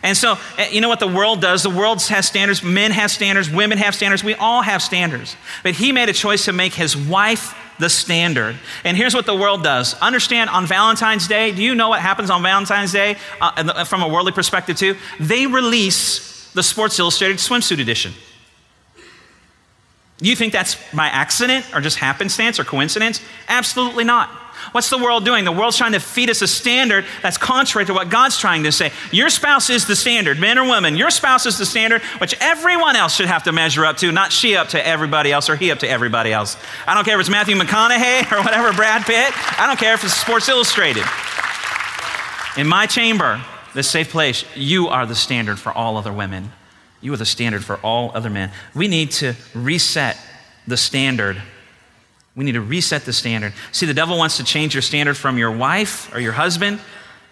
And 0.02 0.16
so, 0.16 0.36
eh, 0.58 0.68
you 0.70 0.80
know 0.80 0.88
what 0.88 1.00
the 1.00 1.06
world 1.06 1.40
does? 1.40 1.62
The 1.62 1.70
world 1.70 2.02
has 2.02 2.26
standards. 2.26 2.62
Men 2.62 2.90
have 2.90 3.10
standards. 3.10 3.48
Women 3.48 3.78
have 3.78 3.94
standards. 3.94 4.24
We 4.24 4.34
all 4.34 4.62
have 4.62 4.82
standards. 4.82 5.36
But 5.62 5.74
he 5.74 5.92
made 5.92 6.08
a 6.08 6.12
choice 6.12 6.46
to 6.46 6.52
make 6.52 6.74
his 6.74 6.96
wife 6.96 7.54
the 7.78 7.88
standard. 7.88 8.56
And 8.84 8.96
here's 8.96 9.14
what 9.14 9.26
the 9.26 9.34
world 9.34 9.62
does. 9.62 9.94
Understand 10.00 10.50
on 10.50 10.66
Valentine's 10.66 11.28
Day, 11.28 11.52
do 11.52 11.62
you 11.62 11.74
know 11.74 11.88
what 11.88 12.00
happens 12.00 12.30
on 12.30 12.42
Valentine's 12.42 12.92
Day 12.92 13.16
uh, 13.40 13.84
from 13.84 14.02
a 14.02 14.08
worldly 14.08 14.32
perspective, 14.32 14.76
too? 14.76 14.96
They 15.20 15.46
release 15.46 16.50
the 16.52 16.62
Sports 16.62 16.98
Illustrated 16.98 17.38
swimsuit 17.38 17.80
edition. 17.80 18.12
You 20.20 20.36
think 20.36 20.52
that's 20.52 20.76
by 20.94 21.08
accident 21.08 21.66
or 21.74 21.80
just 21.80 21.98
happenstance 21.98 22.60
or 22.60 22.64
coincidence? 22.64 23.20
Absolutely 23.48 24.04
not. 24.04 24.30
What's 24.70 24.88
the 24.88 24.98
world 24.98 25.24
doing? 25.24 25.44
The 25.44 25.52
world's 25.52 25.76
trying 25.76 25.92
to 25.92 26.00
feed 26.00 26.30
us 26.30 26.40
a 26.40 26.46
standard 26.46 27.04
that's 27.20 27.36
contrary 27.36 27.84
to 27.86 27.94
what 27.94 28.08
God's 28.08 28.38
trying 28.38 28.62
to 28.62 28.72
say. 28.72 28.92
Your 29.10 29.28
spouse 29.28 29.68
is 29.68 29.86
the 29.86 29.96
standard, 29.96 30.38
men 30.38 30.58
or 30.58 30.68
women. 30.68 30.96
Your 30.96 31.10
spouse 31.10 31.44
is 31.44 31.58
the 31.58 31.66
standard, 31.66 32.02
which 32.18 32.34
everyone 32.40 32.96
else 32.96 33.14
should 33.14 33.26
have 33.26 33.42
to 33.44 33.52
measure 33.52 33.84
up 33.84 33.96
to, 33.98 34.12
not 34.12 34.32
she 34.32 34.56
up 34.56 34.68
to 34.68 34.86
everybody 34.86 35.32
else 35.32 35.50
or 35.50 35.56
he 35.56 35.70
up 35.70 35.80
to 35.80 35.88
everybody 35.88 36.32
else. 36.32 36.56
I 36.86 36.94
don't 36.94 37.04
care 37.04 37.16
if 37.16 37.20
it's 37.20 37.28
Matthew 37.28 37.56
McConaughey 37.56 38.30
or 38.38 38.42
whatever, 38.42 38.72
Brad 38.72 39.02
Pitt. 39.02 39.32
I 39.60 39.66
don't 39.66 39.78
care 39.78 39.94
if 39.94 40.04
it's 40.04 40.14
Sports 40.14 40.48
Illustrated. 40.48 41.04
In 42.56 42.68
my 42.68 42.86
chamber, 42.86 43.42
this 43.74 43.90
safe 43.90 44.10
place, 44.10 44.44
you 44.54 44.88
are 44.88 45.06
the 45.06 45.14
standard 45.14 45.58
for 45.58 45.72
all 45.72 45.96
other 45.96 46.12
women. 46.12 46.52
You 47.00 47.12
are 47.14 47.16
the 47.16 47.26
standard 47.26 47.64
for 47.64 47.76
all 47.78 48.12
other 48.14 48.30
men. 48.30 48.50
We 48.74 48.88
need 48.88 49.10
to 49.12 49.34
reset 49.54 50.16
the 50.66 50.76
standard 50.76 51.42
we 52.34 52.44
need 52.44 52.52
to 52.52 52.60
reset 52.60 53.04
the 53.04 53.12
standard. 53.12 53.52
See, 53.72 53.86
the 53.86 53.94
devil 53.94 54.16
wants 54.16 54.38
to 54.38 54.44
change 54.44 54.74
your 54.74 54.82
standard 54.82 55.16
from 55.16 55.36
your 55.36 55.50
wife 55.50 56.14
or 56.14 56.20
your 56.20 56.32
husband 56.32 56.80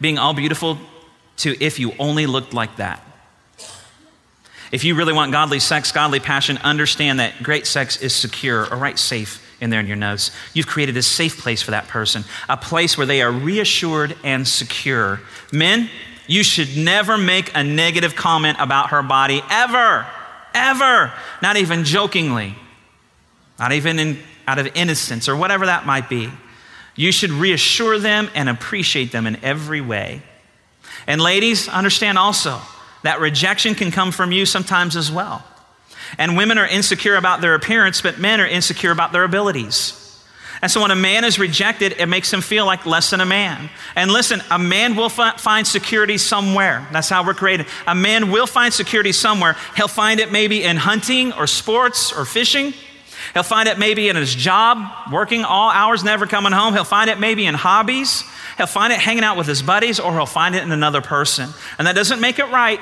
being 0.00 0.18
all 0.18 0.34
beautiful 0.34 0.78
to 1.38 1.56
if 1.62 1.78
you 1.78 1.92
only 1.98 2.26
looked 2.26 2.52
like 2.52 2.76
that. 2.76 3.02
If 4.72 4.84
you 4.84 4.94
really 4.94 5.12
want 5.12 5.32
godly 5.32 5.58
sex, 5.58 5.90
godly 5.90 6.20
passion, 6.20 6.58
understand 6.58 7.18
that 7.18 7.42
great 7.42 7.66
sex 7.66 8.00
is 8.00 8.14
secure, 8.14 8.72
or 8.72 8.76
write 8.76 8.98
safe 8.98 9.44
in 9.60 9.70
there 9.70 9.80
in 9.80 9.86
your 9.86 9.96
notes. 9.96 10.30
You've 10.54 10.68
created 10.68 10.96
a 10.96 11.02
safe 11.02 11.38
place 11.38 11.60
for 11.60 11.72
that 11.72 11.88
person, 11.88 12.24
a 12.48 12.56
place 12.56 12.96
where 12.96 13.06
they 13.06 13.20
are 13.20 13.32
reassured 13.32 14.16
and 14.22 14.46
secure. 14.46 15.20
Men, 15.52 15.90
you 16.28 16.44
should 16.44 16.76
never 16.76 17.18
make 17.18 17.50
a 17.56 17.64
negative 17.64 18.14
comment 18.14 18.58
about 18.60 18.90
her 18.90 19.02
body, 19.02 19.42
ever, 19.50 20.06
ever, 20.54 21.12
not 21.42 21.56
even 21.56 21.82
jokingly, 21.82 22.54
not 23.58 23.72
even 23.72 23.98
in 23.98 24.18
out 24.50 24.58
of 24.58 24.68
innocence 24.74 25.28
or 25.28 25.36
whatever 25.36 25.66
that 25.66 25.86
might 25.86 26.08
be. 26.08 26.28
You 26.96 27.12
should 27.12 27.30
reassure 27.30 28.00
them 28.00 28.28
and 28.34 28.48
appreciate 28.48 29.12
them 29.12 29.28
in 29.28 29.42
every 29.44 29.80
way. 29.80 30.22
And 31.06 31.20
ladies, 31.20 31.68
understand 31.68 32.18
also 32.18 32.60
that 33.04 33.20
rejection 33.20 33.76
can 33.76 33.92
come 33.92 34.10
from 34.10 34.32
you 34.32 34.44
sometimes 34.44 34.96
as 34.96 35.10
well. 35.10 35.44
And 36.18 36.36
women 36.36 36.58
are 36.58 36.66
insecure 36.66 37.14
about 37.14 37.40
their 37.40 37.54
appearance, 37.54 38.02
but 38.02 38.18
men 38.18 38.40
are 38.40 38.46
insecure 38.46 38.90
about 38.90 39.12
their 39.12 39.22
abilities. 39.22 39.96
And 40.62 40.70
so 40.70 40.82
when 40.82 40.90
a 40.90 40.96
man 40.96 41.24
is 41.24 41.38
rejected, 41.38 41.94
it 41.98 42.06
makes 42.06 42.30
him 42.30 42.40
feel 42.40 42.66
like 42.66 42.84
less 42.84 43.10
than 43.10 43.20
a 43.20 43.26
man. 43.26 43.70
And 43.94 44.10
listen, 44.10 44.42
a 44.50 44.58
man 44.58 44.96
will 44.96 45.08
find 45.08 45.66
security 45.66 46.18
somewhere. 46.18 46.86
That's 46.92 47.08
how 47.08 47.24
we're 47.24 47.34
created. 47.34 47.66
A 47.86 47.94
man 47.94 48.30
will 48.30 48.48
find 48.48 48.74
security 48.74 49.12
somewhere. 49.12 49.56
He'll 49.76 49.88
find 49.88 50.18
it 50.18 50.32
maybe 50.32 50.64
in 50.64 50.76
hunting 50.76 51.32
or 51.32 51.46
sports 51.46 52.12
or 52.12 52.24
fishing. 52.24 52.74
He'll 53.34 53.42
find 53.42 53.68
it 53.68 53.78
maybe 53.78 54.08
in 54.08 54.16
his 54.16 54.34
job, 54.34 55.12
working 55.12 55.44
all 55.44 55.70
hours, 55.70 56.02
never 56.02 56.26
coming 56.26 56.52
home. 56.52 56.74
He'll 56.74 56.84
find 56.84 57.08
it 57.08 57.18
maybe 57.18 57.46
in 57.46 57.54
hobbies. 57.54 58.24
He'll 58.56 58.66
find 58.66 58.92
it 58.92 58.98
hanging 58.98 59.24
out 59.24 59.36
with 59.36 59.46
his 59.46 59.62
buddies, 59.62 60.00
or 60.00 60.12
he'll 60.12 60.26
find 60.26 60.54
it 60.54 60.62
in 60.62 60.72
another 60.72 61.00
person. 61.00 61.48
And 61.78 61.86
that 61.86 61.94
doesn't 61.94 62.20
make 62.20 62.38
it 62.38 62.50
right. 62.50 62.80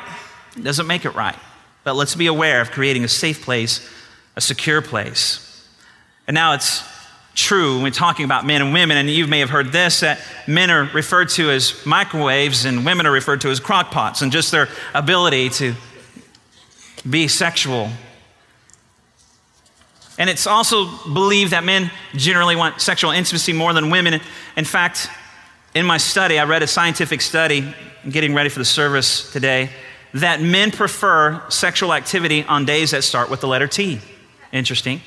It 0.57 0.65
doesn't 0.65 0.87
make 0.87 1.05
it 1.05 1.15
right. 1.15 1.37
But 1.85 1.95
let's 1.97 2.15
be 2.15 2.27
aware 2.27 2.61
of 2.61 2.71
creating 2.71 3.05
a 3.05 3.09
safe 3.09 3.43
place, 3.43 3.89
a 4.37 4.41
secure 4.41 4.83
place. 4.83 5.45
And 6.27 6.35
now 6.35 6.55
it's 6.55 6.83
true 7.35 7.75
when 7.75 7.85
we're 7.85 7.91
talking 7.91 8.25
about 8.25 8.45
men 8.45 8.61
and 8.61 8.73
women, 8.73 8.97
and 8.97 9.09
you 9.09 9.27
may 9.27 9.39
have 9.41 9.51
heard 9.51 9.71
this 9.71 10.01
that 10.01 10.21
men 10.47 10.71
are 10.71 10.85
referred 10.93 11.29
to 11.29 11.51
as 11.51 11.87
microwaves 11.87 12.65
and 12.65 12.85
women 12.85 13.07
are 13.07 13.13
referred 13.13 13.41
to 13.43 13.49
as 13.49 13.61
crockpots, 13.61 14.23
and 14.23 14.33
just 14.33 14.51
their 14.51 14.69
ability 14.95 15.49
to 15.51 15.75
be 17.09 17.29
sexual 17.29 17.91
and 20.19 20.29
it's 20.29 20.47
also 20.49 20.87
believed 21.13 21.53
that 21.53 21.63
men 21.65 21.91
generally 22.15 22.57
want 22.57 22.81
sexual 22.81 23.13
intimacy 23.13 23.53
more 23.53 23.73
than 23.73 23.89
women. 23.89 24.21
In 24.57 24.65
fact, 24.65 25.09
in 25.75 25.87
my 25.87 25.97
study, 25.97 26.41
I 26.41 26.45
read 26.45 26.65
a 26.65 26.67
scientific 26.67 27.21
study, 27.21 27.73
getting 28.11 28.35
ready 28.35 28.49
for 28.49 28.59
the 28.59 28.65
service 28.65 29.33
today, 29.33 29.71
that 30.15 30.41
men 30.41 30.73
prefer 30.73 31.43
sexual 31.51 31.95
activity 31.95 32.43
on 32.43 32.65
days 32.65 32.91
that 32.91 33.05
start 33.05 33.31
with 33.31 33.41
the 33.41 33.47
letter 33.47 33.69
T. 33.69 34.01
Interesting. 34.53 35.01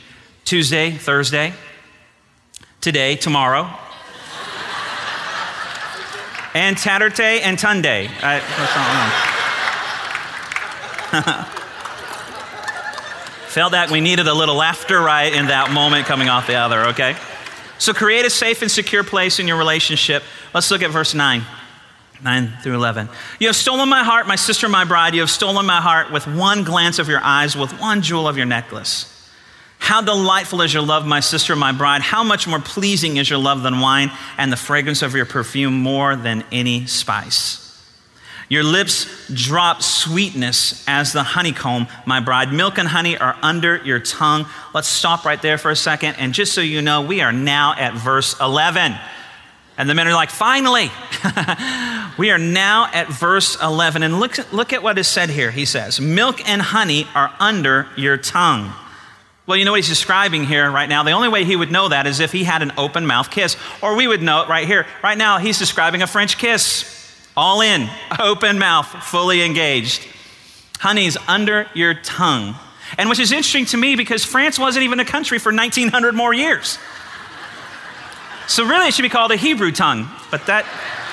Tuesday, 0.45 0.91
Thursday, 0.91 1.53
today, 2.79 3.17
tomorrow, 3.17 3.69
and 6.53 6.79
Saturday 6.79 7.41
and 7.41 7.57
Tunday. 7.57 8.09
I, 8.23 8.39
Felt 13.51 13.73
that 13.73 13.91
we 13.91 13.99
needed 13.99 14.29
a 14.29 14.33
little 14.33 14.55
laughter 14.55 15.01
right 15.01 15.33
in 15.33 15.47
that 15.47 15.71
moment 15.71 16.05
coming 16.05 16.29
off 16.29 16.47
the 16.47 16.55
other, 16.55 16.85
okay? 16.85 17.17
So 17.79 17.91
create 17.91 18.23
a 18.25 18.29
safe 18.29 18.61
and 18.61 18.71
secure 18.71 19.03
place 19.03 19.39
in 19.39 19.47
your 19.47 19.57
relationship. 19.57 20.23
Let's 20.53 20.71
look 20.71 20.81
at 20.81 20.89
verse 20.89 21.13
9. 21.13 21.41
9 22.23 22.53
through 22.63 22.75
11. 22.75 23.09
You 23.41 23.47
have 23.47 23.57
stolen 23.57 23.89
my 23.89 24.05
heart, 24.05 24.25
my 24.25 24.37
sister, 24.37 24.69
my 24.69 24.85
bride. 24.85 25.13
You 25.15 25.19
have 25.19 25.29
stolen 25.29 25.65
my 25.65 25.81
heart 25.81 26.13
with 26.13 26.27
one 26.27 26.63
glance 26.63 26.97
of 26.97 27.09
your 27.09 27.19
eyes, 27.21 27.57
with 27.57 27.77
one 27.77 28.01
jewel 28.01 28.25
of 28.25 28.37
your 28.37 28.45
necklace. 28.45 29.29
How 29.79 30.01
delightful 30.01 30.61
is 30.61 30.73
your 30.73 30.83
love, 30.83 31.05
my 31.05 31.19
sister, 31.19 31.53
my 31.53 31.73
bride. 31.73 32.03
How 32.03 32.23
much 32.23 32.47
more 32.47 32.61
pleasing 32.61 33.17
is 33.17 33.29
your 33.29 33.39
love 33.39 33.63
than 33.63 33.81
wine, 33.81 34.11
and 34.37 34.49
the 34.49 34.55
fragrance 34.55 35.01
of 35.01 35.13
your 35.13 35.25
perfume 35.25 35.73
more 35.73 36.15
than 36.15 36.45
any 36.53 36.85
spice. 36.85 37.70
Your 38.51 38.65
lips 38.65 39.07
drop 39.33 39.81
sweetness 39.81 40.83
as 40.85 41.13
the 41.13 41.23
honeycomb, 41.23 41.87
my 42.05 42.19
bride. 42.19 42.51
Milk 42.51 42.77
and 42.79 42.85
honey 42.85 43.17
are 43.17 43.37
under 43.41 43.77
your 43.77 44.01
tongue. 44.01 44.45
Let's 44.73 44.89
stop 44.89 45.23
right 45.23 45.41
there 45.41 45.57
for 45.57 45.71
a 45.71 45.75
second. 45.75 46.15
And 46.15 46.33
just 46.33 46.51
so 46.51 46.59
you 46.59 46.81
know, 46.81 47.01
we 47.01 47.21
are 47.21 47.31
now 47.31 47.73
at 47.77 47.93
verse 47.93 48.37
11. 48.41 48.93
And 49.77 49.89
the 49.89 49.93
men 49.93 50.05
are 50.05 50.13
like, 50.13 50.31
finally. 50.31 50.91
we 52.17 52.29
are 52.29 52.37
now 52.37 52.89
at 52.91 53.07
verse 53.07 53.57
11. 53.63 54.03
And 54.03 54.19
look, 54.19 54.51
look 54.51 54.73
at 54.73 54.83
what 54.83 54.97
is 54.97 55.07
said 55.07 55.29
here. 55.29 55.51
He 55.51 55.63
says, 55.63 56.01
Milk 56.01 56.45
and 56.45 56.61
honey 56.61 57.07
are 57.15 57.33
under 57.39 57.87
your 57.95 58.17
tongue. 58.17 58.73
Well, 59.47 59.55
you 59.55 59.63
know 59.63 59.71
what 59.71 59.77
he's 59.77 59.87
describing 59.87 60.43
here 60.43 60.69
right 60.69 60.89
now? 60.89 61.03
The 61.03 61.11
only 61.11 61.29
way 61.29 61.45
he 61.45 61.55
would 61.55 61.71
know 61.71 61.87
that 61.87 62.05
is 62.05 62.19
if 62.19 62.33
he 62.33 62.43
had 62.43 62.61
an 62.61 62.73
open 62.77 63.05
mouth 63.05 63.31
kiss. 63.31 63.55
Or 63.81 63.95
we 63.95 64.07
would 64.07 64.21
know 64.21 64.41
it 64.41 64.49
right 64.49 64.67
here. 64.67 64.85
Right 65.01 65.17
now, 65.17 65.37
he's 65.37 65.57
describing 65.57 66.01
a 66.01 66.07
French 66.07 66.37
kiss. 66.37 66.97
All 67.35 67.61
in, 67.61 67.89
open 68.19 68.59
mouth, 68.59 68.87
fully 68.87 69.43
engaged. 69.43 70.05
Honey's 70.79 71.15
under 71.27 71.67
your 71.73 71.93
tongue. 71.93 72.55
And 72.97 73.09
which 73.09 73.19
is 73.19 73.31
interesting 73.31 73.65
to 73.67 73.77
me 73.77 73.95
because 73.95 74.25
France 74.25 74.59
wasn't 74.59 74.83
even 74.83 74.99
a 74.99 75.05
country 75.05 75.39
for 75.39 75.53
1900 75.53 76.13
more 76.13 76.33
years. 76.33 76.77
So 78.47 78.65
really, 78.65 78.87
it 78.87 78.93
should 78.93 79.03
be 79.03 79.09
called 79.09 79.31
a 79.31 79.37
Hebrew 79.37 79.71
tongue, 79.71 80.09
but 80.29 80.45
that 80.47 80.65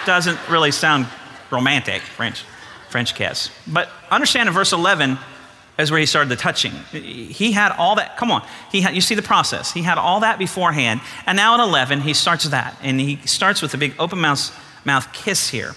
doesn't 0.07 0.39
really 0.49 0.73
sound 0.73 1.07
romantic, 1.51 2.03
French, 2.03 2.43
French 2.89 3.15
kiss. 3.15 3.51
But 3.67 3.89
understand 4.11 4.49
in 4.49 4.55
verse 4.55 4.73
11 4.73 5.19
is 5.79 5.93
where 5.93 6.01
he 6.01 6.07
started 6.07 6.31
the 6.31 6.37
touching. 6.37 6.73
He 6.91 7.53
had 7.53 7.71
all 7.73 7.95
that, 7.97 8.17
come 8.17 8.33
on, 8.33 8.45
he 8.73 8.81
had, 8.81 8.95
you 8.95 9.01
see 9.01 9.15
the 9.15 9.23
process. 9.23 9.73
He 9.73 9.83
had 9.83 9.99
all 9.99 10.21
that 10.21 10.39
beforehand, 10.39 11.01
and 11.27 11.37
now 11.37 11.55
at 11.55 11.61
11, 11.61 12.01
he 12.01 12.13
starts 12.13 12.45
that, 12.45 12.77
and 12.83 12.99
he 12.99 13.17
starts 13.25 13.63
with 13.63 13.73
a 13.75 13.79
big 13.79 13.95
open 14.01 14.19
mouth, 14.19 14.51
mouth 14.85 15.13
kiss 15.13 15.51
here. 15.51 15.77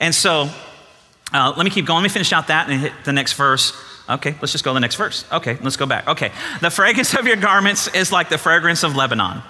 And 0.00 0.14
so, 0.14 0.48
uh, 1.32 1.52
let 1.56 1.64
me 1.64 1.70
keep 1.70 1.86
going. 1.86 1.98
Let 1.98 2.04
me 2.04 2.08
finish 2.08 2.32
out 2.32 2.48
that 2.48 2.68
and 2.68 2.80
hit 2.80 2.92
the 3.04 3.12
next 3.12 3.34
verse. 3.34 3.72
Okay, 4.08 4.34
let's 4.40 4.52
just 4.52 4.64
go 4.64 4.70
to 4.70 4.74
the 4.74 4.80
next 4.80 4.96
verse. 4.96 5.24
Okay, 5.30 5.58
let's 5.62 5.76
go 5.76 5.84
back. 5.84 6.06
Okay, 6.08 6.32
the 6.60 6.70
fragrance 6.70 7.14
of 7.14 7.26
your 7.26 7.36
garments 7.36 7.88
is 7.88 8.10
like 8.10 8.30
the 8.30 8.38
fragrance 8.38 8.82
of 8.82 8.96
Lebanon. 8.96 9.42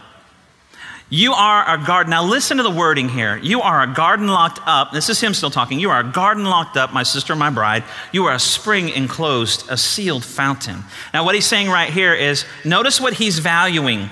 You 1.11 1.33
are 1.33 1.75
a 1.75 1.83
garden. 1.83 2.11
Now, 2.11 2.23
listen 2.23 2.59
to 2.59 2.63
the 2.63 2.71
wording 2.71 3.09
here. 3.09 3.39
You 3.39 3.63
are 3.63 3.83
a 3.83 3.87
garden 3.87 4.29
locked 4.29 4.61
up. 4.67 4.93
This 4.93 5.09
is 5.09 5.19
him 5.19 5.33
still 5.33 5.51
talking. 5.51 5.81
You 5.81 5.89
are 5.89 6.01
a 6.01 6.05
garden 6.05 6.45
locked 6.45 6.77
up, 6.77 6.93
my 6.93 7.03
sister, 7.03 7.35
my 7.35 7.49
bride. 7.49 7.83
You 8.13 8.27
are 8.27 8.35
a 8.35 8.39
spring 8.39 8.91
enclosed, 8.91 9.71
a 9.71 9.79
sealed 9.79 10.23
fountain. 10.23 10.85
Now, 11.15 11.25
what 11.25 11.35
he's 11.35 11.47
saying 11.47 11.71
right 11.71 11.91
here 11.91 12.13
is 12.13 12.45
notice 12.63 13.01
what 13.01 13.15
he's 13.15 13.39
valuing. 13.39 14.11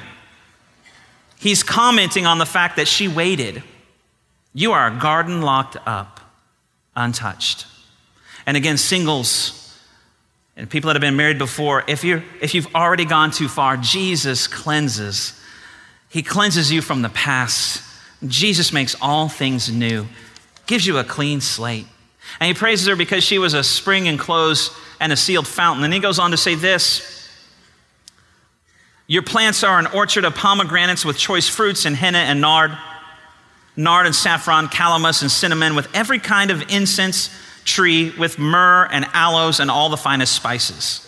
He's 1.39 1.63
commenting 1.63 2.25
on 2.25 2.39
the 2.39 2.47
fact 2.47 2.77
that 2.77 2.89
she 2.89 3.09
waited. 3.09 3.63
You 4.55 4.73
are 4.73 4.87
a 4.87 4.99
garden 4.99 5.43
locked 5.43 5.77
up, 5.87 6.21
untouched. 6.97 7.67
And 8.47 8.57
again, 8.57 8.79
singles 8.79 9.63
and 10.57 10.71
people 10.71 10.89
that 10.89 10.97
have 10.97 11.03
been 11.03 11.17
married 11.17 11.39
before, 11.39 11.85
if, 11.87 12.03
you 12.03 12.23
if 12.41 12.55
you've 12.55 12.75
already 12.75 13.05
gone 13.05 13.31
too 13.31 13.49
far, 13.49 13.77
Jesus 13.77 14.49
cleanses. 14.49 15.39
He 16.09 16.23
cleanses 16.23 16.73
you 16.73 16.81
from 16.81 17.03
the 17.03 17.11
past. 17.11 17.83
Jesus 18.27 18.73
makes 18.73 18.97
all 19.01 19.29
things 19.29 19.71
new, 19.71 20.07
gives 20.67 20.87
you 20.87 20.97
a 20.99 21.05
clean 21.05 21.41
slate. 21.41 21.87
And 22.41 22.49
he 22.49 22.55
praises 22.55 22.87
her 22.89 22.97
because 22.97 23.23
she 23.23 23.39
was 23.39 23.55
a 23.55 23.63
spring 23.63 24.07
enclosed 24.07 24.73
and 25.01 25.13
a 25.13 25.17
sealed 25.17 25.47
fountain. 25.47 25.85
And 25.85 25.93
he 25.93 26.01
goes 26.01 26.19
on 26.19 26.31
to 26.31 26.37
say 26.37 26.55
this 26.55 27.31
Your 29.07 29.23
plants 29.23 29.63
are 29.63 29.79
an 29.79 29.87
orchard 29.89 30.25
of 30.25 30.35
pomegranates 30.35 31.05
with 31.05 31.19
choice 31.19 31.49
fruits 31.49 31.85
and 31.85 31.95
henna 31.95 32.19
and 32.19 32.41
nard, 32.41 32.73
nard 33.77 34.07
and 34.07 34.15
saffron, 34.15 34.69
calamus 34.69 35.23
and 35.23 35.31
cinnamon, 35.31 35.75
with 35.75 35.89
every 35.95 36.19
kind 36.19 36.51
of 36.51 36.63
incense 36.71 37.31
tree, 37.65 38.11
with 38.19 38.39
myrrh 38.39 38.89
and 38.91 39.05
aloes 39.13 39.61
and 39.61 39.71
all 39.71 39.89
the 39.89 39.97
finest 39.97 40.35
spices. 40.35 41.03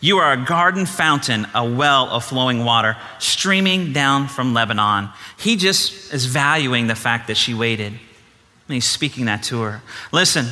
You 0.00 0.18
are 0.18 0.32
a 0.32 0.36
garden 0.36 0.86
fountain, 0.86 1.46
a 1.54 1.68
well 1.68 2.08
of 2.08 2.24
flowing 2.24 2.64
water 2.64 2.96
streaming 3.18 3.92
down 3.92 4.28
from 4.28 4.54
Lebanon. 4.54 5.10
He 5.38 5.56
just 5.56 6.12
is 6.12 6.24
valuing 6.24 6.86
the 6.86 6.94
fact 6.94 7.26
that 7.26 7.36
she 7.36 7.52
waited. 7.52 7.92
And 7.92 8.74
he's 8.74 8.86
speaking 8.86 9.26
that 9.26 9.42
to 9.44 9.60
her. 9.60 9.82
Listen, 10.10 10.46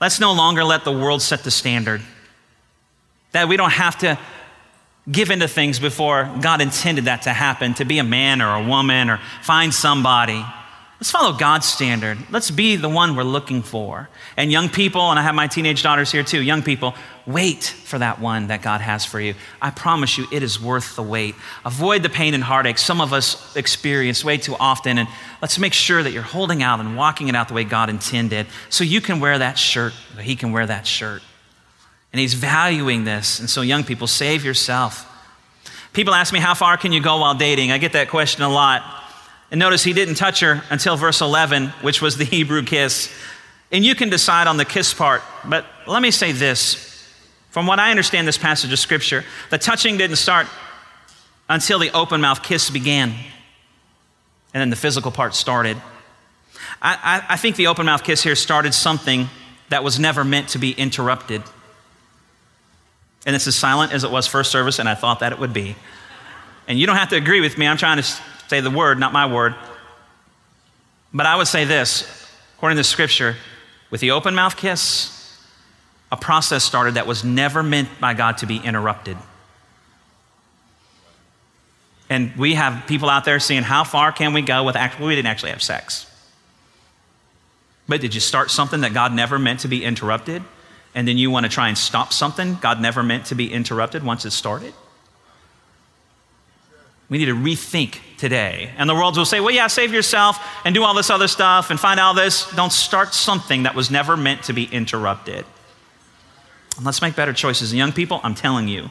let's 0.00 0.20
no 0.20 0.32
longer 0.32 0.62
let 0.62 0.84
the 0.84 0.92
world 0.92 1.20
set 1.20 1.42
the 1.42 1.50
standard. 1.50 2.00
That 3.32 3.48
we 3.48 3.56
don't 3.56 3.72
have 3.72 3.98
to 3.98 4.18
give 5.10 5.30
into 5.30 5.48
things 5.48 5.78
before 5.78 6.30
God 6.40 6.60
intended 6.60 7.06
that 7.06 7.22
to 7.22 7.32
happen, 7.32 7.74
to 7.74 7.84
be 7.84 7.98
a 7.98 8.04
man 8.04 8.42
or 8.42 8.54
a 8.54 8.64
woman 8.66 9.10
or 9.10 9.20
find 9.42 9.72
somebody. 9.72 10.44
Let's 11.00 11.10
follow 11.10 11.32
God's 11.32 11.64
standard. 11.64 12.18
Let's 12.30 12.50
be 12.50 12.76
the 12.76 12.88
one 12.88 13.16
we're 13.16 13.22
looking 13.22 13.62
for. 13.62 14.10
And 14.36 14.52
young 14.52 14.68
people, 14.68 15.08
and 15.08 15.18
I 15.18 15.22
have 15.22 15.34
my 15.34 15.46
teenage 15.46 15.82
daughters 15.82 16.12
here 16.12 16.22
too, 16.22 16.42
young 16.42 16.62
people, 16.62 16.94
wait 17.26 17.64
for 17.64 17.98
that 17.98 18.20
one 18.20 18.48
that 18.48 18.60
God 18.60 18.82
has 18.82 19.06
for 19.06 19.18
you. 19.18 19.34
I 19.62 19.70
promise 19.70 20.18
you, 20.18 20.26
it 20.30 20.42
is 20.42 20.60
worth 20.60 20.96
the 20.96 21.02
wait. 21.02 21.36
Avoid 21.64 22.02
the 22.02 22.10
pain 22.10 22.34
and 22.34 22.44
heartache 22.44 22.76
some 22.76 23.00
of 23.00 23.14
us 23.14 23.56
experience 23.56 24.22
way 24.22 24.36
too 24.36 24.56
often. 24.60 24.98
And 24.98 25.08
let's 25.40 25.58
make 25.58 25.72
sure 25.72 26.02
that 26.02 26.12
you're 26.12 26.22
holding 26.22 26.62
out 26.62 26.80
and 26.80 26.98
walking 26.98 27.28
it 27.28 27.34
out 27.34 27.48
the 27.48 27.54
way 27.54 27.64
God 27.64 27.88
intended 27.88 28.46
so 28.68 28.84
you 28.84 29.00
can 29.00 29.20
wear 29.20 29.38
that 29.38 29.58
shirt, 29.58 29.94
He 30.20 30.36
can 30.36 30.52
wear 30.52 30.66
that 30.66 30.86
shirt. 30.86 31.22
And 32.12 32.20
He's 32.20 32.34
valuing 32.34 33.04
this. 33.04 33.40
And 33.40 33.48
so, 33.48 33.62
young 33.62 33.84
people, 33.84 34.06
save 34.06 34.44
yourself. 34.44 35.06
People 35.92 36.14
ask 36.14 36.32
me, 36.32 36.38
How 36.38 36.54
far 36.54 36.76
can 36.76 36.92
you 36.92 37.00
go 37.00 37.18
while 37.18 37.34
dating? 37.34 37.72
I 37.72 37.78
get 37.78 37.92
that 37.92 38.08
question 38.08 38.42
a 38.42 38.48
lot. 38.48 38.82
And 39.50 39.58
notice 39.58 39.82
he 39.82 39.92
didn't 39.92 40.14
touch 40.14 40.40
her 40.40 40.62
until 40.70 40.96
verse 40.96 41.20
11, 41.20 41.68
which 41.82 42.00
was 42.00 42.16
the 42.16 42.24
Hebrew 42.36 42.62
kiss. 42.62 43.12
And 43.72 43.84
you 43.84 43.94
can 43.94 44.08
decide 44.08 44.46
on 44.46 44.56
the 44.56 44.64
kiss 44.64 44.92
part, 44.94 45.22
but 45.44 45.64
let 45.86 46.02
me 46.02 46.10
say 46.10 46.32
this. 46.32 46.88
From 47.50 47.66
what 47.66 47.80
I 47.80 47.90
understand 47.90 48.28
this 48.28 48.38
passage 48.38 48.72
of 48.72 48.78
scripture, 48.78 49.24
the 49.50 49.58
touching 49.58 49.96
didn't 49.96 50.16
start 50.16 50.46
until 51.48 51.80
the 51.80 51.90
open 51.90 52.20
mouth 52.20 52.44
kiss 52.44 52.70
began. 52.70 53.10
And 54.54 54.60
then 54.60 54.70
the 54.70 54.76
physical 54.76 55.10
part 55.10 55.34
started. 55.34 55.76
I, 56.80 57.22
I, 57.28 57.34
I 57.34 57.36
think 57.36 57.56
the 57.56 57.66
open 57.66 57.86
mouth 57.86 58.04
kiss 58.04 58.22
here 58.22 58.36
started 58.36 58.72
something 58.72 59.28
that 59.68 59.82
was 59.82 59.98
never 59.98 60.24
meant 60.24 60.50
to 60.50 60.58
be 60.58 60.72
interrupted. 60.72 61.42
And 63.26 63.36
it's 63.36 63.46
as 63.46 63.56
silent 63.56 63.92
as 63.92 64.04
it 64.04 64.10
was 64.10 64.26
first 64.26 64.50
service, 64.50 64.78
and 64.78 64.88
I 64.88 64.94
thought 64.94 65.20
that 65.20 65.32
it 65.32 65.38
would 65.38 65.52
be. 65.52 65.76
And 66.66 66.78
you 66.78 66.86
don't 66.86 66.96
have 66.96 67.10
to 67.10 67.16
agree 67.16 67.40
with 67.40 67.58
me. 67.58 67.66
I'm 67.66 67.76
trying 67.76 67.98
to 67.98 68.02
say 68.48 68.60
the 68.60 68.70
word, 68.70 68.98
not 68.98 69.12
my 69.12 69.26
word. 69.26 69.54
But 71.12 71.26
I 71.26 71.36
would 71.36 71.48
say 71.48 71.64
this 71.64 72.16
according 72.56 72.76
to 72.76 72.84
scripture, 72.84 73.36
with 73.90 74.00
the 74.00 74.10
open 74.10 74.34
mouth 74.34 74.56
kiss, 74.56 75.16
a 76.12 76.16
process 76.16 76.62
started 76.62 76.94
that 76.94 77.06
was 77.06 77.24
never 77.24 77.62
meant 77.62 77.88
by 78.00 78.14
God 78.14 78.38
to 78.38 78.46
be 78.46 78.58
interrupted. 78.58 79.16
And 82.10 82.34
we 82.36 82.54
have 82.54 82.86
people 82.86 83.08
out 83.08 83.24
there 83.24 83.38
saying, 83.38 83.62
How 83.62 83.84
far 83.84 84.12
can 84.12 84.32
we 84.32 84.42
go 84.42 84.64
with 84.64 84.76
actually, 84.76 85.06
we 85.06 85.14
didn't 85.14 85.28
actually 85.28 85.52
have 85.52 85.62
sex. 85.62 86.06
But 87.88 88.00
did 88.00 88.14
you 88.14 88.20
start 88.20 88.50
something 88.50 88.82
that 88.82 88.92
God 88.92 89.12
never 89.12 89.38
meant 89.38 89.60
to 89.60 89.68
be 89.68 89.84
interrupted? 89.84 90.42
And 90.94 91.06
then 91.06 91.18
you 91.18 91.30
want 91.30 91.44
to 91.44 91.50
try 91.50 91.68
and 91.68 91.78
stop 91.78 92.12
something 92.12 92.56
God 92.60 92.80
never 92.80 93.02
meant 93.02 93.26
to 93.26 93.34
be 93.34 93.52
interrupted 93.52 94.02
once 94.02 94.24
it 94.24 94.32
started? 94.32 94.74
We 97.08 97.18
need 97.18 97.26
to 97.26 97.34
rethink 97.34 97.98
today. 98.18 98.70
And 98.76 98.88
the 98.88 98.94
world 98.94 99.16
will 99.16 99.24
say, 99.24 99.40
well, 99.40 99.50
yeah, 99.50 99.66
save 99.66 99.92
yourself 99.92 100.38
and 100.64 100.74
do 100.74 100.84
all 100.84 100.94
this 100.94 101.10
other 101.10 101.26
stuff 101.26 101.70
and 101.70 101.78
find 101.78 101.98
all 101.98 102.14
this. 102.14 102.48
Don't 102.52 102.72
start 102.72 103.14
something 103.14 103.64
that 103.64 103.74
was 103.74 103.90
never 103.90 104.16
meant 104.16 104.44
to 104.44 104.52
be 104.52 104.64
interrupted. 104.64 105.44
And 106.76 106.86
let's 106.86 107.02
make 107.02 107.16
better 107.16 107.32
choices. 107.32 107.72
And 107.72 107.78
young 107.78 107.92
people, 107.92 108.20
I'm 108.22 108.36
telling 108.36 108.68
you. 108.68 108.90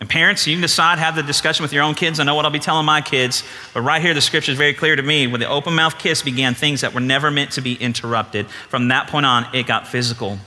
And 0.00 0.08
parents, 0.08 0.46
you 0.46 0.54
can 0.54 0.62
decide, 0.62 0.98
have 0.98 1.14
the 1.14 1.22
discussion 1.22 1.62
with 1.62 1.74
your 1.74 1.82
own 1.82 1.94
kids. 1.94 2.18
I 2.18 2.24
know 2.24 2.34
what 2.34 2.46
I'll 2.46 2.50
be 2.50 2.58
telling 2.58 2.86
my 2.86 3.02
kids. 3.02 3.44
But 3.74 3.82
right 3.82 4.00
here, 4.00 4.14
the 4.14 4.22
scripture 4.22 4.52
is 4.52 4.56
very 4.56 4.72
clear 4.72 4.96
to 4.96 5.02
me. 5.02 5.26
When 5.26 5.40
the 5.40 5.48
open 5.48 5.74
mouth 5.74 5.98
kiss 5.98 6.22
began 6.22 6.54
things 6.54 6.80
that 6.80 6.94
were 6.94 7.00
never 7.00 7.30
meant 7.30 7.52
to 7.52 7.60
be 7.60 7.74
interrupted. 7.74 8.46
From 8.70 8.88
that 8.88 9.08
point 9.08 9.26
on, 9.26 9.54
it 9.54 9.66
got 9.66 9.86
physical. 9.86 10.38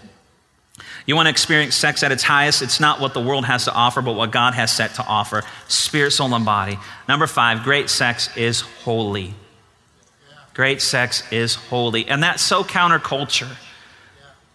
You 1.06 1.16
want 1.16 1.26
to 1.26 1.32
experience 1.32 1.76
sex 1.76 2.02
at 2.04 2.12
its 2.12 2.24
highest? 2.24 2.62
It's 2.62 2.80
not 2.80 3.02
what 3.02 3.14
the 3.14 3.22
world 3.22 3.46
has 3.46 3.66
to 3.66 3.74
offer, 3.74 4.02
but 4.02 4.14
what 4.14 4.32
God 4.32 4.54
has 4.54 4.72
set 4.72 4.96
to 4.96 5.06
offer 5.06 5.44
spirit, 5.68 6.12
soul, 6.12 6.34
and 6.34 6.46
body. 6.46 6.80
Number 7.10 7.28
five, 7.28 7.64
great 7.64 7.90
sex 7.90 8.36
is 8.38 8.62
holy. 8.62 9.34
Great 10.54 10.82
sex 10.82 11.24
is 11.32 11.56
holy. 11.56 12.08
And 12.08 12.24
that's 12.24 12.42
so 12.42 12.64
counterculture. 12.64 13.54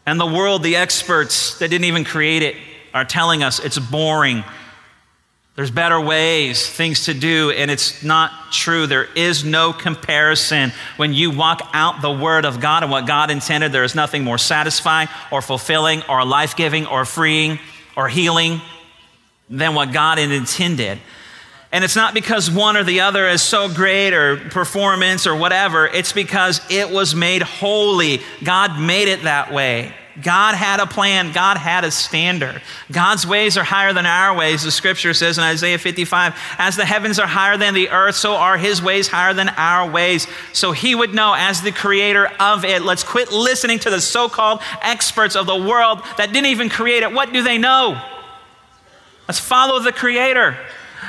And 0.06 0.18
the 0.18 0.26
world, 0.26 0.62
the 0.62 0.76
experts 0.76 1.58
that 1.58 1.68
didn't 1.68 1.84
even 1.84 2.04
create 2.04 2.42
it, 2.42 2.56
are 2.94 3.04
telling 3.04 3.42
us 3.42 3.58
it's 3.58 3.78
boring, 3.78 4.42
there's 5.58 5.72
better 5.72 6.00
ways, 6.00 6.70
things 6.70 7.06
to 7.06 7.14
do, 7.14 7.50
and 7.50 7.68
it's 7.68 8.04
not 8.04 8.52
true. 8.52 8.86
There 8.86 9.08
is 9.16 9.44
no 9.44 9.72
comparison. 9.72 10.72
When 10.98 11.12
you 11.12 11.32
walk 11.32 11.68
out 11.72 12.00
the 12.00 12.12
Word 12.12 12.44
of 12.44 12.60
God 12.60 12.84
and 12.84 12.92
what 12.92 13.08
God 13.08 13.28
intended, 13.28 13.72
there 13.72 13.82
is 13.82 13.96
nothing 13.96 14.22
more 14.22 14.38
satisfying 14.38 15.08
or 15.32 15.42
fulfilling 15.42 16.04
or 16.08 16.24
life 16.24 16.54
giving 16.54 16.86
or 16.86 17.04
freeing 17.04 17.58
or 17.96 18.08
healing 18.08 18.60
than 19.50 19.74
what 19.74 19.92
God 19.92 20.20
intended. 20.20 21.00
And 21.72 21.82
it's 21.82 21.96
not 21.96 22.14
because 22.14 22.48
one 22.48 22.76
or 22.76 22.84
the 22.84 23.00
other 23.00 23.26
is 23.26 23.42
so 23.42 23.68
great 23.68 24.14
or 24.14 24.36
performance 24.36 25.26
or 25.26 25.34
whatever, 25.34 25.88
it's 25.88 26.12
because 26.12 26.60
it 26.70 26.88
was 26.88 27.16
made 27.16 27.42
holy. 27.42 28.20
God 28.44 28.78
made 28.78 29.08
it 29.08 29.24
that 29.24 29.52
way. 29.52 29.92
God 30.22 30.54
had 30.54 30.80
a 30.80 30.86
plan. 30.86 31.32
God 31.32 31.56
had 31.56 31.84
a 31.84 31.90
standard. 31.90 32.60
God's 32.90 33.26
ways 33.26 33.56
are 33.56 33.64
higher 33.64 33.92
than 33.92 34.06
our 34.06 34.36
ways, 34.36 34.62
the 34.62 34.70
scripture 34.70 35.14
says 35.14 35.38
in 35.38 35.44
Isaiah 35.44 35.78
55. 35.78 36.34
As 36.58 36.76
the 36.76 36.84
heavens 36.84 37.18
are 37.18 37.26
higher 37.26 37.56
than 37.56 37.74
the 37.74 37.90
earth, 37.90 38.16
so 38.16 38.34
are 38.34 38.56
his 38.56 38.82
ways 38.82 39.08
higher 39.08 39.34
than 39.34 39.48
our 39.50 39.88
ways. 39.90 40.26
So 40.52 40.72
he 40.72 40.94
would 40.94 41.14
know 41.14 41.34
as 41.34 41.62
the 41.62 41.72
creator 41.72 42.26
of 42.40 42.64
it. 42.64 42.82
Let's 42.82 43.04
quit 43.04 43.32
listening 43.32 43.78
to 43.80 43.90
the 43.90 44.00
so 44.00 44.28
called 44.28 44.60
experts 44.82 45.36
of 45.36 45.46
the 45.46 45.56
world 45.56 46.00
that 46.16 46.32
didn't 46.32 46.46
even 46.46 46.68
create 46.68 47.02
it. 47.02 47.12
What 47.12 47.32
do 47.32 47.42
they 47.42 47.58
know? 47.58 48.00
Let's 49.28 49.40
follow 49.40 49.78
the 49.78 49.92
Creator. 49.92 50.56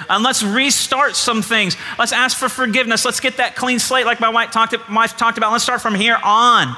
And 0.10 0.24
let's 0.24 0.44
restart 0.44 1.16
some 1.16 1.42
things. 1.42 1.76
Let's 1.98 2.12
ask 2.12 2.38
for 2.38 2.48
forgiveness. 2.48 3.06
Let's 3.06 3.20
get 3.20 3.38
that 3.38 3.56
clean 3.56 3.80
slate, 3.80 4.06
like 4.06 4.20
my 4.20 4.30
wife 4.30 4.52
talked, 4.52 4.76
wife 4.90 5.18
talked 5.18 5.38
about. 5.38 5.52
Let's 5.52 5.64
start 5.64 5.82
from 5.82 5.96
here 5.96 6.18
on 6.24 6.76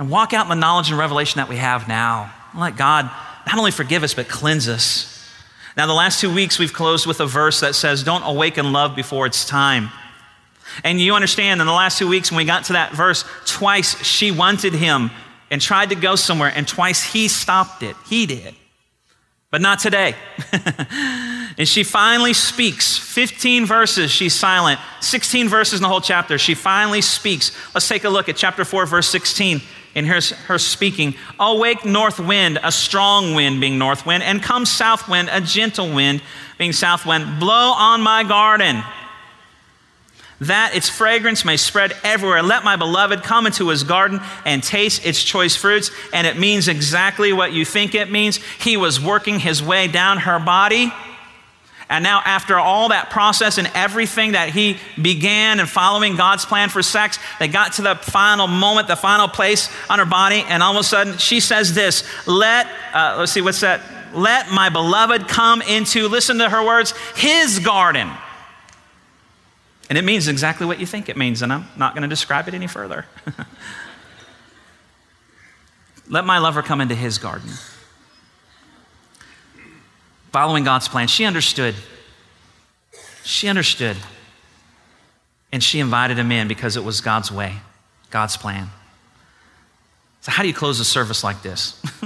and 0.00 0.08
walk 0.08 0.32
out 0.32 0.46
in 0.46 0.48
the 0.48 0.54
knowledge 0.54 0.88
and 0.88 0.98
revelation 0.98 1.40
that 1.40 1.48
we 1.50 1.56
have 1.56 1.86
now. 1.86 2.32
Let 2.56 2.74
God 2.74 3.10
not 3.46 3.58
only 3.58 3.70
forgive 3.70 4.02
us, 4.02 4.14
but 4.14 4.28
cleanse 4.28 4.66
us. 4.66 5.30
Now, 5.76 5.86
the 5.86 5.92
last 5.92 6.22
two 6.22 6.32
weeks, 6.32 6.58
we've 6.58 6.72
closed 6.72 7.06
with 7.06 7.20
a 7.20 7.26
verse 7.26 7.60
that 7.60 7.74
says, 7.74 8.02
Don't 8.02 8.22
awaken 8.22 8.72
love 8.72 8.96
before 8.96 9.26
it's 9.26 9.44
time. 9.44 9.90
And 10.84 10.98
you 10.98 11.14
understand, 11.14 11.60
in 11.60 11.66
the 11.66 11.74
last 11.74 11.98
two 11.98 12.08
weeks, 12.08 12.30
when 12.30 12.38
we 12.38 12.46
got 12.46 12.64
to 12.64 12.72
that 12.72 12.94
verse, 12.94 13.26
twice 13.44 14.02
she 14.02 14.30
wanted 14.30 14.72
him 14.72 15.10
and 15.50 15.60
tried 15.60 15.90
to 15.90 15.96
go 15.96 16.16
somewhere, 16.16 16.50
and 16.54 16.66
twice 16.66 17.02
he 17.02 17.28
stopped 17.28 17.82
it. 17.82 17.94
He 18.08 18.24
did. 18.24 18.54
But 19.50 19.60
not 19.60 19.80
today. 19.80 20.14
and 21.58 21.68
she 21.68 21.82
finally 21.82 22.32
speaks. 22.32 22.96
15 22.96 23.66
verses, 23.66 24.10
she's 24.10 24.32
silent. 24.32 24.80
16 25.00 25.48
verses 25.48 25.80
in 25.80 25.82
the 25.82 25.88
whole 25.88 26.00
chapter, 26.00 26.38
she 26.38 26.54
finally 26.54 27.02
speaks. 27.02 27.52
Let's 27.74 27.86
take 27.86 28.04
a 28.04 28.08
look 28.08 28.30
at 28.30 28.36
chapter 28.36 28.64
4, 28.64 28.86
verse 28.86 29.08
16. 29.08 29.60
And 29.94 30.06
here's 30.06 30.30
her 30.30 30.58
speaking 30.58 31.14
Awake, 31.38 31.84
north 31.84 32.18
wind, 32.18 32.58
a 32.62 32.72
strong 32.72 33.34
wind 33.34 33.60
being 33.60 33.78
north 33.78 34.06
wind, 34.06 34.22
and 34.22 34.42
come 34.42 34.66
south 34.66 35.08
wind, 35.08 35.28
a 35.32 35.40
gentle 35.40 35.92
wind 35.92 36.22
being 36.58 36.72
south 36.72 37.06
wind. 37.06 37.40
Blow 37.40 37.72
on 37.72 38.00
my 38.00 38.22
garden 38.24 38.82
that 40.40 40.74
its 40.74 40.88
fragrance 40.88 41.44
may 41.44 41.56
spread 41.56 41.92
everywhere. 42.02 42.42
Let 42.42 42.64
my 42.64 42.76
beloved 42.76 43.22
come 43.22 43.46
into 43.46 43.68
his 43.68 43.84
garden 43.84 44.20
and 44.46 44.62
taste 44.62 45.04
its 45.04 45.22
choice 45.22 45.54
fruits. 45.54 45.90
And 46.12 46.26
it 46.26 46.38
means 46.38 46.68
exactly 46.68 47.32
what 47.32 47.52
you 47.52 47.64
think 47.64 47.94
it 47.94 48.10
means. 48.10 48.36
He 48.58 48.76
was 48.76 49.00
working 49.00 49.38
his 49.38 49.62
way 49.62 49.86
down 49.86 50.18
her 50.18 50.38
body. 50.38 50.92
And 51.90 52.04
now, 52.04 52.22
after 52.24 52.56
all 52.56 52.90
that 52.90 53.10
process 53.10 53.58
and 53.58 53.68
everything 53.74 54.32
that 54.32 54.50
he 54.50 54.78
began 55.00 55.58
and 55.58 55.68
following 55.68 56.14
God's 56.14 56.46
plan 56.46 56.68
for 56.68 56.82
sex, 56.82 57.18
they 57.40 57.48
got 57.48 57.72
to 57.74 57.82
the 57.82 57.96
final 57.96 58.46
moment, 58.46 58.86
the 58.86 58.94
final 58.94 59.26
place 59.26 59.68
on 59.90 59.98
her 59.98 60.04
body, 60.04 60.44
and 60.46 60.62
all 60.62 60.70
of 60.72 60.78
a 60.78 60.84
sudden 60.84 61.18
she 61.18 61.40
says 61.40 61.74
this 61.74 62.04
Let, 62.28 62.68
uh, 62.94 63.16
let's 63.18 63.32
see, 63.32 63.40
what's 63.40 63.60
that? 63.60 63.80
Let 64.14 64.52
my 64.52 64.68
beloved 64.68 65.26
come 65.26 65.62
into, 65.62 66.06
listen 66.06 66.38
to 66.38 66.48
her 66.48 66.64
words, 66.64 66.94
his 67.16 67.58
garden. 67.58 68.08
And 69.88 69.98
it 69.98 70.04
means 70.04 70.28
exactly 70.28 70.68
what 70.68 70.78
you 70.78 70.86
think 70.86 71.08
it 71.08 71.16
means, 71.16 71.42
and 71.42 71.52
I'm 71.52 71.66
not 71.76 71.94
going 71.94 72.02
to 72.02 72.08
describe 72.08 72.46
it 72.46 72.54
any 72.54 72.68
further. 72.68 73.06
Let 76.08 76.24
my 76.24 76.38
lover 76.38 76.62
come 76.62 76.80
into 76.80 76.94
his 76.94 77.18
garden. 77.18 77.50
Following 80.32 80.64
God's 80.64 80.88
plan, 80.88 81.08
she 81.08 81.24
understood. 81.24 81.74
She 83.24 83.48
understood. 83.48 83.96
And 85.52 85.62
she 85.62 85.80
invited 85.80 86.18
him 86.18 86.30
in 86.30 86.46
because 86.46 86.76
it 86.76 86.84
was 86.84 87.00
God's 87.00 87.32
way, 87.32 87.54
God's 88.10 88.36
plan. 88.36 88.68
So, 90.20 90.30
how 90.30 90.42
do 90.42 90.48
you 90.48 90.54
close 90.54 90.78
a 90.78 90.84
service 90.84 91.24
like 91.24 91.42
this? 91.42 91.80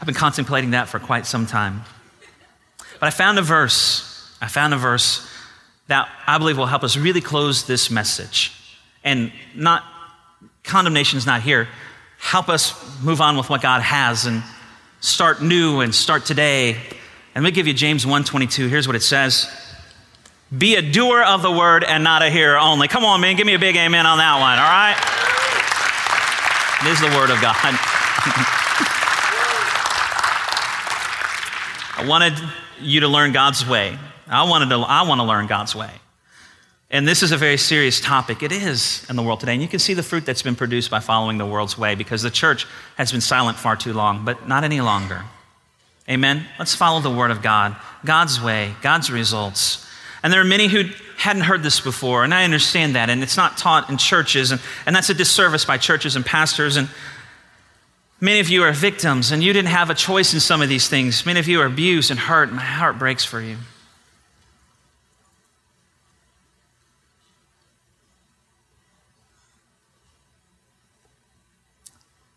I've 0.00 0.06
been 0.06 0.14
contemplating 0.14 0.72
that 0.72 0.88
for 0.88 0.98
quite 0.98 1.26
some 1.26 1.46
time. 1.46 1.82
But 2.98 3.06
I 3.06 3.10
found 3.10 3.38
a 3.38 3.42
verse. 3.42 4.36
I 4.40 4.48
found 4.48 4.74
a 4.74 4.76
verse 4.76 5.28
that 5.86 6.08
I 6.26 6.38
believe 6.38 6.58
will 6.58 6.66
help 6.66 6.82
us 6.82 6.96
really 6.96 7.20
close 7.20 7.66
this 7.66 7.90
message. 7.90 8.52
And 9.04 9.32
not, 9.54 9.84
condemnation 10.62 11.18
is 11.18 11.26
not 11.26 11.42
here. 11.42 11.68
Help 12.18 12.48
us 12.48 12.74
move 13.02 13.20
on 13.20 13.36
with 13.36 13.50
what 13.50 13.62
God 13.62 13.82
has 13.82 14.24
and 14.24 14.42
start 15.00 15.42
new 15.42 15.80
and 15.80 15.94
start 15.94 16.24
today. 16.24 16.78
And 17.34 17.42
let 17.42 17.50
me 17.50 17.54
give 17.54 17.66
you 17.66 17.74
James 17.74 18.06
1:22. 18.06 18.68
Here's 18.68 18.86
what 18.86 18.94
it 18.96 19.02
says. 19.02 19.48
Be 20.56 20.76
a 20.76 20.82
doer 20.82 21.22
of 21.22 21.42
the 21.42 21.50
word 21.50 21.82
and 21.82 22.04
not 22.04 22.22
a 22.22 22.30
hearer 22.30 22.56
only. 22.58 22.86
Come 22.86 23.04
on, 23.04 23.20
man, 23.20 23.34
give 23.34 23.46
me 23.46 23.54
a 23.54 23.58
big 23.58 23.76
amen 23.76 24.06
on 24.06 24.18
that 24.18 24.38
one, 24.38 24.58
all 24.58 24.64
right? 24.64 24.96
It 26.84 26.92
is 26.92 27.00
the 27.00 27.08
word 27.18 27.30
of 27.30 27.40
God. 27.40 27.56
I 31.96 32.06
wanted 32.06 32.34
you 32.80 33.00
to 33.00 33.08
learn 33.08 33.32
God's 33.32 33.66
way. 33.66 33.98
I, 34.28 34.44
wanted 34.44 34.68
to, 34.68 34.76
I 34.76 35.02
want 35.02 35.20
to 35.20 35.24
learn 35.24 35.46
God's 35.46 35.74
way. 35.74 35.90
And 36.90 37.08
this 37.08 37.22
is 37.22 37.32
a 37.32 37.36
very 37.36 37.56
serious 37.56 38.00
topic. 38.00 38.42
It 38.42 38.52
is 38.52 39.04
in 39.08 39.16
the 39.16 39.22
world 39.22 39.40
today. 39.40 39.54
And 39.54 39.62
you 39.62 39.68
can 39.68 39.80
see 39.80 39.94
the 39.94 40.02
fruit 40.02 40.24
that's 40.26 40.42
been 40.42 40.54
produced 40.54 40.90
by 40.90 41.00
following 41.00 41.38
the 41.38 41.46
world's 41.46 41.76
way 41.76 41.94
because 41.94 42.22
the 42.22 42.30
church 42.30 42.66
has 42.96 43.10
been 43.10 43.22
silent 43.22 43.58
far 43.58 43.74
too 43.74 43.92
long, 43.92 44.24
but 44.24 44.46
not 44.46 44.62
any 44.62 44.80
longer. 44.80 45.24
Amen? 46.08 46.46
Let's 46.58 46.74
follow 46.74 47.00
the 47.00 47.10
word 47.10 47.30
of 47.30 47.42
God, 47.42 47.76
God's 48.04 48.40
way, 48.40 48.74
God's 48.82 49.10
results. 49.10 49.86
And 50.22 50.32
there 50.32 50.40
are 50.40 50.44
many 50.44 50.68
who 50.68 50.84
hadn't 51.16 51.42
heard 51.42 51.62
this 51.62 51.80
before, 51.80 52.24
and 52.24 52.34
I 52.34 52.44
understand 52.44 52.94
that. 52.94 53.08
And 53.10 53.22
it's 53.22 53.36
not 53.36 53.56
taught 53.56 53.88
in 53.88 53.96
churches, 53.96 54.50
and, 54.50 54.60
and 54.86 54.94
that's 54.94 55.10
a 55.10 55.14
disservice 55.14 55.64
by 55.64 55.78
churches 55.78 56.16
and 56.16 56.24
pastors. 56.24 56.76
And 56.76 56.88
many 58.20 58.40
of 58.40 58.48
you 58.48 58.62
are 58.62 58.72
victims, 58.72 59.32
and 59.32 59.42
you 59.42 59.52
didn't 59.52 59.68
have 59.68 59.90
a 59.90 59.94
choice 59.94 60.34
in 60.34 60.40
some 60.40 60.60
of 60.60 60.68
these 60.68 60.88
things. 60.88 61.24
Many 61.24 61.40
of 61.40 61.48
you 61.48 61.60
are 61.60 61.66
abused 61.66 62.10
and 62.10 62.20
hurt. 62.20 62.52
My 62.52 62.62
heart 62.62 62.98
breaks 62.98 63.24
for 63.24 63.40
you. 63.40 63.56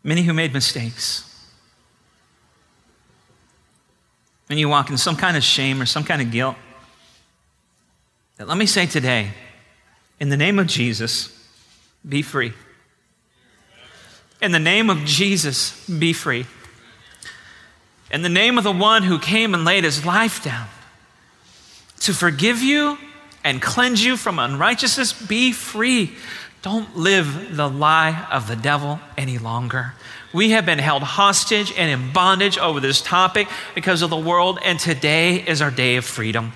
many 0.08 0.22
who 0.22 0.32
made 0.32 0.54
mistakes. 0.54 1.27
And 4.50 4.58
you 4.58 4.68
walk 4.68 4.90
in 4.90 4.96
some 4.96 5.16
kind 5.16 5.36
of 5.36 5.44
shame 5.44 5.80
or 5.80 5.86
some 5.86 6.04
kind 6.04 6.22
of 6.22 6.30
guilt. 6.30 6.56
Let 8.38 8.56
me 8.56 8.66
say 8.66 8.86
today, 8.86 9.32
in 10.20 10.28
the 10.28 10.36
name 10.36 10.58
of 10.58 10.66
Jesus, 10.66 11.34
be 12.08 12.22
free. 12.22 12.52
In 14.40 14.52
the 14.52 14.58
name 14.60 14.88
of 14.88 15.04
Jesus, 15.04 15.86
be 15.88 16.12
free. 16.12 16.46
In 18.10 18.22
the 18.22 18.28
name 18.28 18.56
of 18.56 18.64
the 18.64 18.72
one 18.72 19.02
who 19.02 19.18
came 19.18 19.54
and 19.54 19.64
laid 19.64 19.84
his 19.84 20.06
life 20.06 20.42
down 20.42 20.68
to 22.00 22.14
forgive 22.14 22.62
you 22.62 22.96
and 23.44 23.60
cleanse 23.60 24.04
you 24.04 24.16
from 24.16 24.38
unrighteousness, 24.38 25.12
be 25.12 25.52
free. 25.52 26.12
Don't 26.62 26.96
live 26.96 27.56
the 27.56 27.68
lie 27.68 28.26
of 28.30 28.48
the 28.48 28.56
devil 28.56 29.00
any 29.16 29.38
longer. 29.38 29.94
We 30.32 30.50
have 30.50 30.66
been 30.66 30.78
held 30.78 31.02
hostage 31.02 31.72
and 31.72 31.90
in 31.90 32.12
bondage 32.12 32.58
over 32.58 32.80
this 32.80 33.00
topic 33.00 33.48
because 33.74 34.02
of 34.02 34.10
the 34.10 34.18
world, 34.18 34.58
and 34.62 34.78
today 34.78 35.36
is 35.36 35.62
our 35.62 35.70
day 35.70 35.96
of 35.96 36.04
freedom. 36.04 36.52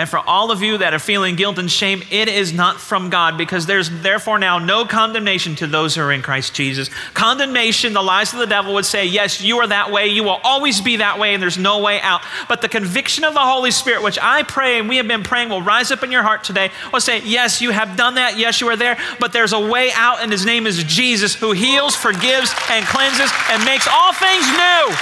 And 0.00 0.08
for 0.08 0.18
all 0.18 0.50
of 0.50 0.62
you 0.62 0.78
that 0.78 0.94
are 0.94 0.98
feeling 0.98 1.36
guilt 1.36 1.58
and 1.58 1.70
shame, 1.70 2.02
it 2.10 2.26
is 2.26 2.54
not 2.54 2.80
from 2.80 3.10
God 3.10 3.36
because 3.36 3.66
there's 3.66 3.90
therefore 4.00 4.38
now 4.38 4.58
no 4.58 4.86
condemnation 4.86 5.56
to 5.56 5.66
those 5.66 5.94
who 5.94 6.00
are 6.00 6.10
in 6.10 6.22
Christ 6.22 6.54
Jesus. 6.54 6.88
Condemnation, 7.12 7.92
the 7.92 8.00
lies 8.00 8.32
of 8.32 8.38
the 8.38 8.46
devil 8.46 8.72
would 8.72 8.86
say, 8.86 9.04
Yes, 9.04 9.42
you 9.42 9.58
are 9.58 9.66
that 9.66 9.92
way. 9.92 10.06
You 10.06 10.24
will 10.24 10.40
always 10.42 10.80
be 10.80 10.96
that 10.96 11.18
way, 11.18 11.34
and 11.34 11.42
there's 11.42 11.58
no 11.58 11.82
way 11.82 12.00
out. 12.00 12.22
But 12.48 12.62
the 12.62 12.68
conviction 12.68 13.24
of 13.24 13.34
the 13.34 13.40
Holy 13.40 13.70
Spirit, 13.70 14.02
which 14.02 14.18
I 14.22 14.42
pray 14.42 14.78
and 14.78 14.88
we 14.88 14.96
have 14.96 15.06
been 15.06 15.22
praying, 15.22 15.50
will 15.50 15.60
rise 15.60 15.90
up 15.90 16.02
in 16.02 16.10
your 16.10 16.22
heart 16.22 16.44
today, 16.44 16.70
will 16.94 17.02
say, 17.02 17.20
Yes, 17.20 17.60
you 17.60 17.68
have 17.70 17.98
done 17.98 18.14
that. 18.14 18.38
Yes, 18.38 18.62
you 18.62 18.68
are 18.68 18.76
there. 18.76 18.96
But 19.18 19.34
there's 19.34 19.52
a 19.52 19.60
way 19.60 19.90
out, 19.92 20.22
and 20.22 20.32
his 20.32 20.46
name 20.46 20.66
is 20.66 20.82
Jesus, 20.84 21.34
who 21.34 21.52
heals, 21.52 21.94
forgives, 21.94 22.54
and 22.70 22.86
cleanses, 22.86 23.30
and 23.50 23.62
makes 23.66 23.86
all 23.86 24.14
things 24.14 24.46
new. 24.48 24.96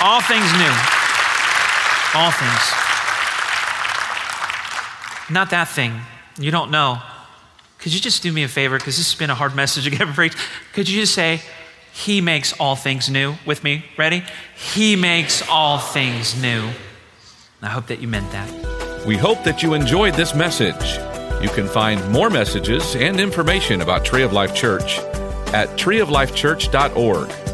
All 0.00 0.20
things 0.20 0.52
new. 0.52 0.93
All 2.14 2.30
things. 2.30 2.72
Not 5.30 5.50
that 5.50 5.68
thing. 5.68 6.00
You 6.38 6.50
don't 6.50 6.70
know. 6.70 6.98
Could 7.78 7.92
you 7.92 8.00
just 8.00 8.22
do 8.22 8.32
me 8.32 8.42
a 8.44 8.48
favor? 8.48 8.78
Because 8.78 8.96
this 8.96 9.12
has 9.12 9.18
been 9.18 9.30
a 9.30 9.34
hard 9.34 9.54
message 9.54 9.84
to 9.84 9.90
get 9.90 10.08
preached. 10.14 10.36
Could 10.72 10.88
you 10.88 11.00
just 11.00 11.14
say, 11.14 11.40
He 11.92 12.20
makes 12.20 12.52
all 12.60 12.76
things 12.76 13.10
new 13.10 13.34
with 13.46 13.62
me? 13.64 13.84
Ready? 13.98 14.22
He 14.56 14.96
makes 14.96 15.46
all 15.48 15.78
things 15.78 16.40
new. 16.40 16.70
I 17.62 17.68
hope 17.68 17.86
that 17.86 18.00
you 18.00 18.08
meant 18.08 18.30
that. 18.32 19.06
We 19.06 19.16
hope 19.16 19.42
that 19.44 19.62
you 19.62 19.74
enjoyed 19.74 20.14
this 20.14 20.34
message. 20.34 20.98
You 21.42 21.48
can 21.50 21.66
find 21.68 22.06
more 22.10 22.30
messages 22.30 22.94
and 22.94 23.18
information 23.20 23.80
about 23.82 24.04
Tree 24.04 24.22
of 24.22 24.32
Life 24.32 24.54
Church 24.54 24.98
at 25.52 25.68
treeoflifechurch.org. 25.78 27.53